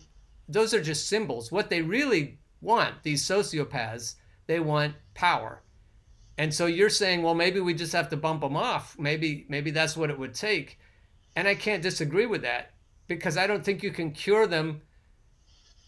Those 0.49 0.73
are 0.73 0.83
just 0.83 1.09
symbols. 1.09 1.51
What 1.51 1.71
they 1.71 1.83
really 1.83 2.39
want, 2.61 3.03
these 3.03 3.23
sociopaths, 3.23 4.15
they 4.47 4.61
want 4.61 4.95
power. 5.15 5.63
And 6.39 6.53
so 6.53 6.67
you're 6.67 6.91
saying, 6.91 7.23
well, 7.23 7.35
maybe 7.35 7.61
we 7.61 7.75
just 7.75 7.93
have 7.93 8.09
to 8.11 8.17
bump 8.17 8.43
them 8.43 8.57
off. 8.57 8.99
Maybe 8.99 9.47
maybe 9.49 9.71
that's 9.71 9.97
what 9.97 10.11
it 10.11 10.19
would 10.19 10.35
take. 10.35 10.79
And 11.35 11.49
I 11.49 11.55
can't 11.55 11.83
disagree 11.83 12.27
with 12.27 12.43
that 12.43 12.73
because 13.09 13.37
I 13.37 13.47
don't 13.47 13.65
think 13.65 13.83
you 13.83 13.91
can 13.91 14.11
cure 14.11 14.47
them. 14.47 14.83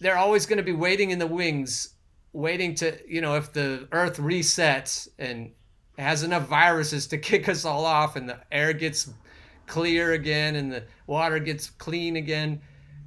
They're 0.00 0.18
always 0.18 0.46
going 0.46 0.58
to 0.58 0.62
be 0.62 0.72
waiting 0.72 1.10
in 1.10 1.18
the 1.18 1.26
wings, 1.26 1.94
waiting 2.32 2.74
to, 2.76 2.98
you 3.06 3.20
know, 3.20 3.34
if 3.36 3.52
the 3.52 3.88
earth 3.92 4.18
resets 4.18 5.08
and 5.18 5.52
has 5.98 6.22
enough 6.22 6.46
viruses 6.46 7.06
to 7.08 7.18
kick 7.30 7.48
us 7.48 7.64
all 7.64 7.84
off 7.84 8.16
and 8.16 8.28
the 8.28 8.38
air 8.52 8.72
gets 8.72 9.10
clear 9.68 10.12
again 10.12 10.56
and 10.56 10.72
the 10.72 10.82
water 11.06 11.38
gets 11.38 11.70
clean 11.70 12.16
again, 12.16 12.60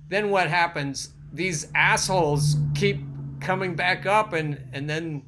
then 0.08 0.30
what 0.30 0.50
happens? 0.50 1.10
These 1.34 1.68
assholes 1.76 2.56
keep 2.76 3.02
coming 3.40 3.76
back 3.76 4.06
up 4.06 4.34
and 4.34 4.64
and 4.72 4.90
then 4.90 5.24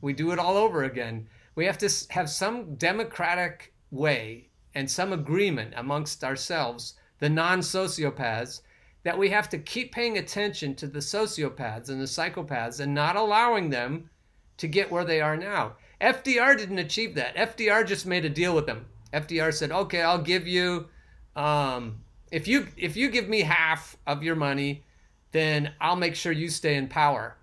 we 0.00 0.12
do 0.12 0.32
it 0.32 0.38
all 0.38 0.56
over 0.56 0.84
again 0.84 1.28
we 1.58 1.66
have 1.66 1.78
to 1.78 1.90
have 2.10 2.30
some 2.30 2.76
democratic 2.76 3.74
way 3.90 4.48
and 4.76 4.88
some 4.88 5.12
agreement 5.12 5.74
amongst 5.76 6.22
ourselves, 6.22 6.94
the 7.18 7.28
non 7.28 7.58
sociopaths, 7.58 8.60
that 9.02 9.18
we 9.18 9.30
have 9.30 9.48
to 9.48 9.58
keep 9.58 9.90
paying 9.90 10.16
attention 10.16 10.76
to 10.76 10.86
the 10.86 11.00
sociopaths 11.00 11.88
and 11.88 12.00
the 12.00 12.04
psychopaths 12.04 12.78
and 12.78 12.94
not 12.94 13.16
allowing 13.16 13.70
them 13.70 14.08
to 14.56 14.68
get 14.68 14.88
where 14.88 15.04
they 15.04 15.20
are 15.20 15.36
now. 15.36 15.72
FDR 16.00 16.56
didn't 16.56 16.78
achieve 16.78 17.16
that. 17.16 17.34
FDR 17.34 17.84
just 17.84 18.06
made 18.06 18.24
a 18.24 18.30
deal 18.30 18.54
with 18.54 18.66
them. 18.66 18.86
FDR 19.12 19.52
said, 19.52 19.72
"Okay, 19.72 20.02
I'll 20.02 20.22
give 20.22 20.46
you 20.46 20.88
um, 21.36 22.02
if 22.30 22.46
you 22.48 22.68
if 22.76 22.96
you 22.96 23.10
give 23.10 23.28
me 23.28 23.40
half 23.40 23.96
of 24.06 24.22
your 24.22 24.36
money, 24.36 24.84
then 25.32 25.72
I'll 25.80 25.96
make 25.96 26.14
sure 26.14 26.32
you 26.32 26.48
stay 26.48 26.76
in 26.76 26.88
power." 26.88 27.36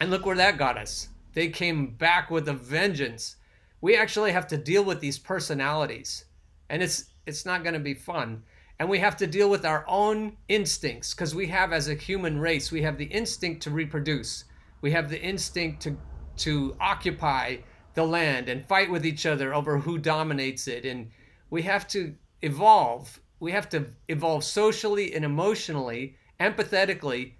And 0.00 0.10
look 0.10 0.26
where 0.26 0.36
that 0.36 0.58
got 0.58 0.76
us. 0.76 1.08
They 1.32 1.48
came 1.48 1.88
back 1.88 2.30
with 2.30 2.48
a 2.48 2.52
vengeance. 2.54 3.36
We 3.80 3.96
actually 3.96 4.32
have 4.32 4.46
to 4.48 4.56
deal 4.56 4.84
with 4.84 5.00
these 5.00 5.18
personalities, 5.18 6.24
and 6.68 6.82
it's 6.82 7.06
it's 7.26 7.44
not 7.44 7.62
going 7.62 7.74
to 7.74 7.80
be 7.80 7.94
fun. 7.94 8.42
And 8.78 8.88
we 8.88 8.98
have 8.98 9.16
to 9.18 9.26
deal 9.26 9.48
with 9.48 9.64
our 9.64 9.84
own 9.88 10.36
instincts 10.48 11.14
because 11.14 11.34
we 11.34 11.46
have, 11.46 11.72
as 11.72 11.88
a 11.88 11.94
human 11.94 12.38
race, 12.38 12.70
we 12.70 12.82
have 12.82 12.98
the 12.98 13.06
instinct 13.06 13.62
to 13.62 13.70
reproduce. 13.70 14.44
We 14.82 14.90
have 14.90 15.08
the 15.08 15.20
instinct 15.20 15.82
to 15.82 15.96
to 16.38 16.76
occupy 16.80 17.56
the 17.96 18.04
land 18.04 18.48
and 18.48 18.68
fight 18.68 18.90
with 18.90 19.04
each 19.04 19.26
other 19.26 19.52
over 19.52 19.78
who 19.78 19.98
dominates 19.98 20.68
it. 20.68 20.84
And 20.84 21.10
we 21.50 21.62
have 21.62 21.88
to 21.88 22.14
evolve. 22.42 23.20
We 23.40 23.50
have 23.52 23.68
to 23.70 23.86
evolve 24.08 24.44
socially 24.44 25.14
and 25.14 25.24
emotionally, 25.24 26.16
empathetically, 26.38 27.32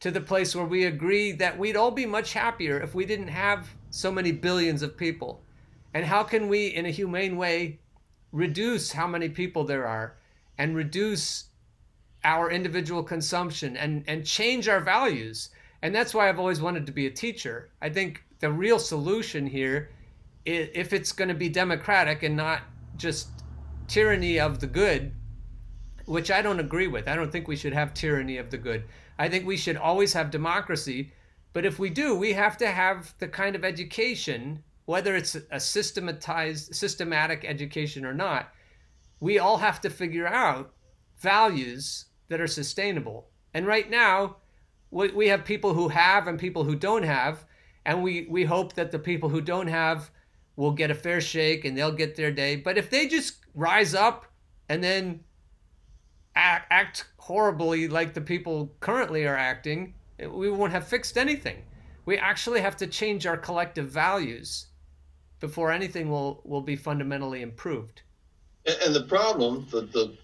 to 0.00 0.10
the 0.10 0.20
place 0.20 0.54
where 0.54 0.66
we 0.66 0.84
agree 0.84 1.32
that 1.32 1.58
we'd 1.58 1.76
all 1.76 1.90
be 1.90 2.06
much 2.06 2.32
happier 2.32 2.80
if 2.80 2.94
we 2.94 3.06
didn't 3.06 3.28
have 3.28 3.68
so 3.90 4.10
many 4.10 4.32
billions 4.32 4.82
of 4.82 4.96
people. 4.96 5.42
And 5.94 6.04
how 6.04 6.24
can 6.24 6.48
we, 6.48 6.68
in 6.68 6.86
a 6.86 6.90
humane 6.90 7.36
way, 7.36 7.78
reduce 8.32 8.92
how 8.92 9.06
many 9.06 9.28
people 9.28 9.64
there 9.64 9.86
are 9.86 10.16
and 10.58 10.76
reduce 10.76 11.46
our 12.24 12.50
individual 12.50 13.02
consumption 13.02 13.76
and, 13.76 14.04
and 14.06 14.26
change 14.26 14.68
our 14.68 14.80
values? 14.80 15.50
And 15.82 15.94
that's 15.94 16.14
why 16.14 16.28
I've 16.28 16.38
always 16.38 16.60
wanted 16.60 16.86
to 16.86 16.92
be 16.92 17.06
a 17.06 17.10
teacher. 17.10 17.70
I 17.80 17.90
think 17.90 18.24
the 18.40 18.50
real 18.50 18.78
solution 18.78 19.46
here, 19.46 19.90
if 20.44 20.92
it's 20.92 21.12
going 21.12 21.28
to 21.28 21.34
be 21.34 21.48
democratic 21.48 22.22
and 22.22 22.36
not 22.36 22.62
just 22.96 23.28
tyranny 23.88 24.38
of 24.38 24.60
the 24.60 24.66
good, 24.66 25.12
which 26.06 26.30
I 26.30 26.42
don't 26.42 26.60
agree 26.60 26.88
with. 26.88 27.08
I 27.08 27.16
don't 27.16 27.30
think 27.30 27.48
we 27.48 27.56
should 27.56 27.72
have 27.72 27.94
tyranny 27.94 28.38
of 28.38 28.50
the 28.50 28.58
good. 28.58 28.84
I 29.18 29.28
think 29.28 29.46
we 29.46 29.56
should 29.56 29.76
always 29.76 30.12
have 30.12 30.30
democracy. 30.30 31.12
But 31.52 31.66
if 31.66 31.78
we 31.78 31.90
do, 31.90 32.14
we 32.14 32.32
have 32.32 32.56
to 32.58 32.68
have 32.68 33.14
the 33.18 33.28
kind 33.28 33.56
of 33.56 33.64
education, 33.64 34.62
whether 34.86 35.16
it's 35.16 35.36
a 35.50 35.60
systematized, 35.60 36.74
systematic 36.74 37.44
education 37.44 38.06
or 38.06 38.14
not, 38.14 38.52
we 39.18 39.38
all 39.38 39.58
have 39.58 39.80
to 39.82 39.90
figure 39.90 40.26
out 40.26 40.72
values 41.18 42.06
that 42.28 42.40
are 42.40 42.46
sustainable. 42.46 43.28
And 43.52 43.66
right 43.66 43.90
now, 43.90 44.36
we 44.90 45.28
have 45.28 45.44
people 45.44 45.74
who 45.74 45.88
have 45.88 46.26
and 46.26 46.38
people 46.38 46.64
who 46.64 46.76
don't 46.76 47.02
have. 47.02 47.44
And 47.84 48.02
we, 48.02 48.26
we 48.30 48.44
hope 48.44 48.74
that 48.74 48.90
the 48.90 48.98
people 48.98 49.28
who 49.28 49.40
don't 49.40 49.66
have 49.66 50.10
will 50.60 50.72
get 50.72 50.90
a 50.90 50.94
fair 50.94 51.22
shake 51.22 51.64
and 51.64 51.76
they'll 51.76 51.90
get 51.90 52.16
their 52.16 52.30
day. 52.30 52.54
But 52.54 52.76
if 52.76 52.90
they 52.90 53.08
just 53.08 53.36
rise 53.54 53.94
up 53.94 54.26
and 54.68 54.84
then 54.84 55.20
act, 56.36 56.66
act 56.70 57.06
horribly 57.16 57.88
like 57.88 58.12
the 58.12 58.20
people 58.20 58.70
currently 58.78 59.26
are 59.26 59.36
acting, 59.36 59.94
we 60.18 60.50
won't 60.50 60.72
have 60.72 60.86
fixed 60.86 61.16
anything. 61.16 61.62
We 62.04 62.18
actually 62.18 62.60
have 62.60 62.76
to 62.76 62.86
change 62.86 63.26
our 63.26 63.38
collective 63.38 63.88
values 63.88 64.66
before 65.40 65.72
anything 65.72 66.10
will, 66.10 66.42
will 66.44 66.60
be 66.60 66.76
fundamentally 66.76 67.40
improved. 67.40 68.02
And, 68.66 68.94
the 68.94 69.04
problem, 69.04 69.66
the, 69.70 69.80
the 69.80 70.14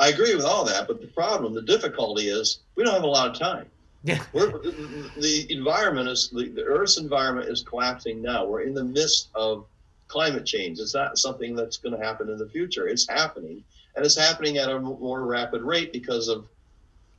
I 0.00 0.08
agree 0.08 0.34
with 0.34 0.44
all 0.44 0.64
that, 0.64 0.88
but 0.88 1.00
the 1.00 1.06
problem, 1.06 1.54
the 1.54 1.62
difficulty 1.62 2.28
is 2.28 2.58
we 2.74 2.82
don't 2.82 2.92
have 2.92 3.04
a 3.04 3.06
lot 3.06 3.30
of 3.30 3.38
time. 3.38 3.66
Yeah. 4.04 4.22
We're, 4.32 4.52
the 4.52 5.46
environment 5.50 6.08
is 6.08 6.30
the, 6.30 6.48
the 6.48 6.62
Earth's 6.62 6.98
environment 6.98 7.48
is 7.48 7.62
collapsing 7.62 8.22
now. 8.22 8.44
We're 8.44 8.62
in 8.62 8.74
the 8.74 8.84
midst 8.84 9.28
of 9.34 9.66
climate 10.08 10.46
change. 10.46 10.78
It's 10.78 10.94
not 10.94 11.18
something 11.18 11.54
that's 11.54 11.76
going 11.76 11.98
to 11.98 12.04
happen 12.04 12.30
in 12.30 12.38
the 12.38 12.48
future. 12.48 12.88
It's 12.88 13.08
happening, 13.08 13.64
and 13.94 14.04
it's 14.04 14.16
happening 14.16 14.58
at 14.58 14.68
a 14.68 14.78
more 14.78 15.22
rapid 15.22 15.62
rate 15.62 15.92
because 15.92 16.28
of 16.28 16.46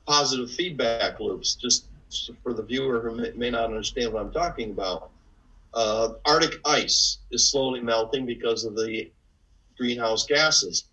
positive 0.06 0.50
feedback 0.52 1.20
loops. 1.20 1.56
Just 1.56 1.86
for 2.42 2.54
the 2.54 2.64
viewer 2.64 3.02
who 3.02 3.32
may, 3.36 3.50
not 3.50 3.66
understand 3.66 4.14
what 4.14 4.22
I'm 4.22 4.32
talking 4.32 4.72
about, 4.72 5.10
uh, 5.74 6.14
Arctic 6.26 6.60
ice 6.66 7.18
is 7.32 7.52
slowly 7.52 7.82
melting 7.82 8.26
because 8.26 8.64
of 8.64 8.76
the 8.76 9.12
greenhouse 9.78 10.26
gases. 10.26 10.86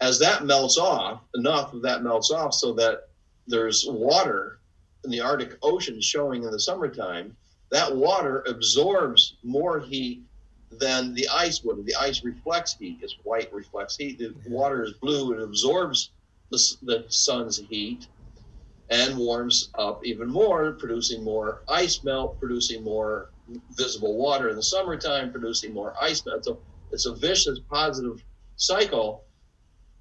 As 0.00 0.18
that 0.18 0.44
melts 0.44 0.78
off, 0.78 1.20
enough 1.34 1.72
of 1.72 1.82
that 1.82 2.02
melts 2.02 2.30
off 2.30 2.54
so 2.54 2.72
that 2.72 3.08
there's 3.46 3.86
water 3.86 4.59
in 5.04 5.10
the 5.10 5.20
Arctic 5.20 5.56
Ocean 5.62 6.00
showing 6.00 6.44
in 6.44 6.50
the 6.50 6.60
summertime, 6.60 7.36
that 7.70 7.94
water 7.94 8.44
absorbs 8.46 9.36
more 9.42 9.80
heat 9.80 10.22
than 10.70 11.14
the 11.14 11.28
ice 11.28 11.62
would. 11.64 11.84
The 11.84 11.94
ice 11.96 12.24
reflects 12.24 12.76
heat. 12.78 13.00
It's 13.02 13.16
white, 13.22 13.52
reflects 13.52 13.96
heat. 13.96 14.18
The 14.18 14.34
water 14.48 14.82
is 14.84 14.94
blue. 15.00 15.32
It 15.32 15.42
absorbs 15.42 16.10
the, 16.50 16.58
the 16.82 17.04
sun's 17.08 17.58
heat 17.58 18.06
and 18.90 19.16
warms 19.16 19.70
up 19.78 20.04
even 20.04 20.28
more, 20.28 20.72
producing 20.72 21.22
more 21.24 21.62
ice 21.68 22.02
melt, 22.02 22.38
producing 22.40 22.82
more 22.82 23.30
visible 23.70 24.16
water 24.18 24.48
in 24.48 24.56
the 24.56 24.62
summertime, 24.62 25.32
producing 25.32 25.72
more 25.72 25.94
ice 26.00 26.24
melt. 26.26 26.44
So 26.44 26.60
it's 26.90 27.06
a 27.06 27.14
vicious 27.14 27.60
positive 27.70 28.22
cycle 28.56 29.24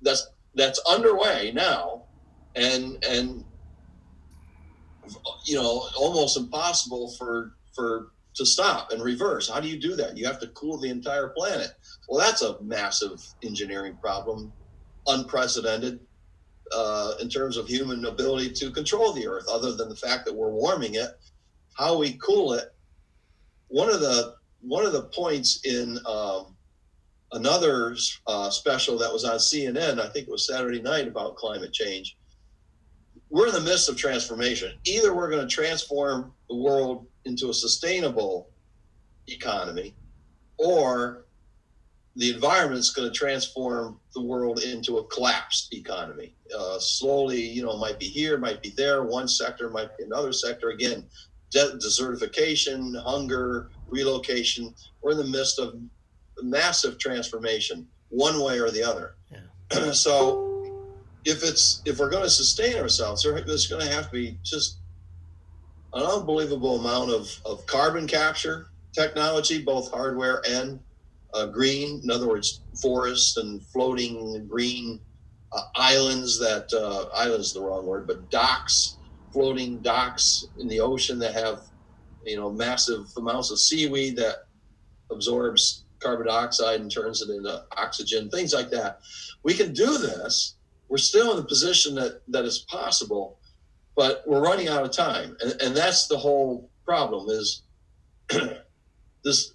that's 0.02 0.28
that's 0.56 0.80
underway 0.90 1.52
now, 1.54 2.06
and 2.56 3.04
and 3.08 3.46
you 5.46 5.56
know 5.56 5.88
almost 5.98 6.38
impossible 6.38 7.14
for 7.18 7.54
for 7.76 8.12
to 8.36 8.46
stop 8.46 8.92
and 8.92 9.04
reverse. 9.04 9.50
How 9.50 9.60
do 9.60 9.68
you 9.68 9.80
do 9.80 9.96
that? 9.96 10.18
You 10.18 10.26
have 10.26 10.40
to 10.40 10.48
cool 10.48 10.78
the 10.78 10.90
entire 10.90 11.30
planet. 11.30 11.72
Well, 12.08 12.20
that's 12.20 12.42
a 12.42 12.62
massive 12.62 13.22
engineering 13.44 13.98
problem, 14.02 14.54
unprecedented 15.08 16.00
uh, 16.74 17.14
in 17.22 17.30
terms 17.30 17.58
of 17.58 17.68
human 17.68 18.06
ability 18.06 18.52
to 18.52 18.72
control 18.72 19.14
the 19.14 19.28
Earth. 19.28 19.46
Other 19.52 19.74
than 19.74 19.90
the 19.90 19.96
fact 19.96 20.26
that 20.26 20.36
we're 20.36 20.52
warming 20.52 20.96
it, 20.96 21.10
how 21.78 21.98
we 21.98 22.14
cool 22.14 22.54
it. 22.54 22.66
One 23.68 23.90
of 23.90 24.00
the 24.00 24.36
one 24.62 24.86
of 24.86 24.94
the 24.94 25.04
points 25.04 25.62
in 25.66 26.00
um, 26.06 26.56
another 27.32 27.96
uh, 28.28 28.50
special 28.50 28.98
that 28.98 29.12
was 29.12 29.24
on 29.24 29.38
CNN, 29.38 30.00
I 30.00 30.10
think 30.10 30.28
it 30.28 30.32
was 30.32 30.48
Saturday 30.48 30.82
night 30.82 31.08
about 31.08 31.36
climate 31.36 31.74
change. 31.74 32.18
We're 33.30 33.48
in 33.48 33.54
the 33.54 33.62
midst 33.62 33.90
of 33.90 33.98
transformation. 33.98 34.74
Either 34.86 35.14
we're 35.14 35.30
going 35.30 35.48
to 35.48 35.54
transform 35.54 36.34
the 36.50 36.56
world 36.56 37.08
into 37.26 37.50
a 37.50 37.54
sustainable 37.54 38.50
economy, 39.28 39.94
or 40.58 41.26
the 42.16 42.34
environment 42.34 42.80
is 42.80 42.90
going 42.90 43.08
to 43.08 43.14
transform 43.14 44.00
the 44.14 44.22
world 44.22 44.60
into 44.60 44.98
a 44.98 45.06
collapsed 45.06 45.74
economy. 45.74 46.34
Uh, 46.58 46.80
slowly, 46.80 47.40
you 47.40 47.64
know, 47.64 47.78
might 47.78 48.00
be 48.00 48.08
here, 48.08 48.38
might 48.38 48.62
be 48.62 48.72
there. 48.72 49.04
One 49.04 49.28
sector 49.28 49.70
might 49.70 49.96
be 49.98 50.04
another 50.04 50.34
sector. 50.34 50.70
Again, 50.70 51.06
de- 51.52 51.78
desertification, 51.78 53.02
hunger, 53.04 53.70
relocation. 53.88 54.74
We're 55.02 55.12
in 55.12 55.18
the 55.18 55.24
midst 55.26 55.60
of 55.60 55.76
massive 56.42 56.98
transformation, 56.98 57.88
one 58.10 58.42
way 58.42 58.60
or 58.60 58.72
the 58.72 58.84
other. 58.84 59.16
Yeah. 59.32 59.92
so, 59.94 60.49
if 61.26 61.44
it's 61.44 61.82
if 61.86 62.00
we're 62.00 62.10
going 62.10 62.24
to 62.24 62.30
sustain 62.30 62.78
ourselves, 62.78 63.24
there's 63.24 63.68
going 63.68 63.86
to 63.86 63.94
have 63.94 64.06
to 64.06 64.12
be 64.12 64.38
just 64.44 64.80
an 65.94 66.04
unbelievable 66.04 66.80
amount 66.80 67.12
of, 67.12 67.30
of 67.46 67.66
carbon 67.66 68.08
capture 68.08 68.68
technology, 68.94 69.64
both 69.64 69.92
hardware 69.92 70.42
and 70.48 70.80
uh, 71.34 71.48
green. 71.48 72.02
In 72.04 72.12
other 72.12 72.28
words, 72.28 72.62
forests 72.82 73.38
and 73.38 73.62
floating 73.68 74.48
green 74.48 75.00
uh, 75.52 75.62
islands 75.76 76.40
that 76.40 76.72
uh, 76.74 77.10
islands 77.16 77.48
is 77.48 77.54
the 77.54 77.62
wrong 77.62 77.86
word, 77.86 78.08
but 78.08 78.30
docks, 78.30 78.98
floating 79.34 79.80
docks 79.82 80.46
in 80.60 80.68
the 80.68 80.80
ocean 80.80 81.20
that 81.20 81.34
have 81.34 81.62
you 82.26 82.36
know 82.36 82.52
massive 82.52 83.06
amounts 83.18 83.52
of 83.52 83.60
seaweed 83.60 84.16
that 84.18 84.36
absorbs 85.12 85.86
carbon 86.00 86.28
dioxide 86.28 86.80
and 86.82 86.92
turns 86.92 87.22
it 87.22 87.30
into 87.30 87.64
oxygen, 87.78 88.30
things 88.30 88.54
like 88.54 88.70
that. 88.70 89.00
We 89.44 89.54
can 89.54 89.74
do 89.74 89.98
this. 89.98 90.56
We're 90.90 90.98
still 90.98 91.32
in 91.32 91.38
the 91.38 91.46
position 91.46 91.96
that 91.96 92.22
that 92.28 92.46
is 92.46 92.60
possible 92.60 93.40
but 94.00 94.24
we're 94.26 94.42
running 94.42 94.70
out 94.70 94.86
of 94.86 94.92
time, 94.92 95.36
and, 95.42 95.62
and 95.62 95.76
that's 95.76 96.08
the 96.08 96.18
whole 96.18 96.72
problem. 96.86 97.30
Is 97.30 97.64
this 99.26 99.54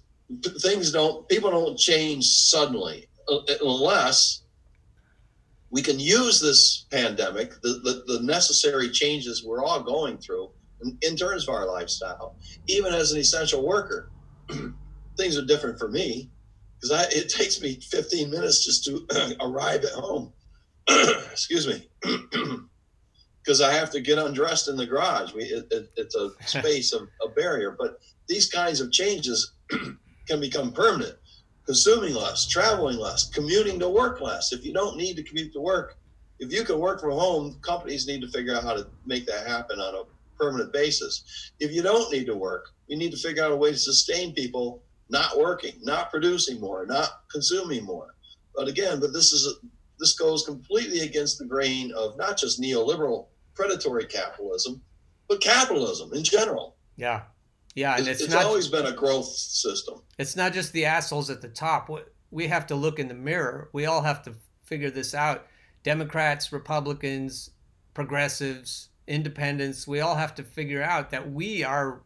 things 0.59 0.91
don't 0.91 1.27
people 1.27 1.49
don't 1.49 1.79
change 1.79 2.25
suddenly 2.25 3.07
uh, 3.27 3.39
unless 3.63 4.43
we 5.71 5.81
can 5.81 5.99
use 5.99 6.39
this 6.39 6.85
pandemic, 6.91 7.59
the, 7.63 7.79
the, 7.83 8.03
the, 8.13 8.23
necessary 8.23 8.89
changes 8.89 9.43
we're 9.43 9.63
all 9.63 9.81
going 9.81 10.19
through 10.19 10.51
in, 10.83 10.95
in 11.01 11.15
terms 11.15 11.47
of 11.47 11.53
our 11.55 11.65
lifestyle, 11.65 12.35
even 12.67 12.93
as 12.93 13.11
an 13.11 13.19
essential 13.19 13.67
worker. 13.67 14.11
things 15.17 15.39
are 15.39 15.45
different 15.45 15.79
for 15.79 15.89
me 15.89 16.29
because 16.79 17.11
it 17.11 17.29
takes 17.29 17.59
me 17.61 17.79
15 17.81 18.29
minutes 18.29 18.63
just 18.63 18.85
to 18.85 19.35
arrive 19.41 19.83
at 19.83 19.93
home. 19.93 20.31
Excuse 21.31 21.67
me. 21.67 21.87
because 23.45 23.61
I 23.61 23.71
have 23.73 23.91
to 23.91 24.01
get 24.01 24.17
undressed 24.17 24.67
in 24.69 24.75
the 24.75 24.87
garage. 24.87 25.33
We, 25.33 25.43
it, 25.43 25.67
it, 25.71 25.91
it's 25.95 26.15
a 26.15 26.31
space 26.45 26.93
of 26.93 27.07
a 27.23 27.29
barrier. 27.29 27.75
But 27.77 27.99
these 28.27 28.49
kinds 28.49 28.81
of 28.81 28.91
changes 28.91 29.53
can 30.27 30.39
become 30.39 30.71
permanent. 30.71 31.15
Consuming 31.65 32.13
less, 32.13 32.47
traveling 32.47 32.97
less, 32.97 33.29
commuting 33.29 33.79
to 33.79 33.89
work 33.89 34.21
less. 34.21 34.51
If 34.51 34.65
you 34.65 34.73
don't 34.73 34.97
need 34.97 35.15
to 35.17 35.23
commute 35.23 35.53
to 35.53 35.61
work, 35.61 35.97
if 36.39 36.51
you 36.51 36.63
can 36.63 36.79
work 36.79 37.01
from 37.01 37.11
home, 37.11 37.57
companies 37.61 38.07
need 38.07 38.21
to 38.21 38.27
figure 38.27 38.55
out 38.55 38.63
how 38.63 38.73
to 38.73 38.87
make 39.05 39.25
that 39.25 39.47
happen 39.47 39.79
on 39.79 39.95
a 39.95 40.03
permanent 40.37 40.73
basis. 40.73 41.51
If 41.59 41.71
you 41.71 41.81
don't 41.81 42.11
need 42.11 42.25
to 42.27 42.35
work, 42.35 42.69
you 42.87 42.97
need 42.97 43.11
to 43.11 43.17
figure 43.17 43.43
out 43.43 43.51
a 43.51 43.55
way 43.55 43.71
to 43.71 43.77
sustain 43.77 44.33
people 44.33 44.83
not 45.09 45.37
working, 45.37 45.73
not 45.81 46.11
producing 46.11 46.59
more, 46.59 46.85
not 46.85 47.21
consuming 47.31 47.83
more. 47.83 48.15
But 48.55 48.67
again, 48.67 48.99
but 48.99 49.13
this 49.13 49.33
is 49.33 49.47
a, 49.47 49.67
this 49.99 50.17
goes 50.17 50.43
completely 50.43 51.01
against 51.01 51.37
the 51.39 51.45
grain 51.45 51.91
of 51.95 52.17
not 52.17 52.37
just 52.37 52.61
neoliberal 52.61 53.27
predatory 53.53 54.05
capitalism, 54.05 54.81
but 55.27 55.41
capitalism 55.41 56.13
in 56.13 56.23
general. 56.23 56.75
Yeah. 56.97 57.23
Yeah, 57.75 57.97
and 57.97 58.07
it's, 58.07 58.21
it's, 58.21 58.33
not, 58.33 58.45
always 58.45 58.69
been 58.69 58.85
a 58.85 58.93
growth 58.93 59.27
system. 59.27 60.01
It's 60.17 60.37
not 60.37 60.53
just 60.53 60.71
the 60.71 60.85
assholes 60.85 61.29
at 61.29 61.41
the 61.41 61.49
top. 61.49 61.89
We 62.31 62.47
have 62.47 62.65
to 62.67 62.75
look 62.75 62.99
in 62.99 63.09
the 63.09 63.13
mirror. 63.13 63.69
We 63.73 63.85
all 63.85 64.01
have 64.01 64.23
to 64.23 64.35
figure 64.63 64.89
this 64.89 65.13
out. 65.13 65.47
Democrats, 65.83 66.53
Republicans, 66.53 67.49
progressives, 67.93 68.89
independents, 69.07 69.87
we 69.87 69.99
all 69.99 70.15
have 70.15 70.35
to 70.35 70.43
figure 70.43 70.81
out 70.81 71.11
that 71.11 71.31
we 71.31 71.63
are 71.63 72.01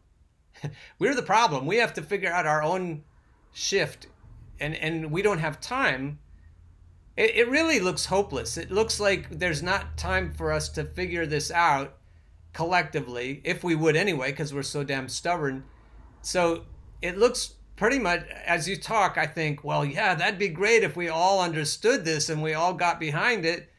we're 0.98 1.14
the 1.14 1.22
problem. 1.22 1.66
We 1.66 1.76
have 1.76 1.94
to 1.94 2.02
figure 2.02 2.30
out 2.30 2.46
our 2.46 2.62
own 2.62 3.04
shift 3.52 4.06
and 4.60 4.74
and 4.74 5.10
we 5.10 5.22
don't 5.22 5.38
have 5.38 5.60
time 5.60 6.18
it, 7.16 7.36
it 7.36 7.48
really 7.48 7.80
looks 7.80 8.06
hopeless. 8.06 8.56
It 8.56 8.70
looks 8.70 9.00
like 9.00 9.30
there's 9.30 9.62
not 9.62 9.96
time 9.96 10.32
for 10.32 10.52
us 10.52 10.68
to 10.70 10.84
figure 10.84 11.26
this 11.26 11.50
out 11.50 11.96
collectively, 12.52 13.40
if 13.44 13.62
we 13.62 13.74
would 13.74 13.96
anyway, 13.96 14.30
because 14.30 14.52
we're 14.52 14.62
so 14.62 14.82
damn 14.82 15.08
stubborn. 15.08 15.64
So 16.22 16.64
it 17.00 17.18
looks 17.18 17.54
pretty 17.76 17.98
much 17.98 18.26
as 18.44 18.68
you 18.68 18.76
talk, 18.76 19.16
I 19.16 19.26
think, 19.26 19.64
well, 19.64 19.84
yeah, 19.84 20.14
that'd 20.14 20.38
be 20.38 20.48
great 20.48 20.82
if 20.82 20.96
we 20.96 21.08
all 21.08 21.40
understood 21.40 22.04
this 22.04 22.28
and 22.28 22.42
we 22.42 22.52
all 22.54 22.74
got 22.74 23.00
behind 23.00 23.46
it, 23.46 23.70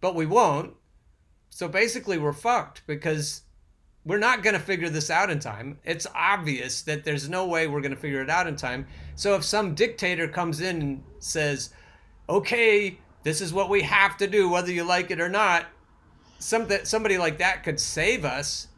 but 0.00 0.14
we 0.14 0.26
won't. 0.26 0.74
So 1.50 1.68
basically, 1.68 2.16
we're 2.16 2.32
fucked 2.32 2.82
because 2.86 3.42
we're 4.04 4.18
not 4.18 4.42
going 4.42 4.54
to 4.54 4.60
figure 4.60 4.88
this 4.88 5.10
out 5.10 5.30
in 5.30 5.38
time. 5.38 5.78
It's 5.84 6.06
obvious 6.14 6.82
that 6.82 7.04
there's 7.04 7.28
no 7.28 7.46
way 7.46 7.66
we're 7.66 7.82
going 7.82 7.94
to 7.94 8.00
figure 8.00 8.22
it 8.22 8.30
out 8.30 8.46
in 8.46 8.56
time. 8.56 8.86
So 9.16 9.34
if 9.34 9.44
some 9.44 9.74
dictator 9.74 10.26
comes 10.26 10.60
in 10.60 10.80
and 10.80 11.04
says, 11.18 11.74
okay, 12.36 12.98
this 13.22 13.40
is 13.40 13.52
what 13.52 13.68
we 13.68 13.82
have 13.82 14.16
to 14.18 14.26
do, 14.26 14.48
whether 14.48 14.72
you 14.72 14.84
like 14.84 15.10
it 15.10 15.20
or 15.20 15.28
not. 15.28 15.66
Something 16.38 16.84
somebody 16.84 17.18
like 17.18 17.38
that 17.38 17.62
could 17.62 17.78
save 17.78 18.24
us, 18.24 18.68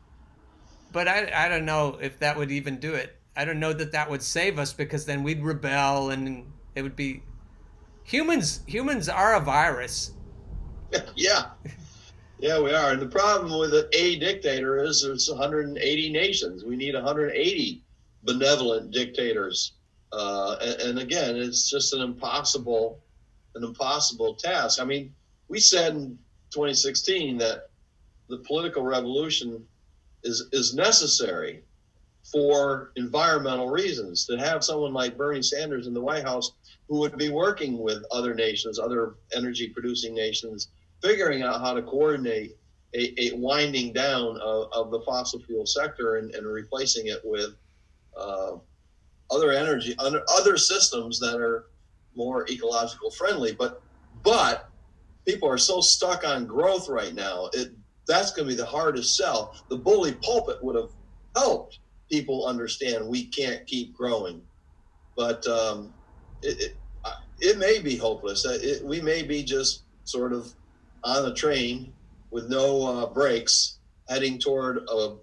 but 0.92 1.08
I 1.08 1.30
I 1.34 1.48
don't 1.48 1.64
know 1.64 1.98
if 2.00 2.18
that 2.18 2.36
would 2.36 2.50
even 2.50 2.78
do 2.78 2.94
it. 2.94 3.16
I 3.36 3.44
don't 3.44 3.58
know 3.58 3.72
that 3.72 3.92
that 3.92 4.10
would 4.10 4.22
save 4.22 4.58
us 4.58 4.72
because 4.72 5.06
then 5.06 5.22
we'd 5.22 5.42
rebel 5.42 6.10
and 6.10 6.52
it 6.74 6.82
would 6.82 6.94
be 6.94 7.22
humans 8.04 8.60
humans 8.66 9.08
are 9.08 9.34
a 9.34 9.40
virus 9.40 10.12
yeah. 11.16 11.46
Yeah, 12.38 12.60
we 12.60 12.72
are. 12.72 12.92
And 12.92 13.00
the 13.00 13.06
problem 13.06 13.58
with 13.58 13.72
a 13.72 14.16
dictator 14.16 14.82
is 14.82 15.02
there's 15.02 15.28
180 15.30 16.10
nations. 16.10 16.64
We 16.64 16.76
need 16.76 16.94
180 16.94 17.82
benevolent 18.22 18.90
dictators. 18.90 19.72
Uh, 20.12 20.56
and, 20.60 20.80
and, 20.80 20.98
again, 20.98 21.36
it's 21.36 21.68
just 21.68 21.92
an 21.92 22.00
impossible, 22.00 23.00
an 23.54 23.64
impossible 23.64 24.34
task. 24.34 24.80
I 24.80 24.84
mean, 24.84 25.14
we 25.48 25.60
said 25.60 25.94
in 25.94 26.18
2016 26.50 27.38
that 27.38 27.70
the 28.28 28.38
political 28.38 28.82
revolution 28.82 29.64
is 30.22 30.48
is 30.52 30.74
necessary 30.74 31.62
for 32.24 32.92
environmental 32.96 33.68
reasons. 33.68 34.26
To 34.26 34.38
have 34.38 34.64
someone 34.64 34.94
like 34.94 35.18
Bernie 35.18 35.42
Sanders 35.42 35.86
in 35.86 35.94
the 35.94 36.00
White 36.00 36.24
House 36.24 36.52
who 36.88 36.98
would 37.00 37.16
be 37.18 37.30
working 37.30 37.78
with 37.78 38.02
other 38.10 38.34
nations, 38.34 38.78
other 38.78 39.16
energy 39.34 39.68
producing 39.68 40.14
nations, 40.14 40.68
figuring 41.02 41.42
out 41.42 41.60
how 41.60 41.74
to 41.74 41.82
coordinate 41.82 42.56
a, 42.94 43.14
a 43.20 43.36
winding 43.36 43.92
down 43.92 44.38
of, 44.40 44.68
of, 44.72 44.90
the 44.90 45.00
fossil 45.00 45.40
fuel 45.40 45.66
sector 45.66 46.16
and, 46.16 46.32
and 46.34 46.46
replacing 46.46 47.08
it 47.08 47.20
with 47.24 47.56
uh, 48.16 48.52
other 49.30 49.50
energy, 49.50 49.96
other 49.98 50.56
systems 50.56 51.18
that 51.18 51.40
are 51.40 51.66
more 52.16 52.46
ecological 52.48 53.10
friendly. 53.10 53.52
But 53.52 53.82
but 54.22 54.70
people 55.26 55.48
are 55.48 55.58
so 55.58 55.80
stuck 55.80 56.26
on 56.26 56.46
growth 56.46 56.88
right 56.88 57.14
now. 57.14 57.50
It 57.52 57.72
that's 58.06 58.32
going 58.32 58.48
to 58.48 58.54
be 58.54 58.56
the 58.56 58.66
hardest 58.66 59.16
sell. 59.16 59.54
The 59.68 59.78
bully 59.78 60.12
pulpit 60.12 60.62
would 60.62 60.76
have 60.76 60.90
helped 61.36 61.78
people 62.10 62.46
understand 62.46 63.08
we 63.08 63.24
can't 63.26 63.66
keep 63.66 63.94
growing, 63.94 64.42
but 65.16 65.46
um, 65.46 65.92
it, 66.42 66.60
it, 66.60 66.76
it 67.40 67.58
may 67.58 67.80
be 67.80 67.96
hopeless. 67.96 68.44
It, 68.44 68.84
we 68.84 69.00
may 69.00 69.22
be 69.22 69.42
just 69.42 69.82
sort 70.04 70.32
of 70.32 70.52
on 71.02 71.30
a 71.30 71.34
train 71.34 71.92
with 72.30 72.48
no 72.48 72.86
uh, 72.86 73.06
brakes 73.06 73.78
heading 74.08 74.38
toward 74.38 74.78
a 74.88 75.16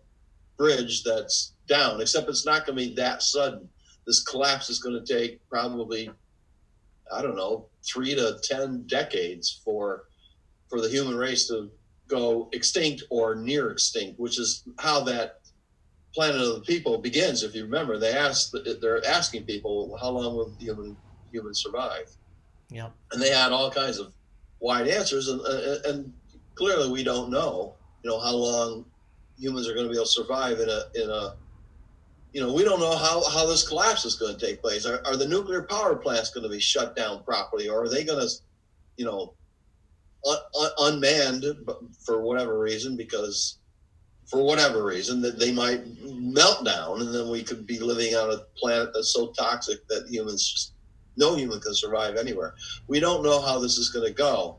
bridge 0.58 1.04
that's 1.04 1.54
down, 1.68 2.02
except 2.02 2.30
it's 2.30 2.46
not 2.46 2.66
going 2.66 2.78
to 2.78 2.86
be 2.89 2.96
that 2.96 3.22
sudden. 3.22 3.68
This 4.06 4.24
collapse 4.24 4.70
is 4.70 4.80
going 4.80 5.04
to 5.04 5.14
take 5.14 5.39
probably, 5.50 6.10
I 7.14 7.22
don't 7.22 7.36
know, 7.36 7.68
three 7.84 8.16
to 8.16 8.39
10 8.43 8.84
decades 8.88 9.62
for, 9.64 10.05
for 10.70 10.82
the 10.82 10.89
human 10.89 11.16
race 11.16 11.47
to 11.47 11.70
go 12.07 12.49
extinct 12.53 13.03
or 13.09 13.36
near 13.36 13.72
extinct, 13.72 14.20
which 14.20 14.39
is 14.39 14.64
how 14.80 15.01
that 15.01 15.39
Planet 16.14 16.41
of 16.41 16.55
the 16.55 16.62
People 16.62 16.97
begins. 16.97 17.43
If 17.43 17.55
you 17.55 17.64
remember, 17.64 17.97
they 17.97 18.14
asked, 18.14 18.55
they're 18.82 19.05
asking 19.05 19.45
people, 19.45 19.97
how 19.99 20.09
long 20.09 20.36
will 20.36 20.53
human 20.59 20.97
humans 21.32 21.62
survive? 21.62 22.12
Yeah. 22.70 22.89
And 23.12 23.22
they 23.22 23.30
had 23.30 23.51
all 23.51 23.72
kinds 23.72 23.97
of 23.97 24.14
wide 24.59 24.88
answers, 24.88 25.28
and, 25.28 25.41
and 25.86 26.14
clearly 26.55 26.89
we 26.89 27.03
don't 27.03 27.30
know, 27.30 27.76
you 28.03 28.09
know, 28.09 28.20
how 28.20 28.36
long 28.36 28.86
humans 29.38 29.68
are 29.68 29.74
going 29.74 29.86
to 29.86 29.89
be 29.89 29.97
able 29.97 30.05
to 30.05 30.12
survive 30.12 30.59
in 30.59 30.70
a 30.70 30.84
in 30.95 31.09
a 31.09 31.36
you 32.34 32.41
know, 32.41 32.53
we 32.53 32.63
don't 32.63 32.79
know 32.79 32.95
how, 32.95 33.27
how 33.29 33.45
this 33.45 33.67
collapse 33.67 34.05
is 34.05 34.15
going 34.15 34.38
to 34.38 34.45
take 34.45 34.61
place. 34.61 34.86
Are, 34.86 35.01
are 35.05 35.17
the 35.17 35.27
nuclear 35.27 35.63
power 35.63 35.95
plants 35.95 36.32
going 36.32 36.43
to 36.43 36.49
be 36.49 36.59
shut 36.59 36.95
down 36.95 37.23
properly, 37.23 37.67
or 37.67 37.84
are 37.84 37.89
they 37.89 38.03
going 38.03 38.25
to, 38.25 38.34
you 38.97 39.05
know, 39.05 39.34
un, 40.25 40.38
un, 40.59 40.71
unmanned 40.79 41.45
for 42.05 42.21
whatever 42.21 42.59
reason? 42.59 42.95
Because 42.95 43.57
for 44.29 44.43
whatever 44.43 44.86
reason 44.86 45.21
that 45.21 45.39
they 45.39 45.51
might 45.51 45.82
melt 46.03 46.63
down, 46.63 47.01
and 47.01 47.13
then 47.13 47.29
we 47.29 47.43
could 47.43 47.67
be 47.67 47.79
living 47.79 48.15
on 48.15 48.32
a 48.32 48.38
planet 48.57 48.91
that's 48.93 49.13
so 49.13 49.34
toxic 49.38 49.86
that 49.89 50.07
humans 50.07 50.49
just 50.49 50.73
no 51.17 51.36
human 51.36 51.59
can 51.59 51.75
survive 51.75 52.15
anywhere. 52.15 52.53
We 52.88 53.01
don't 53.01 53.23
know 53.23 53.41
how 53.41 53.59
this 53.59 53.77
is 53.77 53.89
going 53.89 54.07
to 54.07 54.13
go 54.13 54.57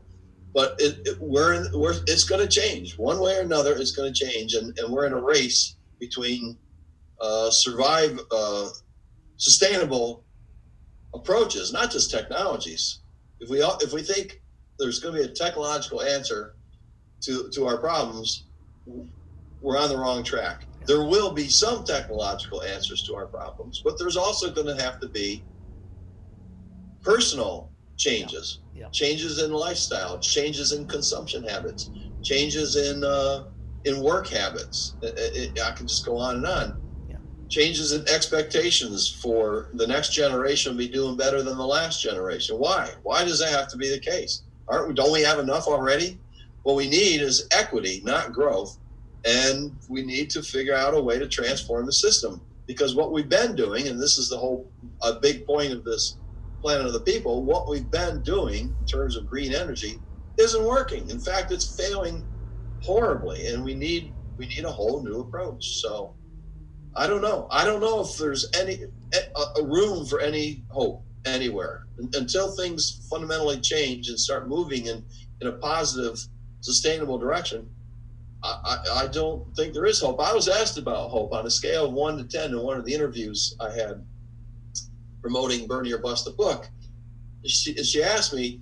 but 0.53 0.75
it, 0.77 0.99
it, 1.05 1.17
we're, 1.19 1.53
in, 1.53 1.67
we're 1.73 1.95
it's 2.05 2.23
going 2.23 2.41
to 2.41 2.47
change 2.47 2.97
one 2.97 3.19
way 3.19 3.37
or 3.37 3.41
another. 3.41 3.75
It's 3.75 3.91
going 3.91 4.13
to 4.13 4.25
change, 4.25 4.53
and, 4.53 4.77
and 4.77 4.93
we're 4.93 5.07
in 5.07 5.13
a 5.13 5.19
race 5.19 5.75
between 5.99 6.57
uh, 7.21 7.49
survive 7.49 8.19
uh, 8.31 8.69
sustainable 9.37 10.25
approaches, 11.13 11.71
not 11.73 11.91
just 11.91 12.11
technologies. 12.11 13.01
If 13.39 13.49
we 13.49 13.59
if 13.81 13.93
we 13.93 14.01
think 14.01 14.41
there's 14.79 14.99
going 14.99 15.15
to 15.15 15.21
be 15.21 15.29
a 15.29 15.33
technological 15.33 16.01
answer 16.01 16.55
to 17.23 17.49
to 17.53 17.65
our 17.67 17.77
problems, 17.77 18.47
we're 19.61 19.77
on 19.77 19.89
the 19.89 19.97
wrong 19.97 20.23
track. 20.23 20.67
There 20.85 21.05
will 21.05 21.31
be 21.31 21.47
some 21.47 21.85
technological 21.85 22.61
answers 22.63 23.03
to 23.03 23.15
our 23.15 23.27
problems, 23.27 23.81
but 23.83 23.97
there's 23.97 24.17
also 24.17 24.51
going 24.51 24.67
to 24.67 24.83
have 24.83 24.99
to 24.99 25.07
be 25.09 25.45
personal 27.01 27.71
changes 27.97 28.59
yeah. 28.73 28.89
changes 28.91 29.41
in 29.41 29.51
lifestyle, 29.51 30.19
changes 30.19 30.71
in 30.71 30.87
consumption 30.87 31.43
habits, 31.43 31.89
changes 32.23 32.75
in 32.75 33.03
uh, 33.03 33.45
in 33.85 34.01
work 34.01 34.27
habits. 34.27 34.95
It, 35.01 35.55
it, 35.57 35.61
I 35.61 35.71
can 35.71 35.87
just 35.87 36.05
go 36.05 36.17
on 36.17 36.37
and 36.37 36.45
on. 36.45 36.82
Changes 37.49 37.91
in 37.91 38.07
expectations 38.07 39.09
for 39.09 39.69
the 39.73 39.85
next 39.85 40.13
generation 40.13 40.75
be 40.77 40.87
doing 40.87 41.17
better 41.17 41.43
than 41.43 41.57
the 41.57 41.65
last 41.65 42.01
generation. 42.01 42.57
Why? 42.57 42.89
Why 43.03 43.23
does 43.23 43.39
that 43.39 43.49
have 43.49 43.67
to 43.69 43.77
be 43.77 43.89
the 43.89 43.99
case? 43.99 44.43
Aren't 44.67 44.87
we, 44.87 44.93
don't 44.93 45.11
we 45.11 45.21
have 45.21 45.39
enough 45.39 45.67
already? 45.67 46.19
What 46.63 46.75
we 46.75 46.89
need 46.89 47.21
is 47.21 47.47
equity, 47.51 48.01
not 48.03 48.31
growth, 48.31 48.79
and 49.25 49.75
we 49.89 50.03
need 50.03 50.29
to 50.31 50.41
figure 50.41 50.75
out 50.75 50.95
a 50.95 51.01
way 51.01 51.19
to 51.19 51.27
transform 51.27 51.85
the 51.85 51.93
system. 51.93 52.41
Because 52.65 52.95
what 52.95 53.11
we've 53.11 53.29
been 53.29 53.55
doing, 53.55 53.87
and 53.87 53.99
this 53.99 54.17
is 54.17 54.29
the 54.29 54.37
whole 54.37 54.71
a 55.01 55.13
big 55.19 55.45
point 55.45 55.73
of 55.73 55.83
this 55.83 56.17
planet 56.61 56.85
of 56.85 56.93
the 56.93 57.01
people, 57.01 57.43
what 57.43 57.67
we've 57.69 57.91
been 57.91 58.21
doing 58.23 58.73
in 58.79 58.85
terms 58.85 59.17
of 59.17 59.27
green 59.27 59.53
energy 59.53 59.99
isn't 60.39 60.63
working. 60.63 61.09
In 61.09 61.19
fact, 61.19 61.51
it's 61.51 61.75
failing 61.75 62.25
horribly, 62.81 63.47
and 63.47 63.63
we 63.63 63.73
need 63.75 64.13
we 64.37 64.47
need 64.47 64.63
a 64.63 64.71
whole 64.71 65.03
new 65.03 65.19
approach. 65.19 65.81
So 65.81 66.15
I 66.95 67.07
don't 67.07 67.21
know. 67.21 67.47
I 67.49 67.65
don't 67.65 67.81
know 67.81 68.01
if 68.01 68.17
there's 68.17 68.49
any 68.59 68.85
a, 69.57 69.63
room 69.63 70.05
for 70.05 70.19
any 70.19 70.63
hope 70.69 71.03
anywhere 71.25 71.85
until 72.13 72.51
things 72.51 73.07
fundamentally 73.09 73.59
change 73.61 74.09
and 74.09 74.19
start 74.19 74.47
moving 74.47 74.87
in 74.87 75.03
in 75.41 75.47
a 75.47 75.53
positive, 75.53 76.19
sustainable 76.61 77.17
direction. 77.17 77.69
I, 78.43 78.59
I, 78.63 79.03
I 79.03 79.07
don't 79.07 79.55
think 79.55 79.73
there 79.73 79.85
is 79.85 80.01
hope. 80.01 80.19
I 80.19 80.33
was 80.33 80.47
asked 80.47 80.77
about 80.77 81.09
hope 81.09 81.33
on 81.33 81.45
a 81.45 81.51
scale 81.51 81.85
of 81.85 81.93
one 81.93 82.17
to 82.17 82.23
ten 82.25 82.51
in 82.51 82.59
one 82.59 82.77
of 82.77 82.85
the 82.85 82.93
interviews 82.93 83.55
I 83.59 83.71
had 83.71 84.05
promoting 85.21 85.67
Bernie 85.67 85.93
or 85.93 85.99
Bust 85.99 86.25
the 86.25 86.31
book. 86.31 86.69
She, 87.45 87.73
she 87.83 88.03
asked 88.03 88.33
me 88.33 88.61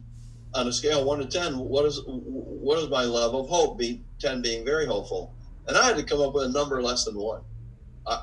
on 0.54 0.68
a 0.68 0.74
scale 0.74 1.04
one 1.04 1.20
to 1.20 1.26
ten, 1.26 1.58
what 1.58 1.86
is 1.86 2.02
what 2.06 2.80
is 2.80 2.90
my 2.90 3.04
level 3.04 3.42
of 3.42 3.50
hope? 3.50 3.78
Be 3.78 4.02
ten 4.20 4.42
being 4.42 4.64
very 4.64 4.86
hopeful, 4.86 5.34
and 5.68 5.78
I 5.78 5.86
had 5.86 5.98
to 5.98 6.04
come 6.04 6.22
up 6.22 6.34
with 6.34 6.46
a 6.46 6.50
number 6.50 6.82
less 6.82 7.04
than 7.06 7.16
one. 7.18 7.42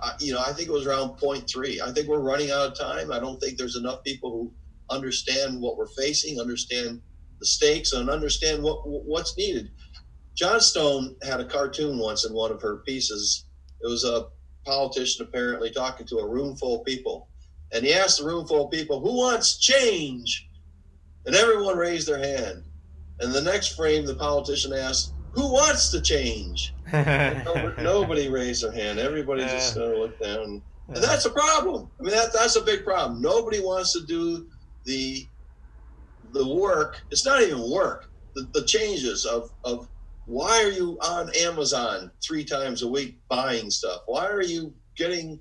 I, 0.03 0.13
you 0.21 0.33
know, 0.33 0.41
I 0.41 0.53
think 0.53 0.69
it 0.69 0.73
was 0.73 0.87
around 0.87 1.19
0.3. 1.23 1.81
I 1.81 1.93
think 1.93 2.09
we're 2.09 2.21
running 2.21 2.51
out 2.51 2.69
of 2.69 2.79
time. 2.79 3.13
I 3.13 3.19
don't 3.21 3.39
think 3.39 3.59
there's 3.59 3.77
enough 3.77 4.03
people 4.05 4.31
who 4.31 4.53
understand 4.91 5.61
what 5.61 5.77
we're 5.77 5.87
facing, 5.99 6.41
understand 6.41 7.01
the 7.41 7.47
stakes, 7.47 7.93
and 7.93 8.11
understand 8.11 8.63
what 8.63 8.79
what's 8.85 9.37
needed. 9.37 9.71
Johnstone 10.37 11.17
had 11.23 11.41
a 11.41 11.45
cartoon 11.45 11.99
once 11.99 12.25
in 12.25 12.33
one 12.33 12.53
of 12.53 12.63
her 12.63 12.79
pieces. 12.87 13.45
It 13.83 13.89
was 13.89 14.05
a 14.05 14.25
politician 14.67 15.27
apparently 15.27 15.71
talking 15.71 16.07
to 16.09 16.19
a 16.19 16.29
room 16.29 16.57
full 16.57 16.77
of 16.77 16.85
people, 16.85 17.29
and 17.73 17.85
he 17.85 17.95
asked 17.95 18.19
the 18.19 18.25
room 18.25 18.47
full 18.47 18.67
of 18.67 18.73
people, 18.73 19.01
Who 19.01 19.17
wants 19.17 19.59
change? 19.59 20.47
And 21.27 21.37
everyone 21.37 21.77
raised 21.77 22.09
their 22.09 22.19
hand. 22.19 22.65
And 23.21 23.33
the 23.33 23.43
next 23.43 23.75
frame, 23.77 24.07
the 24.07 24.15
politician 24.15 24.73
asked, 24.73 25.13
Who 25.39 25.53
wants 25.53 25.91
to 25.91 26.01
change? 26.01 26.75
nobody, 26.93 27.83
nobody, 27.83 28.29
raised 28.29 28.65
their 28.65 28.73
hand. 28.73 28.99
Everybody 28.99 29.43
just 29.43 29.77
kind 29.77 29.93
of 29.93 29.99
looked 29.99 30.21
down. 30.21 30.63
And 30.89 30.97
that's 30.97 31.27
a 31.27 31.31
problem. 31.31 31.89
I 32.01 32.03
mean, 32.03 32.13
that, 32.13 32.33
that's 32.33 32.57
a 32.57 32.61
big 32.61 32.83
problem. 32.83 33.23
Nobody 33.23 33.61
wants 33.61 33.93
to 33.93 34.05
do 34.05 34.49
the 34.85 35.29
the 36.33 36.45
work. 36.57 37.01
It's 37.13 37.25
not 37.25 37.41
even 37.41 37.71
work. 37.71 38.11
The, 38.35 38.49
the 38.53 38.67
changes 38.67 39.27
of, 39.27 39.53
of 39.63 39.89
why 40.25 40.61
are 40.65 40.73
you 40.73 40.99
on 41.03 41.31
Amazon 41.37 42.11
three 42.21 42.45
times 42.45 42.83
a 42.83 42.89
week 42.89 43.21
buying 43.29 43.71
stuff? 43.71 44.01
Why 44.07 44.27
are 44.27 44.43
you 44.43 44.75
getting, 44.97 45.39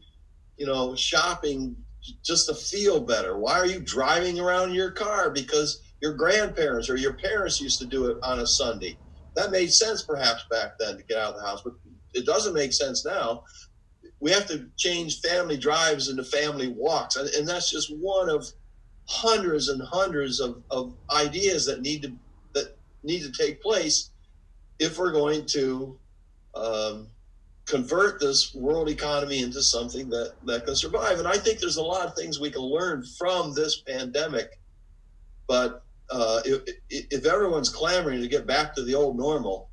you 0.58 0.68
know, 0.68 0.96
shopping 0.96 1.76
just 2.24 2.48
to 2.48 2.54
feel 2.54 3.00
better. 3.00 3.38
Why 3.38 3.54
are 3.54 3.66
you 3.66 3.80
driving 3.80 4.40
around 4.40 4.74
your 4.74 4.92
car? 4.92 5.32
Because 5.32 5.82
your 6.02 6.14
grandparents 6.14 6.88
or 6.88 6.98
your 6.98 7.14
parents 7.14 7.60
used 7.60 7.80
to 7.80 7.86
do 7.88 8.06
it 8.12 8.18
on 8.22 8.40
a 8.40 8.48
Sunday. 8.48 8.98
That 9.38 9.52
made 9.52 9.72
sense 9.72 10.02
perhaps 10.02 10.46
back 10.50 10.80
then 10.80 10.98
to 10.98 11.04
get 11.04 11.20
out 11.20 11.36
of 11.36 11.40
the 11.40 11.46
house, 11.46 11.62
but 11.62 11.74
it 12.16 12.26
doesn't 12.26 12.56
make 12.56 12.74
sense 12.74 13.06
now. 13.06 13.44
We 14.20 14.32
have 14.32 14.48
to 14.48 14.66
change 14.78 15.22
family 15.22 15.58
drives 15.58 16.10
into 16.10 16.24
family 16.24 16.70
walks. 16.70 17.18
And, 17.18 17.30
and 17.30 17.48
that's 17.48 17.70
just 17.70 17.96
one 17.96 18.30
of 18.30 18.48
hundreds 19.06 19.70
and 19.70 19.80
hundreds 19.80 20.40
of, 20.40 20.64
of 20.72 20.96
ideas 21.12 21.68
that 21.68 21.82
need 21.82 22.02
to 22.02 22.12
that 22.54 22.76
need 23.04 23.22
to 23.22 23.32
take 23.32 23.62
place 23.62 24.10
if 24.80 24.98
we're 24.98 25.12
going 25.12 25.46
to 25.46 26.00
um, 26.56 27.08
convert 27.68 28.20
this 28.20 28.56
world 28.56 28.90
economy 28.90 29.44
into 29.44 29.62
something 29.62 30.10
that, 30.10 30.34
that 30.46 30.66
can 30.66 30.76
survive. 30.76 31.20
And 31.20 31.28
I 31.28 31.38
think 31.38 31.60
there's 31.60 31.78
a 31.78 31.84
lot 31.84 32.08
of 32.08 32.16
things 32.16 32.40
we 32.40 32.50
can 32.50 32.64
learn 32.64 33.04
from 33.20 33.54
this 33.54 33.82
pandemic. 33.82 34.60
But 35.48 35.84
uh, 36.10 36.42
if, 36.46 36.62
if 36.90 37.26
everyone's 37.26 37.70
clamoring 37.70 38.22
to 38.22 38.28
get 38.28 38.48
back 38.48 38.76
to 38.76 38.84
the 38.84 38.96
old 38.96 39.18
normal, 39.18 39.70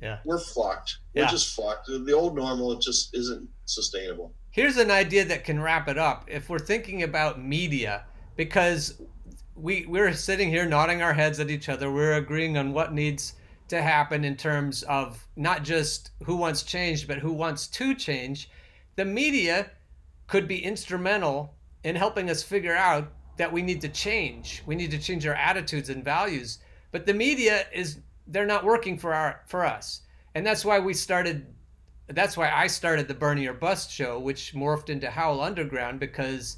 yeah, 0.00 0.18
we're 0.24 0.38
fucked. 0.38 0.98
We're 1.14 1.26
just 1.26 1.54
fucked. 1.54 1.88
The 1.88 2.12
old 2.12 2.36
normal 2.36 2.72
it 2.72 2.80
just 2.80 3.14
isn't 3.14 3.48
sustainable. 3.64 4.32
Here's 4.50 4.76
an 4.76 4.90
idea 4.90 5.24
that 5.26 5.44
can 5.44 5.60
wrap 5.60 5.88
it 5.88 5.98
up. 5.98 6.24
If 6.28 6.48
we're 6.48 6.58
thinking 6.58 7.02
about 7.02 7.42
media, 7.42 8.04
because 8.36 9.00
we 9.54 9.86
we're 9.86 10.12
sitting 10.12 10.48
here 10.48 10.64
nodding 10.64 11.02
our 11.02 11.12
heads 11.12 11.40
at 11.40 11.50
each 11.50 11.68
other, 11.68 11.90
we're 11.90 12.14
agreeing 12.14 12.56
on 12.56 12.72
what 12.72 12.92
needs 12.92 13.34
to 13.68 13.82
happen 13.82 14.24
in 14.24 14.36
terms 14.36 14.82
of 14.84 15.26
not 15.36 15.62
just 15.62 16.10
who 16.24 16.36
wants 16.36 16.62
change, 16.62 17.06
but 17.06 17.18
who 17.18 17.32
wants 17.32 17.66
to 17.66 17.94
change. 17.94 18.50
The 18.96 19.04
media 19.04 19.70
could 20.26 20.48
be 20.48 20.64
instrumental 20.64 21.54
in 21.84 21.96
helping 21.96 22.30
us 22.30 22.42
figure 22.42 22.74
out 22.74 23.12
that 23.38 23.52
we 23.52 23.62
need 23.62 23.80
to 23.80 23.88
change. 23.88 24.62
We 24.66 24.74
need 24.76 24.90
to 24.90 24.98
change 24.98 25.26
our 25.26 25.34
attitudes 25.34 25.88
and 25.88 26.04
values. 26.04 26.58
But 26.92 27.06
the 27.06 27.14
media 27.14 27.66
is 27.72 27.98
they're 28.26 28.46
not 28.46 28.64
working 28.64 28.98
for 28.98 29.14
our 29.14 29.40
for 29.46 29.64
us. 29.64 30.02
And 30.34 30.46
that's 30.46 30.64
why 30.64 30.78
we 30.78 30.94
started 30.94 31.46
that's 32.08 32.36
why 32.36 32.50
I 32.50 32.66
started 32.66 33.06
the 33.06 33.14
Bernie 33.14 33.46
or 33.46 33.52
Bust 33.52 33.90
show, 33.90 34.18
which 34.18 34.54
morphed 34.54 34.88
into 34.88 35.10
Howl 35.10 35.40
Underground 35.40 36.00
because, 36.00 36.56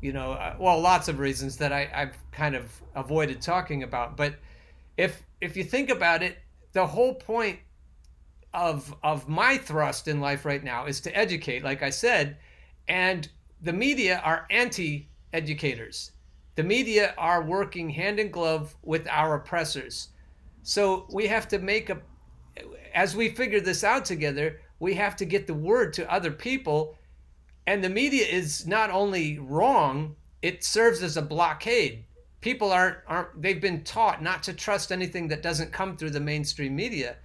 you 0.00 0.12
know, 0.12 0.32
uh, 0.32 0.54
well, 0.58 0.80
lots 0.80 1.08
of 1.08 1.18
reasons 1.18 1.56
that 1.56 1.72
I, 1.72 1.90
I've 1.92 2.16
kind 2.30 2.54
of 2.54 2.80
avoided 2.94 3.40
talking 3.40 3.82
about. 3.82 4.16
But 4.16 4.36
if 4.96 5.22
if 5.40 5.56
you 5.56 5.64
think 5.64 5.90
about 5.90 6.22
it, 6.22 6.38
the 6.72 6.86
whole 6.86 7.14
point 7.14 7.58
of 8.54 8.94
of 9.02 9.28
my 9.28 9.56
thrust 9.56 10.08
in 10.08 10.20
life 10.20 10.44
right 10.44 10.62
now 10.62 10.86
is 10.86 11.00
to 11.00 11.16
educate, 11.16 11.64
like 11.64 11.82
I 11.82 11.90
said, 11.90 12.36
and 12.88 13.28
the 13.60 13.72
media 13.72 14.20
are 14.24 14.46
anti-educators. 14.50 16.11
The 16.54 16.62
media 16.62 17.14
are 17.16 17.42
working 17.42 17.90
hand 17.90 18.20
in 18.20 18.30
glove 18.30 18.76
with 18.82 19.08
our 19.08 19.36
oppressors. 19.36 20.08
So 20.62 21.06
we 21.12 21.26
have 21.26 21.48
to 21.48 21.58
make 21.58 21.90
a 21.90 21.98
as 22.94 23.16
we 23.16 23.30
figure 23.30 23.60
this 23.60 23.84
out 23.84 24.04
together, 24.04 24.60
we 24.78 24.94
have 24.94 25.16
to 25.16 25.24
get 25.24 25.46
the 25.46 25.54
word 25.54 25.92
to 25.94 26.12
other 26.12 26.30
people. 26.30 26.96
And 27.66 27.82
the 27.82 27.88
media 27.88 28.26
is 28.26 28.66
not 28.66 28.90
only 28.90 29.38
wrong, 29.38 30.16
it 30.42 30.64
serves 30.64 31.02
as 31.02 31.16
a 31.16 31.22
blockade. 31.22 32.04
People 32.40 32.72
aren't 32.72 32.98
aren't 33.06 33.40
they've 33.40 33.60
been 33.60 33.84
taught 33.84 34.22
not 34.22 34.42
to 34.42 34.52
trust 34.52 34.90
anything 34.90 35.28
that 35.28 35.42
doesn't 35.42 35.72
come 35.72 35.96
through 35.96 36.10
the 36.10 36.20
mainstream 36.20 36.74
media. 36.74 37.16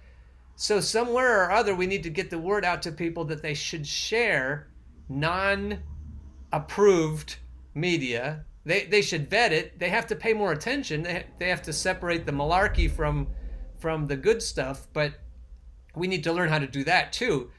So 0.54 0.80
somewhere 0.80 1.44
or 1.44 1.50
other 1.50 1.74
we 1.74 1.86
need 1.86 2.04
to 2.04 2.10
get 2.10 2.30
the 2.30 2.38
word 2.38 2.64
out 2.64 2.82
to 2.82 2.92
people 2.92 3.24
that 3.26 3.42
they 3.42 3.54
should 3.54 3.86
share 3.86 4.68
non 5.08 5.80
approved 6.52 7.36
media. 7.74 8.44
They, 8.64 8.84
they 8.84 9.02
should 9.02 9.30
vet 9.30 9.52
it. 9.52 9.78
They 9.78 9.88
have 9.88 10.06
to 10.08 10.16
pay 10.16 10.32
more 10.32 10.52
attention. 10.52 11.02
They, 11.02 11.24
they 11.38 11.48
have 11.48 11.62
to 11.62 11.72
separate 11.72 12.26
the 12.26 12.32
malarkey 12.32 12.90
from 12.90 13.28
from 13.78 14.08
the 14.08 14.16
good 14.16 14.42
stuff, 14.42 14.88
but 14.92 15.14
we 15.94 16.08
need 16.08 16.24
to 16.24 16.32
learn 16.32 16.48
how 16.48 16.58
to 16.58 16.66
do 16.66 16.82
that 16.84 17.12
too. 17.12 17.50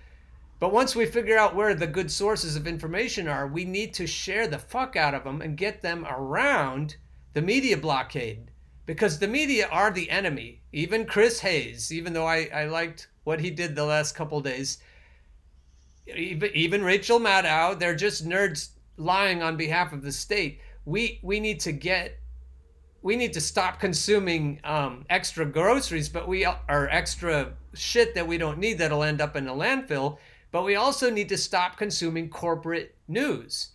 But 0.59 0.73
once 0.73 0.95
we 0.95 1.05
figure 1.05 1.37
out 1.37 1.55
where 1.55 1.73
the 1.73 1.87
good 1.87 2.11
sources 2.11 2.57
of 2.57 2.67
information 2.67 3.27
are, 3.27 3.47
we 3.47 3.63
need 3.63 3.93
to 3.93 4.05
share 4.05 4.45
the 4.45 4.59
fuck 4.59 4.97
out 4.97 5.13
of 5.13 5.23
them 5.23 5.41
and 5.41 5.55
get 5.55 5.81
them 5.81 6.05
around 6.09 6.97
the 7.33 7.41
media 7.41 7.77
blockade. 7.77 8.51
Because 8.85 9.19
the 9.19 9.27
media 9.27 9.67
are 9.71 9.91
the 9.91 10.09
enemy. 10.09 10.61
Even 10.73 11.05
Chris 11.05 11.39
Hayes, 11.39 11.93
even 11.93 12.11
though 12.11 12.25
I, 12.25 12.49
I 12.53 12.65
liked 12.65 13.07
what 13.23 13.39
he 13.39 13.51
did 13.51 13.75
the 13.75 13.85
last 13.85 14.15
couple 14.15 14.41
days, 14.41 14.79
even, 16.07 16.49
even 16.53 16.83
Rachel 16.83 17.19
Maddow, 17.19 17.77
they're 17.77 17.95
just 17.95 18.27
nerds 18.27 18.69
lying 18.97 19.41
on 19.41 19.55
behalf 19.55 19.93
of 19.93 20.01
the 20.01 20.11
state. 20.11 20.59
We 20.89 21.19
we 21.21 21.39
need 21.39 21.59
to 21.61 21.71
get 21.71 22.19
we 23.01 23.15
need 23.15 23.33
to 23.33 23.41
stop 23.41 23.79
consuming 23.79 24.59
um, 24.63 25.05
extra 25.09 25.45
groceries, 25.45 26.09
but 26.09 26.27
we 26.27 26.45
are 26.45 26.89
extra 26.91 27.53
shit 27.73 28.13
that 28.15 28.27
we 28.27 28.37
don't 28.37 28.57
need 28.57 28.79
that'll 28.79 29.03
end 29.03 29.21
up 29.21 29.35
in 29.35 29.47
a 29.47 29.53
landfill. 29.53 30.17
But 30.51 30.65
we 30.65 30.75
also 30.75 31.09
need 31.09 31.29
to 31.29 31.37
stop 31.37 31.77
consuming 31.77 32.29
corporate 32.29 32.95
news, 33.07 33.69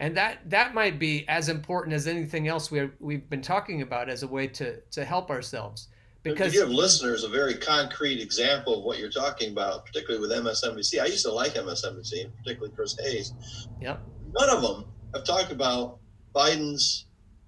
and 0.00 0.16
that 0.16 0.48
that 0.48 0.74
might 0.74 0.98
be 0.98 1.28
as 1.28 1.50
important 1.50 1.94
as 1.94 2.06
anything 2.06 2.48
else 2.48 2.70
we 2.70 2.88
we've 2.98 3.28
been 3.28 3.42
talking 3.42 3.82
about 3.82 4.08
as 4.08 4.22
a 4.22 4.26
way 4.26 4.46
to 4.48 4.80
to 4.92 5.04
help 5.04 5.30
ourselves. 5.30 5.88
Because 6.22 6.52
to 6.52 6.60
give 6.60 6.70
listeners 6.70 7.22
a 7.22 7.28
very 7.28 7.54
concrete 7.54 8.18
example 8.18 8.78
of 8.78 8.84
what 8.84 8.98
you're 8.98 9.10
talking 9.10 9.52
about, 9.52 9.84
particularly 9.84 10.26
with 10.26 10.30
MSNBC, 10.30 10.98
I 11.02 11.04
used 11.04 11.26
to 11.26 11.30
like 11.30 11.52
MSNBC, 11.52 12.34
particularly 12.38 12.74
Chris 12.74 12.96
Hayes. 12.98 13.34
Yep. 13.82 14.02
None 14.32 14.48
of 14.48 14.62
them 14.62 14.86
have 15.12 15.24
talked 15.24 15.52
about 15.52 15.98
Biden's 16.34 17.06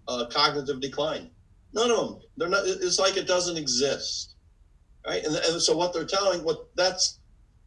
uh, 0.09 0.27
cognitive 0.31 0.81
decline. 0.81 1.31
None 1.73 1.91
of 1.91 1.97
them. 1.97 2.19
They're 2.37 2.49
not. 2.49 2.63
It's 2.67 2.99
like 2.99 3.17
it 3.17 3.27
doesn't 3.27 3.57
exist, 3.57 4.37
right? 5.07 5.25
And, 5.25 5.35
and 5.35 5.61
so 5.61 5.77
what 5.77 5.93
they're 5.93 6.05
telling, 6.05 6.45
what 6.45 6.69
that's 6.77 7.19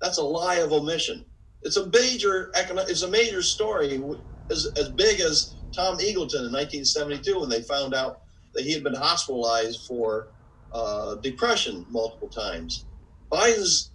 that's 0.02 0.18
a 0.18 0.24
lie 0.24 0.56
of 0.56 0.72
omission. 0.72 1.26
It's 1.62 1.78
a 1.78 1.88
major 1.90 2.52
economic. 2.56 2.90
It's 2.90 3.04
a 3.04 3.10
major 3.10 3.42
story, 3.42 4.02
as 4.50 4.68
as 4.78 4.90
big 4.90 5.20
as 5.20 5.56
Tom 5.76 5.98
Eagleton 5.98 6.48
in 6.48 6.54
1972 6.54 7.40
when 7.40 7.50
they 7.50 7.62
found 7.62 7.94
out 7.94 8.22
that 8.54 8.64
he 8.64 8.74
had 8.74 8.84
been 8.84 8.96
hospitalized 8.96 9.86
for 9.86 10.30
uh, 10.72 11.16
depression 11.16 11.86
multiple 11.90 12.30
times. 12.30 12.86
Biden's 13.32 13.92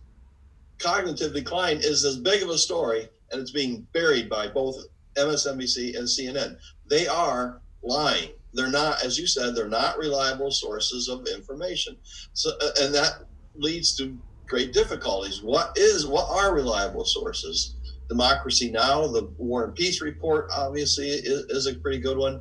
cognitive 0.79 1.35
decline 1.35 1.79
is 1.79 2.05
as 2.05 2.19
big 2.19 2.43
of 2.43 2.51
a 2.51 2.59
story, 2.59 3.09
and 3.31 3.41
it's 3.41 3.51
being 3.51 3.87
buried 3.93 4.29
by 4.29 4.49
both 4.49 4.77
MSNBC 5.17 5.97
and 5.97 6.07
CNN. 6.07 6.57
They 6.89 7.07
are 7.07 7.61
lying. 7.83 8.31
They're 8.53 8.71
not, 8.71 9.05
as 9.05 9.19
you 9.19 9.27
said, 9.27 9.55
they're 9.55 9.69
not 9.69 9.99
reliable 9.99 10.51
sources 10.51 11.09
of 11.09 11.27
information. 11.27 11.97
So, 12.33 12.51
uh, 12.61 12.71
and 12.83 12.95
that 12.95 13.25
leads 13.57 13.97
to 13.97 14.17
great 14.47 14.73
difficulties. 14.73 15.43
What 15.43 15.77
is, 15.77 16.07
what 16.07 16.29
are 16.31 16.55
reliable 16.55 17.05
sources? 17.05 17.77
Democracy 18.09 18.71
Now, 18.71 19.07
the 19.07 19.25
War 19.39 19.65
and 19.65 19.75
Peace 19.75 20.01
Report, 20.01 20.51
obviously, 20.53 21.09
is, 21.09 21.45
is 21.47 21.67
a 21.67 21.75
pretty 21.75 21.99
good 21.99 22.19
one. 22.19 22.41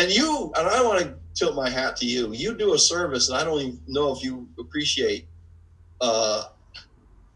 And 0.00 0.10
you, 0.10 0.52
and 0.56 0.66
I 0.66 0.82
want 0.82 1.00
to 1.00 1.14
tilt 1.34 1.54
my 1.54 1.68
hat 1.68 1.96
to 1.96 2.06
you. 2.06 2.32
You 2.32 2.56
do 2.56 2.74
a 2.74 2.78
service, 2.78 3.28
and 3.28 3.38
I 3.38 3.44
don't 3.44 3.60
even 3.60 3.80
know 3.86 4.14
if 4.14 4.22
you 4.22 4.48
appreciate 4.58 5.26
uh, 6.00 6.44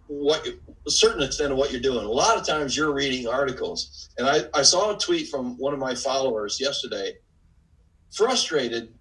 what 0.06 0.46
a 0.88 0.90
certain 0.90 1.22
extent 1.22 1.52
of 1.52 1.58
what 1.58 1.70
you're 1.70 1.80
doing. 1.82 2.04
A 2.06 2.10
lot 2.10 2.38
of 2.38 2.46
times 2.46 2.76
you're 2.76 2.92
reading 2.94 3.28
articles, 3.28 4.08
and 4.16 4.26
I, 4.26 4.44
I 4.54 4.62
saw 4.62 4.96
a 4.96 4.98
tweet 4.98 5.28
from 5.28 5.56
one 5.58 5.74
of 5.74 5.78
my 5.78 5.94
followers 5.94 6.58
yesterday, 6.60 7.12
frustrated 8.12 8.94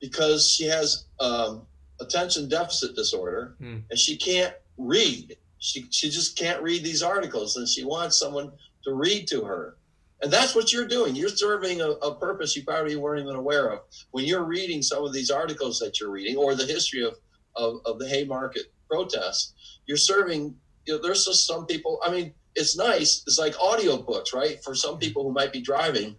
because 0.00 0.50
she 0.52 0.64
has 0.64 1.06
um, 1.20 1.66
attention 2.00 2.48
deficit 2.48 2.94
disorder 2.96 3.54
Hmm. 3.58 3.78
and 3.90 3.98
she 3.98 4.16
can't 4.16 4.54
read. 4.78 5.36
She 5.58 5.86
she 5.90 6.10
just 6.10 6.36
can't 6.38 6.62
read 6.62 6.82
these 6.84 7.02
articles, 7.02 7.56
and 7.56 7.68
she 7.68 7.84
wants 7.84 8.18
someone 8.18 8.52
to 8.84 8.92
read 8.94 9.26
to 9.28 9.42
her. 9.42 9.76
And 10.22 10.32
that's 10.32 10.54
what 10.54 10.72
you're 10.72 10.86
doing. 10.86 11.16
You're 11.16 11.28
serving 11.28 11.80
a, 11.80 11.90
a 11.90 12.14
purpose 12.14 12.56
you 12.56 12.62
probably 12.64 12.94
weren't 12.94 13.20
even 13.24 13.34
aware 13.34 13.68
of 13.70 13.80
when 14.12 14.24
you're 14.24 14.44
reading 14.44 14.80
some 14.82 15.04
of 15.04 15.12
these 15.12 15.30
articles 15.30 15.80
that 15.80 15.98
you're 15.98 16.10
reading, 16.10 16.36
or 16.36 16.54
the 16.54 16.66
history 16.66 17.04
of 17.04 17.14
of, 17.56 17.80
of 17.86 17.98
the 17.98 18.08
Haymarket 18.08 18.72
protests. 18.88 19.54
You're 19.86 19.96
serving. 19.96 20.54
You 20.86 20.94
know, 20.94 21.02
there's 21.02 21.24
just 21.24 21.46
some 21.46 21.66
people. 21.66 22.00
I 22.04 22.10
mean, 22.10 22.34
it's 22.54 22.76
nice. 22.76 23.22
It's 23.26 23.38
like 23.38 23.54
audiobooks, 23.54 24.34
right? 24.34 24.62
For 24.62 24.74
some 24.74 24.98
people 24.98 25.22
who 25.22 25.32
might 25.32 25.52
be 25.52 25.60
driving, 25.60 26.16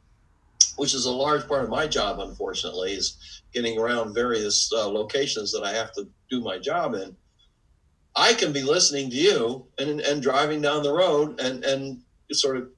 which 0.78 0.94
is 0.94 1.06
a 1.06 1.12
large 1.12 1.48
part 1.48 1.64
of 1.64 1.70
my 1.70 1.88
job, 1.88 2.20
unfortunately, 2.20 2.94
is 2.94 3.42
getting 3.54 3.78
around 3.78 4.14
various 4.14 4.72
uh, 4.74 4.88
locations 4.88 5.52
that 5.52 5.64
I 5.64 5.72
have 5.74 5.94
to 5.94 6.08
do 6.30 6.42
my 6.42 6.58
job 6.58 6.96
in. 6.96 7.16
I 8.16 8.34
can 8.34 8.54
be 8.54 8.62
listening 8.62 9.10
to 9.10 9.16
you 9.16 9.66
and, 9.78 10.00
and 10.02 10.22
driving 10.22 10.62
down 10.62 10.84
the 10.84 10.94
road 10.94 11.40
and, 11.40 11.64
and 11.64 12.02
sort 12.32 12.58
of 12.58 12.70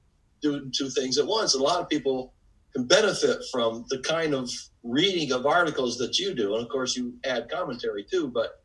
doing 0.42 0.72
two 0.74 0.90
things 0.90 1.18
at 1.18 1.26
once. 1.26 1.54
A 1.54 1.62
lot 1.62 1.80
of 1.80 1.88
people 1.88 2.32
can 2.74 2.84
benefit 2.86 3.38
from 3.50 3.84
the 3.88 3.98
kind 4.00 4.34
of 4.34 4.50
reading 4.82 5.32
of 5.32 5.46
articles 5.46 5.98
that 5.98 6.18
you 6.18 6.34
do. 6.34 6.54
And 6.54 6.62
of 6.62 6.68
course, 6.68 6.96
you 6.96 7.14
add 7.24 7.50
commentary 7.50 8.04
too, 8.04 8.28
but 8.28 8.62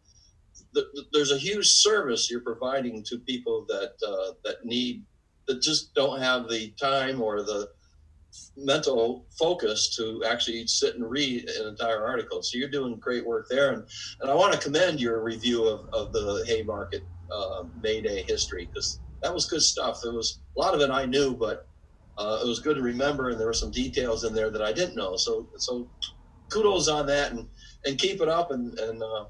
the, 0.74 0.86
the- 0.94 1.06
there's 1.14 1.32
a 1.32 1.38
huge 1.38 1.68
service 1.68 2.30
you're 2.30 2.42
providing 2.42 3.04
to 3.10 3.20
people 3.20 3.66
that, 3.70 3.92
uh, 4.08 4.34
that 4.46 4.58
need, 4.66 5.06
that 5.48 5.62
just 5.62 5.94
don't 5.96 6.20
have 6.22 6.50
the 6.50 6.74
time 6.82 7.22
or 7.22 7.44
the 7.44 7.68
mental 8.58 9.28
focus 9.40 9.96
to 9.96 10.24
actually 10.28 10.68
sit 10.68 10.96
and 10.96 11.10
read 11.10 11.50
an 11.50 11.68
entire 11.68 12.06
article. 12.06 12.42
So 12.44 12.58
you're 12.58 12.70
doing 12.70 13.00
great 13.00 13.26
work 13.26 13.48
there. 13.50 13.74
And, 13.74 13.84
and 14.22 14.32
I 14.32 14.36
want 14.36 14.54
to 14.54 14.60
commend 14.60 15.00
your 15.02 15.24
review 15.24 15.66
of, 15.68 15.88
of 15.94 16.14
the 16.14 16.44
Haymarket 16.48 17.04
uh, 17.36 17.64
May 17.82 18.02
Day 18.02 18.24
history 18.28 18.70
because 18.74 19.02
that 19.24 19.34
was 19.34 19.48
good 19.48 19.62
stuff. 19.62 20.00
There 20.04 20.14
was 20.14 20.42
a 20.58 20.62
lot 20.62 20.76
of 20.76 20.82
it 20.82 20.92
I 20.92 21.06
knew, 21.06 21.36
but 21.36 21.68
uh, 22.18 22.40
it 22.44 22.48
was 22.48 22.60
good 22.60 22.76
to 22.76 22.82
remember, 22.84 23.30
and 23.30 23.40
there 23.40 23.48
were 23.48 23.54
some 23.54 23.72
details 23.72 24.24
in 24.24 24.34
there 24.34 24.52
that 24.52 24.62
I 24.62 24.74
didn't 24.74 24.96
know. 24.96 25.16
So 25.18 25.48
so 25.58 25.90
kudos 26.52 26.88
on 26.88 27.08
that, 27.08 27.32
and 27.32 27.48
and 27.86 27.98
keep 28.00 28.22
it 28.22 28.30
up, 28.30 28.52
and 28.52 28.78
and 28.80 29.02
uh, 29.02 29.26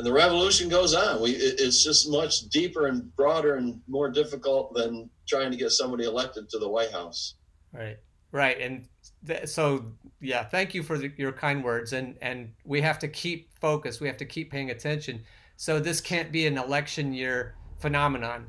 and 0.00 0.06
the 0.06 0.12
revolution 0.12 0.70
goes 0.70 0.94
on. 0.94 1.20
We 1.20 1.32
it, 1.32 1.60
it's 1.60 1.84
just 1.84 2.10
much 2.10 2.48
deeper 2.48 2.86
and 2.86 3.14
broader 3.16 3.56
and 3.56 3.82
more 3.86 4.10
difficult 4.10 4.72
than 4.72 5.10
trying 5.28 5.50
to 5.50 5.58
get 5.58 5.72
somebody 5.72 6.04
elected 6.04 6.48
to 6.48 6.58
the 6.58 6.68
White 6.68 6.90
House. 6.90 7.34
Right. 7.70 7.98
Right, 8.32 8.58
and 8.60 8.88
th- 9.26 9.46
so 9.48 9.84
yeah, 10.22 10.44
thank 10.44 10.72
you 10.72 10.82
for 10.82 10.96
the, 10.96 11.12
your 11.18 11.32
kind 11.32 11.62
words, 11.62 11.92
and 11.92 12.16
and 12.22 12.50
we 12.64 12.80
have 12.80 12.98
to 13.00 13.08
keep 13.08 13.50
focus. 13.60 14.00
We 14.00 14.06
have 14.06 14.16
to 14.16 14.24
keep 14.24 14.50
paying 14.50 14.70
attention. 14.70 15.22
So 15.56 15.78
this 15.80 16.00
can't 16.00 16.32
be 16.32 16.46
an 16.46 16.56
election 16.56 17.12
year 17.12 17.56
phenomenon. 17.78 18.46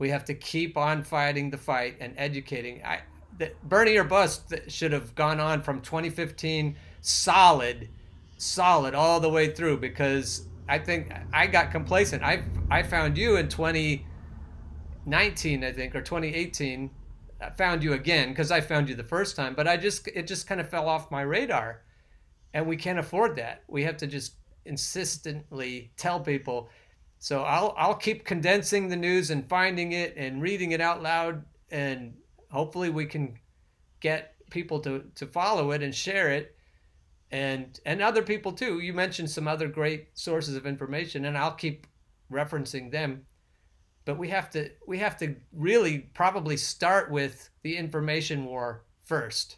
We 0.00 0.08
have 0.08 0.24
to 0.24 0.34
keep 0.34 0.76
on 0.76 1.04
fighting 1.04 1.50
the 1.50 1.58
fight 1.58 1.96
and 2.00 2.12
educating. 2.16 2.82
I, 2.84 3.02
that 3.38 3.62
Bernie 3.68 3.96
or 3.96 4.02
bust 4.02 4.52
should 4.66 4.92
have 4.92 5.14
gone 5.14 5.38
on 5.38 5.62
from 5.62 5.80
2015 5.80 6.74
solid, 7.00 7.88
solid 8.38 8.94
all 8.94 9.20
the 9.20 9.28
way 9.28 9.52
through 9.52 9.76
because 9.76 10.48
I 10.68 10.78
think 10.78 11.10
I 11.32 11.46
got 11.46 11.70
complacent. 11.70 12.22
I 12.22 12.42
I 12.70 12.82
found 12.82 13.16
you 13.16 13.36
in 13.36 13.48
2019, 13.48 15.64
I 15.64 15.72
think, 15.72 15.94
or 15.94 16.02
2018. 16.02 16.90
I 17.40 17.50
found 17.50 17.84
you 17.84 17.92
again 17.94 18.30
because 18.30 18.50
I 18.50 18.60
found 18.60 18.88
you 18.88 18.94
the 18.94 19.04
first 19.04 19.36
time, 19.36 19.54
but 19.54 19.66
I 19.66 19.78
just 19.78 20.06
it 20.08 20.26
just 20.26 20.46
kind 20.46 20.60
of 20.60 20.68
fell 20.68 20.86
off 20.88 21.10
my 21.10 21.22
radar, 21.22 21.80
and 22.52 22.66
we 22.66 22.76
can't 22.76 22.98
afford 22.98 23.36
that. 23.36 23.62
We 23.68 23.84
have 23.84 23.96
to 23.98 24.06
just 24.06 24.34
insistently 24.66 25.90
tell 25.96 26.20
people. 26.20 26.68
So 27.18 27.42
I'll 27.42 27.74
I'll 27.78 27.94
keep 27.94 28.24
condensing 28.24 28.88
the 28.88 28.96
news 28.96 29.30
and 29.30 29.48
finding 29.48 29.92
it 29.92 30.14
and 30.16 30.42
reading 30.42 30.72
it 30.72 30.82
out 30.82 31.02
loud, 31.02 31.44
and 31.70 32.14
hopefully 32.50 32.90
we 32.90 33.06
can 33.06 33.38
get 34.00 34.34
people 34.50 34.80
to 34.80 35.04
to 35.14 35.26
follow 35.26 35.70
it 35.70 35.82
and 35.82 35.94
share 35.94 36.30
it 36.30 36.57
and 37.30 37.78
and 37.84 38.00
other 38.00 38.22
people 38.22 38.52
too. 38.52 38.80
You 38.80 38.92
mentioned 38.92 39.30
some 39.30 39.48
other 39.48 39.68
great 39.68 40.08
sources 40.14 40.56
of 40.56 40.66
information, 40.66 41.24
and 41.24 41.36
I'll 41.36 41.52
keep 41.52 41.86
referencing 42.30 42.90
them. 42.90 43.26
But 44.04 44.18
we 44.18 44.28
have 44.28 44.50
to 44.50 44.70
we 44.86 44.98
have 44.98 45.16
to 45.18 45.36
really 45.52 45.98
probably 46.14 46.56
start 46.56 47.10
with 47.10 47.50
the 47.62 47.76
information 47.76 48.46
war 48.46 48.84
first. 49.04 49.56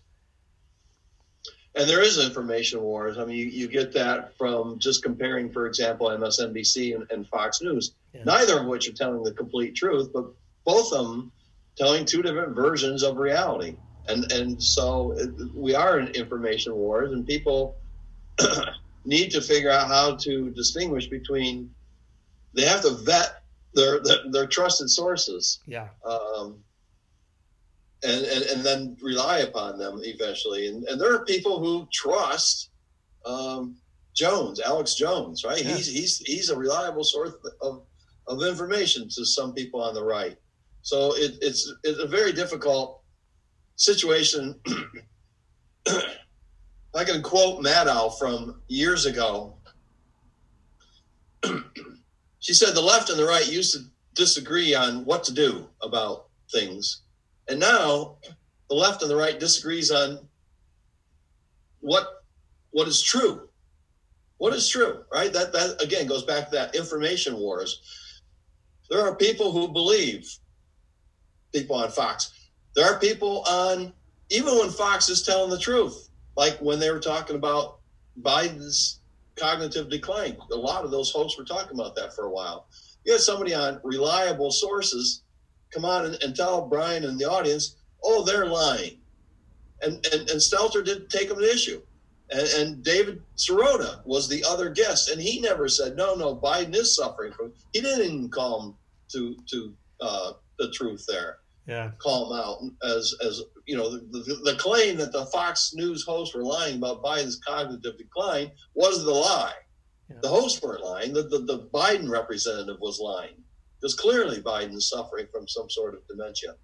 And 1.77 1.89
there 1.89 2.03
is 2.03 2.19
information 2.19 2.83
wars. 2.83 3.17
I 3.17 3.25
mean, 3.25 3.37
you, 3.37 3.45
you 3.47 3.69
get 3.69 3.93
that 3.93 4.37
from 4.37 4.81
just 4.81 5.05
comparing, 5.05 5.53
for 5.53 5.67
example, 5.67 6.09
MSNBC 6.09 6.97
and, 6.97 7.09
and 7.13 7.29
Fox 7.29 7.63
News. 7.63 7.95
Yeah. 8.13 8.25
Neither 8.25 8.59
of 8.59 8.67
which 8.67 8.89
are 8.89 8.93
telling 8.93 9.23
the 9.23 9.31
complete 9.31 9.77
truth, 9.77 10.11
but 10.13 10.25
both 10.65 10.93
of 10.93 11.07
them 11.07 11.31
telling 11.77 12.05
two 12.05 12.23
different 12.23 12.57
versions 12.57 13.05
of 13.05 13.19
reality 13.19 13.77
and 14.09 14.31
and 14.33 14.63
so 14.63 15.17
we 15.55 15.75
are 15.75 15.99
in 15.99 16.09
information 16.09 16.75
wars, 16.75 17.13
and 17.13 17.27
people 17.27 17.77
need 19.05 19.31
to 19.31 19.41
figure 19.41 19.71
out 19.71 19.89
how 19.89 20.17
to 20.17 20.51
distinguish 20.51 21.07
between. 21.07 21.71
They 22.53 22.65
have 22.65 22.83
to 22.83 22.91
vet 22.91 23.43
their 23.75 24.01
their, 24.01 24.19
their 24.31 24.47
trusted 24.47 24.91
sources. 24.91 25.61
Yeah. 25.67 25.89
Um, 26.05 26.63
and, 28.03 28.25
and 28.25 28.43
and 28.45 28.65
then 28.65 28.97
rely 29.03 29.41
upon 29.41 29.79
them 29.79 30.01
eventually. 30.03 30.69
And 30.69 30.85
and 30.85 31.01
there 31.01 31.15
are 31.15 31.25
people 31.25 31.59
who 31.61 31.87
trust 31.93 32.71
um, 33.27 33.77
Jones, 34.15 34.61
Alex 34.61 34.95
Jones, 34.95 35.45
right? 35.45 35.63
Yeah. 35.63 35.75
He's 35.75 35.87
he's 35.87 36.19
he's 36.19 36.51
a 36.51 36.57
reliable 36.57 37.05
source 37.05 37.33
of 37.61 37.83
of 38.27 38.43
information 38.43 39.09
to 39.09 39.25
some 39.25 39.53
people 39.53 39.83
on 39.83 39.95
the 39.95 40.05
right. 40.05 40.37
So 40.83 41.15
it, 41.17 41.37
it's 41.43 41.73
it's 41.85 41.99
a 41.99 42.07
very 42.07 42.33
difficult 42.33 43.00
situation. 43.81 44.55
I 46.95 47.05
can 47.05 47.23
quote 47.23 47.65
Maddow 47.65 48.19
from 48.19 48.61
years 48.69 49.07
ago. 49.07 49.55
she 52.41 52.53
said 52.53 52.75
the 52.75 52.81
left 52.81 53.11
and 53.11 53.19
the 53.19 53.25
right 53.25 53.51
used 53.51 53.75
to 53.75 53.85
disagree 54.15 54.75
on 54.75 55.05
what 55.05 55.25
to 55.25 55.33
do 55.33 55.67
about 55.83 56.27
things. 56.53 57.03
And 57.49 57.59
now 57.59 58.17
the 58.69 58.75
left 58.75 59.03
and 59.03 59.11
the 59.11 59.17
right 59.17 59.41
disagrees 59.41 59.91
on 59.91 60.19
what 61.81 62.23
what 62.73 62.87
is 62.87 63.03
true. 63.03 63.49
What 64.37 64.53
is 64.53 64.69
true, 64.69 65.05
right? 65.13 65.33
That 65.33 65.53
that 65.53 65.83
again 65.83 66.07
goes 66.07 66.25
back 66.25 66.47
to 66.47 66.57
that 66.57 66.75
information 66.75 67.39
wars. 67.39 67.81
There 68.91 69.01
are 69.01 69.15
people 69.15 69.53
who 69.53 69.69
believe 69.69 70.29
people 71.53 71.77
on 71.77 71.91
Fox 71.91 72.40
there 72.75 72.87
are 72.87 72.99
people 72.99 73.45
on, 73.49 73.93
even 74.31 74.55
when 74.57 74.71
Fox 74.71 75.09
is 75.09 75.23
telling 75.23 75.51
the 75.51 75.59
truth, 75.59 76.09
like 76.37 76.59
when 76.59 76.79
they 76.79 76.91
were 76.91 77.01
talking 77.01 77.37
about 77.37 77.79
Biden's 78.23 79.01
cognitive 79.37 79.89
decline. 79.89 80.37
A 80.53 80.57
lot 80.57 80.85
of 80.85 80.91
those 80.91 81.11
hosts 81.11 81.39
were 81.39 81.45
talking 81.45 81.79
about 81.79 81.97
that 81.97 82.15
for 82.15 82.27
a 82.27 82.31
while. 82.31 82.67
You 83.05 83.13
had 83.13 83.21
somebody 83.21 83.55
on 83.55 83.81
reliable 83.83 84.51
sources 84.51 85.23
come 85.71 85.85
on 85.85 86.05
and, 86.05 86.23
and 86.23 86.37
tell 86.37 86.69
Brian 86.69 87.05
and 87.05 87.19
the 87.19 87.31
audience, 87.31 87.77
oh, 88.05 88.25
they're 88.25 88.47
lying. 88.47 88.99
And, 89.83 89.95
and, 90.13 90.29
and 90.29 90.41
Stelter 90.41 90.85
didn't 90.85 91.09
take 91.09 91.29
them 91.29 91.39
to 91.39 91.51
issue. 91.51 91.81
And, 92.31 92.49
and, 92.49 92.85
David 92.85 93.23
Sirota 93.37 94.05
was 94.05 94.29
the 94.29 94.45
other 94.47 94.71
guest, 94.71 95.11
and 95.11 95.21
he 95.21 95.41
never 95.41 95.69
said, 95.69 95.97
no, 95.97 96.15
no, 96.15 96.37
Biden 96.37 96.77
is 96.77 96.95
suffering 96.95 97.33
from. 97.33 97.53
He 97.73 97.81
didn't 97.81 98.05
even 98.05 98.29
call 98.29 98.63
him 98.63 98.75
to 99.13 99.37
to 99.51 99.75
uh, 100.01 100.33
the 100.59 100.71
truth 100.71 101.05
there 101.09 101.39
yeah. 101.71 101.91
call 101.99 102.29
them 102.29 102.39
out 102.41 102.59
as 102.97 103.15
as 103.25 103.43
you 103.67 103.77
know 103.77 103.91
the, 103.91 104.01
the, 104.11 104.53
the, 104.53 104.57
claim 104.59 104.97
that 104.97 105.13
the 105.13 105.27
Fox 105.27 105.73
News 105.75 106.05
hosts 106.05 106.35
were 106.35 106.43
lying 106.43 106.79
about 106.79 107.03
Biden's 107.03 107.41
cognitive 107.47 107.97
decline 107.97 108.51
was 108.75 109.05
the 109.05 109.11
lie. 109.11 109.53
Yeah. 110.11 110.17
The 110.23 110.29
hosts 110.29 110.61
weren't 110.61 110.85
lying. 110.85 111.13
The, 111.13 111.23
the, 111.23 111.39
the 111.39 111.69
Biden 111.73 112.11
representative 112.11 112.79
was 112.81 112.99
lying 112.99 113.37
because 113.81 113.95
clearly 113.95 114.43
Biden's 114.43 114.89
suffering 114.89 115.29
from 115.33 115.47
some 115.47 115.71
sort 115.71 115.95
of 115.95 116.07
dementia. 116.09 116.57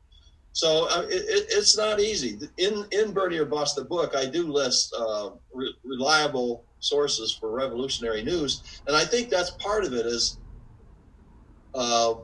So 0.52 0.88
uh, 0.90 1.02
it, 1.02 1.22
it, 1.22 1.46
it's 1.50 1.76
not 1.76 2.00
easy. 2.00 2.38
In 2.58 2.86
in 2.90 3.12
Bernie 3.12 3.38
or 3.38 3.44
Bust 3.44 3.76
the 3.76 3.84
book, 3.84 4.16
I 4.16 4.26
do 4.26 4.50
list 4.50 4.92
uh, 4.98 5.30
re- 5.52 5.76
reliable 5.84 6.64
sources 6.80 7.32
for 7.38 7.50
revolutionary 7.52 8.24
news, 8.24 8.80
and 8.86 8.96
I 8.96 9.04
think 9.04 9.28
that's 9.28 9.50
part 9.50 9.84
of 9.84 9.92
it. 9.92 10.06
Is 10.06 10.38
uh, 11.74 12.14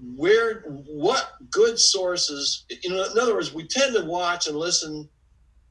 where 0.00 0.60
what 0.62 1.32
good 1.50 1.78
sources 1.78 2.64
you 2.82 2.90
know 2.90 3.04
in 3.10 3.18
other 3.18 3.34
words 3.34 3.52
we 3.52 3.66
tend 3.66 3.94
to 3.94 4.04
watch 4.04 4.46
and 4.46 4.56
listen 4.56 5.08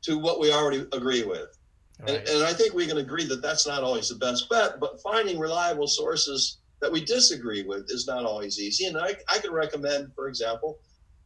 to 0.01 0.17
what 0.17 0.39
we 0.39 0.51
already 0.51 0.85
agree 0.93 1.23
with. 1.23 1.57
Right. 1.99 2.09
and, 2.09 2.27
and, 2.27 2.43
i 2.43 2.53
think 2.53 2.73
we 2.73 2.85
can 2.87 2.97
agree 2.97 3.25
that 3.25 3.41
that's 3.41 3.65
not 3.65 3.83
always 3.83 4.09
the 4.09 4.15
best 4.15 4.49
bet 4.49 4.79
but 4.79 5.01
finding 5.01 5.39
reliable 5.39 5.87
sources 5.87 6.59
that 6.81 6.91
we 6.91 7.03
disagree 7.03 7.63
with 7.63 7.87
is 7.89 8.05
not 8.05 8.23
always 8.23 8.59
easy. 8.59 8.85
And 8.85 8.97
i, 8.97 9.15
I 9.29 9.39
can 9.39 9.51
recommend 9.51 10.13
for 10.13 10.27
example 10.27 10.79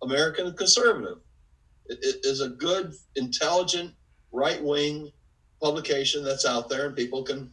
american 0.04 0.54
conservative. 0.54 1.18
It, 1.88 2.00
it 2.04 2.26
is 2.26 2.42
a 2.42 2.50
good 2.50 2.94
intelligent 3.16 3.94
right-wing 4.32 5.12
publication 5.62 6.24
that's 6.24 6.46
out 6.46 6.70
there 6.70 6.86
and 6.86 6.96
people 6.96 7.24
can 7.24 7.52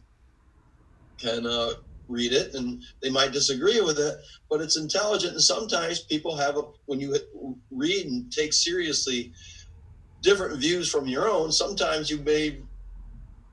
can 1.17 1.45
uh, 1.45 1.73
read 2.09 2.33
it 2.33 2.55
and 2.55 2.83
they 3.01 3.09
might 3.09 3.31
disagree 3.31 3.79
with 3.79 3.99
it, 3.99 4.17
but 4.49 4.59
it's 4.59 4.77
intelligent. 4.77 5.33
And 5.33 5.41
sometimes 5.41 6.01
people 6.01 6.35
have 6.35 6.57
a, 6.57 6.63
when 6.85 6.99
you 6.99 7.15
read 7.71 8.07
and 8.07 8.31
take 8.31 8.51
seriously 8.51 9.31
different 10.21 10.59
views 10.59 10.89
from 10.89 11.07
your 11.07 11.29
own, 11.29 11.51
sometimes 11.51 12.09
you 12.09 12.17
may 12.19 12.57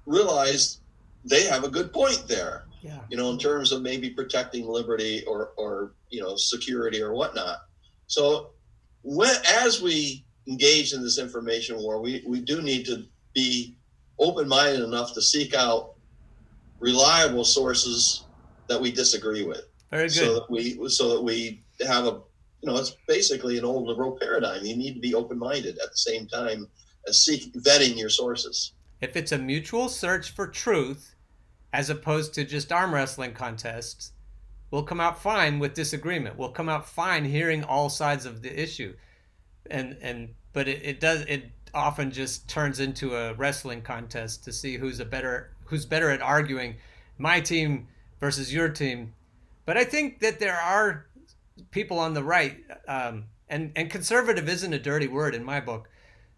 realize 0.06 0.80
they 1.24 1.44
have 1.44 1.64
a 1.64 1.68
good 1.68 1.92
point 1.92 2.24
there. 2.26 2.64
Yeah. 2.82 3.00
You 3.10 3.16
know, 3.16 3.30
in 3.30 3.38
terms 3.38 3.72
of 3.72 3.82
maybe 3.82 4.10
protecting 4.10 4.66
liberty 4.66 5.24
or, 5.26 5.52
or 5.56 5.92
you 6.10 6.22
know, 6.22 6.36
security 6.36 7.02
or 7.02 7.12
whatnot. 7.14 7.58
So 8.06 8.50
when 9.02 9.34
as 9.62 9.82
we 9.82 10.24
engage 10.48 10.92
in 10.92 11.02
this 11.02 11.18
information 11.18 11.76
war, 11.78 12.00
we, 12.00 12.22
we 12.26 12.40
do 12.40 12.62
need 12.62 12.86
to 12.86 13.04
be 13.34 13.76
open 14.18 14.48
minded 14.48 14.82
enough 14.82 15.12
to 15.14 15.22
seek 15.22 15.52
out 15.54 15.94
reliable 16.78 17.44
sources 17.44 18.25
that 18.68 18.80
we 18.80 18.92
disagree 18.92 19.44
with. 19.44 19.62
Very 19.90 20.08
good. 20.08 20.12
So 20.12 20.34
that 20.34 20.50
we 20.50 20.88
so 20.88 21.14
that 21.14 21.22
we 21.22 21.62
have 21.86 22.06
a 22.06 22.20
you 22.60 22.70
know 22.70 22.76
it's 22.76 22.96
basically 23.06 23.58
an 23.58 23.64
old 23.64 23.86
liberal 23.86 24.18
paradigm. 24.20 24.64
You 24.64 24.76
need 24.76 24.94
to 24.94 25.00
be 25.00 25.14
open 25.14 25.38
minded 25.38 25.78
at 25.78 25.90
the 25.90 25.96
same 25.96 26.26
time 26.26 26.68
as 27.08 27.24
seek 27.24 27.52
vetting 27.54 27.98
your 27.98 28.10
sources. 28.10 28.72
If 29.00 29.16
it's 29.16 29.32
a 29.32 29.38
mutual 29.38 29.88
search 29.88 30.30
for 30.30 30.46
truth, 30.46 31.14
as 31.72 31.90
opposed 31.90 32.34
to 32.34 32.44
just 32.44 32.72
arm 32.72 32.94
wrestling 32.94 33.34
contests, 33.34 34.12
we'll 34.70 34.82
come 34.82 35.00
out 35.00 35.20
fine 35.20 35.58
with 35.58 35.74
disagreement. 35.74 36.36
We'll 36.36 36.50
come 36.50 36.68
out 36.68 36.88
fine 36.88 37.24
hearing 37.24 37.62
all 37.62 37.88
sides 37.88 38.26
of 38.26 38.42
the 38.42 38.60
issue, 38.60 38.94
and 39.70 39.96
and 40.00 40.34
but 40.52 40.68
it, 40.68 40.82
it 40.82 41.00
does 41.00 41.20
it 41.22 41.50
often 41.74 42.10
just 42.10 42.48
turns 42.48 42.80
into 42.80 43.14
a 43.14 43.34
wrestling 43.34 43.82
contest 43.82 44.44
to 44.44 44.52
see 44.52 44.76
who's 44.76 44.98
a 44.98 45.04
better 45.04 45.52
who's 45.66 45.84
better 45.84 46.10
at 46.10 46.22
arguing. 46.22 46.76
My 47.18 47.40
team 47.40 47.88
versus 48.20 48.52
your 48.52 48.68
team. 48.68 49.12
But 49.64 49.76
I 49.76 49.84
think 49.84 50.20
that 50.20 50.38
there 50.38 50.56
are 50.56 51.06
people 51.70 51.98
on 51.98 52.14
the 52.14 52.22
right, 52.22 52.58
um, 52.88 53.24
and 53.48 53.72
and 53.76 53.90
conservative 53.90 54.48
isn't 54.48 54.72
a 54.72 54.78
dirty 54.78 55.08
word 55.08 55.34
in 55.34 55.44
my 55.44 55.60
book. 55.60 55.88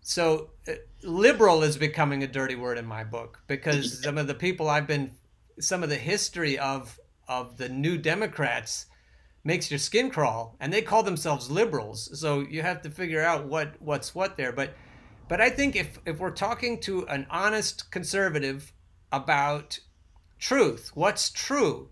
So 0.01 0.51
uh, 0.67 0.73
liberal 1.03 1.63
is 1.63 1.77
becoming 1.77 2.23
a 2.23 2.27
dirty 2.27 2.55
word 2.55 2.79
in 2.79 2.87
my 2.87 3.05
book 3.05 3.41
because 3.47 4.03
some 4.03 4.19
of 4.19 4.27
the 4.27 4.35
people 4.35 4.69
I've 4.69 4.87
been, 4.87 5.13
some 5.61 5.83
of 5.83 5.89
the 5.89 5.97
history 5.97 6.59
of 6.59 6.99
of 7.27 7.59
the 7.59 7.69
new 7.69 7.99
Democrats 7.99 8.87
makes 9.45 9.71
your 9.71 9.79
skin 9.79 10.11
crawl, 10.11 10.57
and 10.61 10.73
they 10.73 10.83
call 10.83 11.03
themselves 11.03 11.51
liberals. 11.51 12.19
So 12.19 12.41
you 12.41 12.63
have 12.63 12.83
to 12.83 12.91
figure 12.91 13.23
out 13.23 13.47
what 13.47 13.75
what's 13.81 14.15
what 14.15 14.37
there. 14.37 14.53
But 14.53 14.75
But 15.29 15.41
I 15.41 15.51
think 15.51 15.77
if, 15.77 15.99
if 16.07 16.19
we're 16.19 16.31
talking 16.31 16.81
to 16.81 17.07
an 17.09 17.27
honest 17.31 17.91
conservative 17.91 18.73
about 19.13 19.79
truth, 20.39 20.93
what's 20.95 21.31
true, 21.31 21.89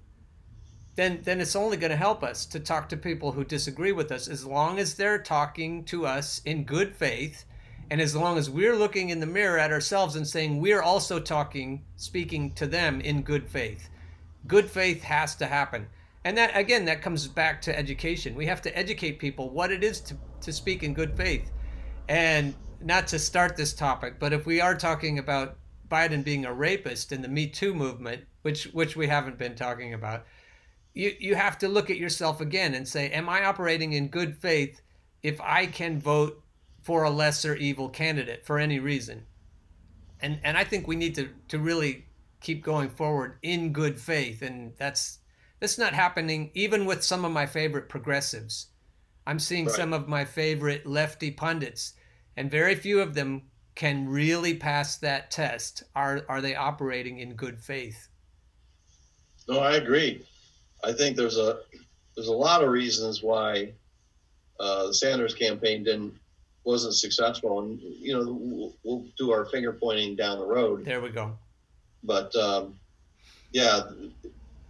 then 0.97 1.21
then 1.23 1.41
it's 1.41 1.55
only 1.55 1.77
going 1.77 1.91
to 1.91 1.97
help 1.97 2.23
us 2.23 2.47
to 2.47 2.59
talk 2.59 2.89
to 2.89 2.97
people 2.97 3.33
who 3.33 3.45
disagree 3.45 3.93
with 3.93 4.11
us 4.11 4.29
as 4.29 4.45
long 4.45 4.79
as 4.79 4.95
they're 4.95 5.23
talking 5.23 5.85
to 5.85 6.07
us 6.07 6.41
in 6.45 6.65
good 6.65 6.97
faith 6.97 7.45
and 7.91 8.01
as 8.01 8.17
long 8.17 8.37
as 8.37 8.51
we're 8.51 8.75
looking 8.75 9.11
in 9.11 9.21
the 9.21 9.27
mirror 9.27 9.59
at 9.59 9.71
ourselves 9.71 10.17
and 10.17 10.27
saying 10.27 10.61
we're 10.61 10.83
also 10.83 11.21
talking 11.21 11.85
speaking 11.97 12.51
to 12.53 12.67
them 12.67 13.01
in 13.01 13.23
good 13.23 13.47
faith. 13.47 13.89
Good 14.47 14.71
faith 14.71 15.03
has 15.05 15.37
to 15.37 15.47
happen. 15.47 15.87
And 16.25 16.37
that 16.39 16.57
again 16.57 16.87
that 16.87 17.03
comes 17.03 17.29
back 17.29 17.61
to 17.63 17.79
education. 17.79 18.35
We 18.35 18.47
have 18.47 18.63
to 18.63 18.77
educate 18.77 19.19
people 19.19 19.51
what 19.51 19.71
it 19.71 19.85
is 19.85 20.01
to, 20.01 20.17
to 20.41 20.53
speak 20.53 20.83
in 20.83 20.95
good 20.95 21.17
faith. 21.17 21.53
And 22.09 22.55
not 22.81 23.07
to 23.09 23.19
start 23.19 23.57
this 23.57 23.73
topic 23.73 24.19
but 24.19 24.33
if 24.33 24.47
we 24.47 24.61
are 24.61 24.75
talking 24.75 25.19
about 25.19 25.57
biden 25.91 26.23
being 26.23 26.45
a 26.45 26.53
rapist 26.53 27.11
in 27.13 27.23
the 27.23 27.29
me 27.29 27.47
too 27.47 27.73
movement 27.73 28.25
which 28.47 28.67
which 28.67 28.95
we 28.95 29.09
haven't 29.09 29.39
been 29.39 29.57
talking 29.57 29.93
about 29.93 30.25
you 30.95 31.13
you 31.19 31.35
have 31.35 31.59
to 31.59 31.69
look 31.69 31.91
at 31.91 31.99
yourself 31.99 32.41
again 32.41 32.75
and 32.75 32.87
say, 32.87 33.11
am 33.11 33.29
I 33.29 33.45
operating 33.45 33.93
in 33.93 34.07
good 34.07 34.37
faith 34.37 34.83
if 35.21 35.41
I 35.41 35.67
can 35.67 35.99
vote 35.99 36.41
for 36.81 37.03
a 37.03 37.11
lesser 37.11 37.57
evil 37.57 37.89
candidate 37.89 38.47
for 38.47 38.61
any 38.61 38.79
reason? 38.79 39.27
And 40.21 40.39
and 40.45 40.57
I 40.57 40.63
think 40.63 40.87
we 40.87 40.95
need 40.95 41.17
to 41.17 41.29
to 41.49 41.59
really 41.59 42.07
keep 42.41 42.63
going 42.63 42.89
forward 42.89 43.39
in 43.43 43.73
good 43.73 44.01
faith, 44.01 44.43
and 44.43 44.75
that's 44.79 45.19
that's 45.59 45.77
not 45.77 45.93
happening 45.93 46.53
even 46.55 46.87
with 46.87 47.03
some 47.03 47.25
of 47.25 47.33
my 47.33 47.47
favorite 47.47 47.89
progressives. 47.89 48.69
I'm 49.27 49.41
seeing 49.41 49.67
right. 49.67 49.75
some 49.75 49.93
of 49.93 50.07
my 50.07 50.25
favorite 50.25 50.87
lefty 50.87 51.33
pundits, 51.33 51.95
and 52.37 52.49
very 52.49 52.77
few 52.77 53.01
of 53.01 53.15
them 53.15 53.51
can 53.75 54.09
really 54.09 54.55
pass 54.55 54.97
that 54.99 55.33
test. 55.33 55.83
Are 55.97 56.25
are 56.29 56.41
they 56.41 56.55
operating 56.55 57.19
in 57.19 57.35
good 57.35 57.61
faith? 57.61 58.09
No, 59.49 59.61
I 59.61 59.77
agree. 59.77 60.23
I 60.85 60.93
think 60.93 61.17
there's 61.17 61.39
a 61.39 61.61
there's 62.15 62.29
a 62.29 62.33
lot 62.33 62.63
of 62.63 62.71
reasons 62.71 63.23
why 63.23 63.73
uh, 64.59 64.87
the 64.87 64.95
Sanders 64.95 65.35
campaign 65.35 65.85
didn't 65.85 66.15
wasn't 66.65 66.95
successful, 66.95 67.61
and 67.61 67.81
you 67.81 68.13
know 68.13 68.33
we'll, 68.33 68.75
we'll, 68.83 69.05
do 69.17 69.33
our 69.33 69.45
finger 69.47 69.73
pointing 69.73 70.17
down 70.17 70.39
the 70.39 70.47
road. 70.47 70.85
There 70.85 71.01
we 71.01 71.11
go. 71.11 71.39
But 72.03 72.35
um, 72.37 72.79
yeah, 73.53 73.83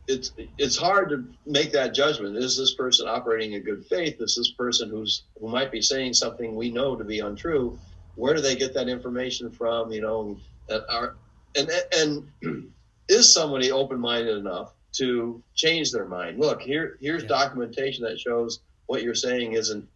it's 0.06 0.32
it's 0.58 0.76
hard 0.76 1.08
to 1.10 1.24
make 1.46 1.72
that 1.72 1.94
judgment. 1.94 2.36
Is 2.36 2.56
this 2.56 2.74
person 2.74 3.08
operating 3.08 3.54
in 3.54 3.62
good 3.62 3.86
faith? 3.86 4.20
Is 4.20 4.36
this 4.36 4.50
person 4.50 4.90
who's 4.90 5.22
who 5.40 5.48
might 5.48 5.72
be 5.72 5.80
saying 5.80 6.12
something 6.14 6.54
we 6.54 6.70
know 6.70 6.96
to 6.96 7.04
be 7.04 7.20
untrue? 7.20 7.78
Where 8.14 8.34
do 8.34 8.40
they 8.40 8.56
get 8.56 8.74
that 8.74 8.88
information 8.88 9.50
from? 9.50 9.90
You 9.90 10.02
know, 10.02 10.38
and 10.68 10.82
are, 10.88 11.16
and 11.56 11.70
and 11.96 12.72
is 13.08 13.32
somebody 13.32 13.70
open 13.70 14.00
minded 14.00 14.36
enough 14.36 14.72
to 14.92 15.42
change 15.54 15.92
their 15.92 16.06
mind. 16.06 16.38
Look, 16.38 16.62
here 16.62 16.96
here's 17.00 17.22
yeah. 17.22 17.28
documentation 17.28 18.04
that 18.04 18.18
shows 18.18 18.60
what 18.86 19.02
you're 19.02 19.14
saying 19.14 19.52
isn't 19.52 19.86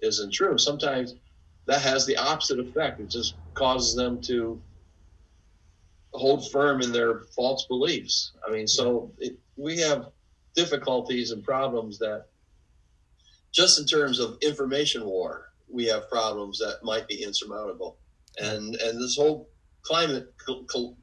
isn't 0.00 0.32
true. 0.32 0.58
Sometimes 0.58 1.14
that 1.66 1.80
has 1.80 2.06
the 2.06 2.16
opposite 2.16 2.58
effect. 2.58 3.00
It 3.00 3.08
just 3.08 3.34
causes 3.54 3.94
them 3.94 4.20
to 4.22 4.60
hold 6.12 6.50
firm 6.50 6.82
in 6.82 6.92
their 6.92 7.20
false 7.36 7.66
beliefs. 7.66 8.32
I 8.46 8.50
mean, 8.50 8.66
so 8.66 9.12
it, 9.18 9.38
we 9.56 9.78
have 9.78 10.08
difficulties 10.54 11.30
and 11.30 11.42
problems 11.42 11.98
that 11.98 12.26
just 13.52 13.78
in 13.78 13.86
terms 13.86 14.18
of 14.18 14.38
information 14.42 15.04
war, 15.06 15.52
we 15.70 15.86
have 15.86 16.10
problems 16.10 16.58
that 16.58 16.78
might 16.82 17.06
be 17.06 17.22
insurmountable. 17.22 17.96
And 18.38 18.74
and 18.76 19.00
this 19.00 19.16
whole 19.16 19.48
climate 19.84 20.26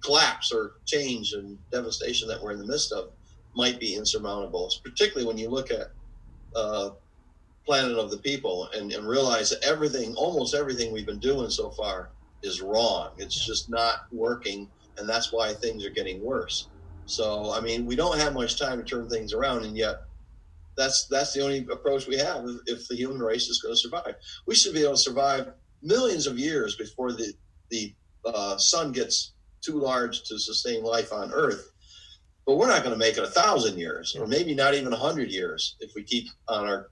collapse 0.02 0.52
or 0.52 0.74
change 0.86 1.34
and 1.34 1.58
devastation 1.72 2.28
that 2.28 2.42
we're 2.42 2.52
in 2.52 2.60
the 2.60 2.68
midst 2.68 2.92
of 2.92 3.10
might 3.56 3.80
be 3.80 3.96
insurmountable, 3.96 4.72
particularly 4.84 5.28
when 5.28 5.38
you 5.38 5.50
look 5.50 5.72
at 5.72 5.88
uh, 6.56 6.92
Planet 7.66 7.98
of 7.98 8.12
the 8.12 8.18
People 8.20 8.70
and, 8.74 8.92
and 8.92 9.08
realize 9.08 9.50
that 9.50 9.64
everything, 9.64 10.16
almost 10.16 10.56
everything 10.56 10.92
we've 10.92 11.06
been 11.06 11.20
doing 11.20 11.50
so 11.50 11.72
far 11.72 12.12
is 12.42 12.62
wrong. 12.62 13.12
It's 13.18 13.46
just 13.46 13.70
not 13.70 13.96
working, 14.12 14.70
and 14.98 15.10
that's 15.10 15.34
why 15.34 15.54
things 15.54 15.86
are 15.86 15.92
getting 15.92 16.24
worse. 16.24 16.70
So, 17.06 17.52
I 17.52 17.60
mean, 17.60 17.86
we 17.86 17.96
don't 17.96 18.20
have 18.20 18.34
much 18.34 18.60
time 18.60 18.78
to 18.78 18.84
turn 18.84 19.10
things 19.10 19.34
around, 19.34 19.66
and 19.66 19.76
yet 19.76 19.98
that's 20.78 21.08
that's 21.08 21.34
the 21.34 21.42
only 21.42 21.68
approach 21.72 22.08
we 22.08 22.18
have 22.18 22.46
if 22.68 22.88
the 22.88 22.96
human 22.96 23.20
race 23.20 23.50
is 23.50 23.62
going 23.62 23.74
to 23.74 23.80
survive. 23.80 24.16
We 24.48 24.56
should 24.56 24.74
be 24.74 24.84
able 24.84 24.94
to 24.94 24.98
survive 24.98 25.52
millions 25.82 26.28
of 26.28 26.40
years 26.40 26.76
before 26.76 27.12
the 27.12 27.34
the 27.72 27.94
uh, 28.26 28.58
sun 28.58 28.92
gets 28.92 29.34
too 29.62 29.80
large 29.80 30.24
to 30.24 30.40
sustain 30.40 30.84
life 30.84 31.12
on 31.12 31.32
Earth 31.34 31.72
but 32.50 32.58
we're 32.58 32.68
not 32.68 32.84
going 32.84 32.94
to 32.94 32.98
make 32.98 33.16
it 33.16 33.24
a 33.24 33.28
thousand 33.28 33.78
years 33.78 34.16
or 34.20 34.26
maybe 34.26 34.56
not 34.56 34.74
even 34.74 34.92
a 34.92 34.98
hundred 34.98 35.30
years 35.30 35.76
if 35.82 35.94
we 35.94 36.02
keep 36.02 36.30
on 36.48 36.68
our 36.68 36.90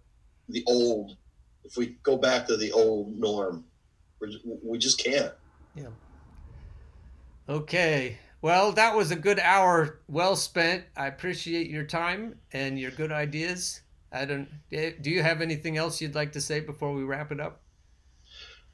the 0.49 0.63
old 0.67 1.17
if 1.63 1.75
we 1.75 1.97
go 2.03 2.15
back 2.15 2.45
to 2.45 2.57
the 2.57 2.71
old 2.71 3.17
norm. 3.17 3.65
We 4.63 4.77
just 4.77 5.03
can't. 5.03 5.33
Yeah. 5.73 5.87
Okay. 7.49 8.19
Well 8.43 8.71
that 8.73 8.95
was 8.95 9.09
a 9.09 9.15
good 9.15 9.39
hour 9.39 10.01
well 10.07 10.35
spent. 10.35 10.83
I 10.95 11.07
appreciate 11.07 11.71
your 11.71 11.85
time 11.85 12.35
and 12.53 12.79
your 12.79 12.91
good 12.91 13.11
ideas. 13.11 13.81
I 14.11 14.25
don't 14.25 14.47
do 14.69 15.09
you 15.09 15.23
have 15.23 15.41
anything 15.41 15.75
else 15.75 15.99
you'd 15.99 16.13
like 16.13 16.33
to 16.33 16.41
say 16.41 16.59
before 16.59 16.93
we 16.93 17.03
wrap 17.03 17.31
it 17.31 17.39
up 17.39 17.63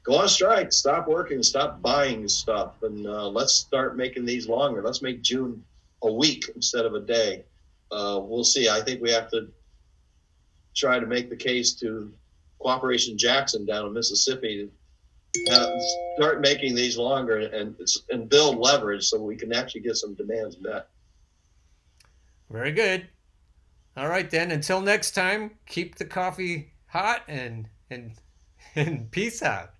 go 0.04 0.16
on 0.16 0.28
strike 0.28 0.72
stop 0.72 1.08
working 1.08 1.42
stop 1.42 1.82
buying 1.82 2.28
stuff 2.28 2.82
and 2.82 3.06
uh, 3.06 3.28
let's 3.28 3.54
start 3.54 3.96
making 3.96 4.24
these 4.24 4.48
longer 4.48 4.82
let's 4.82 5.02
make 5.02 5.22
june 5.22 5.62
a 6.04 6.12
week 6.12 6.50
instead 6.54 6.84
of 6.84 6.94
a 6.94 7.00
day. 7.00 7.44
Uh, 7.90 8.20
we'll 8.22 8.44
see. 8.44 8.68
I 8.68 8.80
think 8.82 9.02
we 9.02 9.10
have 9.10 9.30
to 9.30 9.48
try 10.74 10.98
to 10.98 11.06
make 11.06 11.30
the 11.30 11.36
case 11.36 11.72
to 11.74 12.12
Cooperation 12.58 13.18
Jackson 13.18 13.66
down 13.66 13.86
in 13.86 13.92
Mississippi 13.92 14.68
to 15.46 15.80
start 16.16 16.40
making 16.40 16.74
these 16.74 16.96
longer 16.96 17.38
and 17.38 17.76
and 18.10 18.28
build 18.28 18.58
leverage 18.58 19.04
so 19.04 19.20
we 19.20 19.36
can 19.36 19.52
actually 19.52 19.80
get 19.80 19.96
some 19.96 20.14
demands 20.14 20.58
met. 20.60 20.88
Very 22.50 22.72
good. 22.72 23.08
All 23.96 24.08
right 24.08 24.30
then. 24.30 24.50
Until 24.50 24.80
next 24.80 25.12
time, 25.12 25.52
keep 25.66 25.96
the 25.96 26.04
coffee 26.04 26.72
hot 26.86 27.22
and 27.28 27.68
and 27.90 28.12
and 28.74 29.10
peace 29.12 29.42
out. 29.42 29.70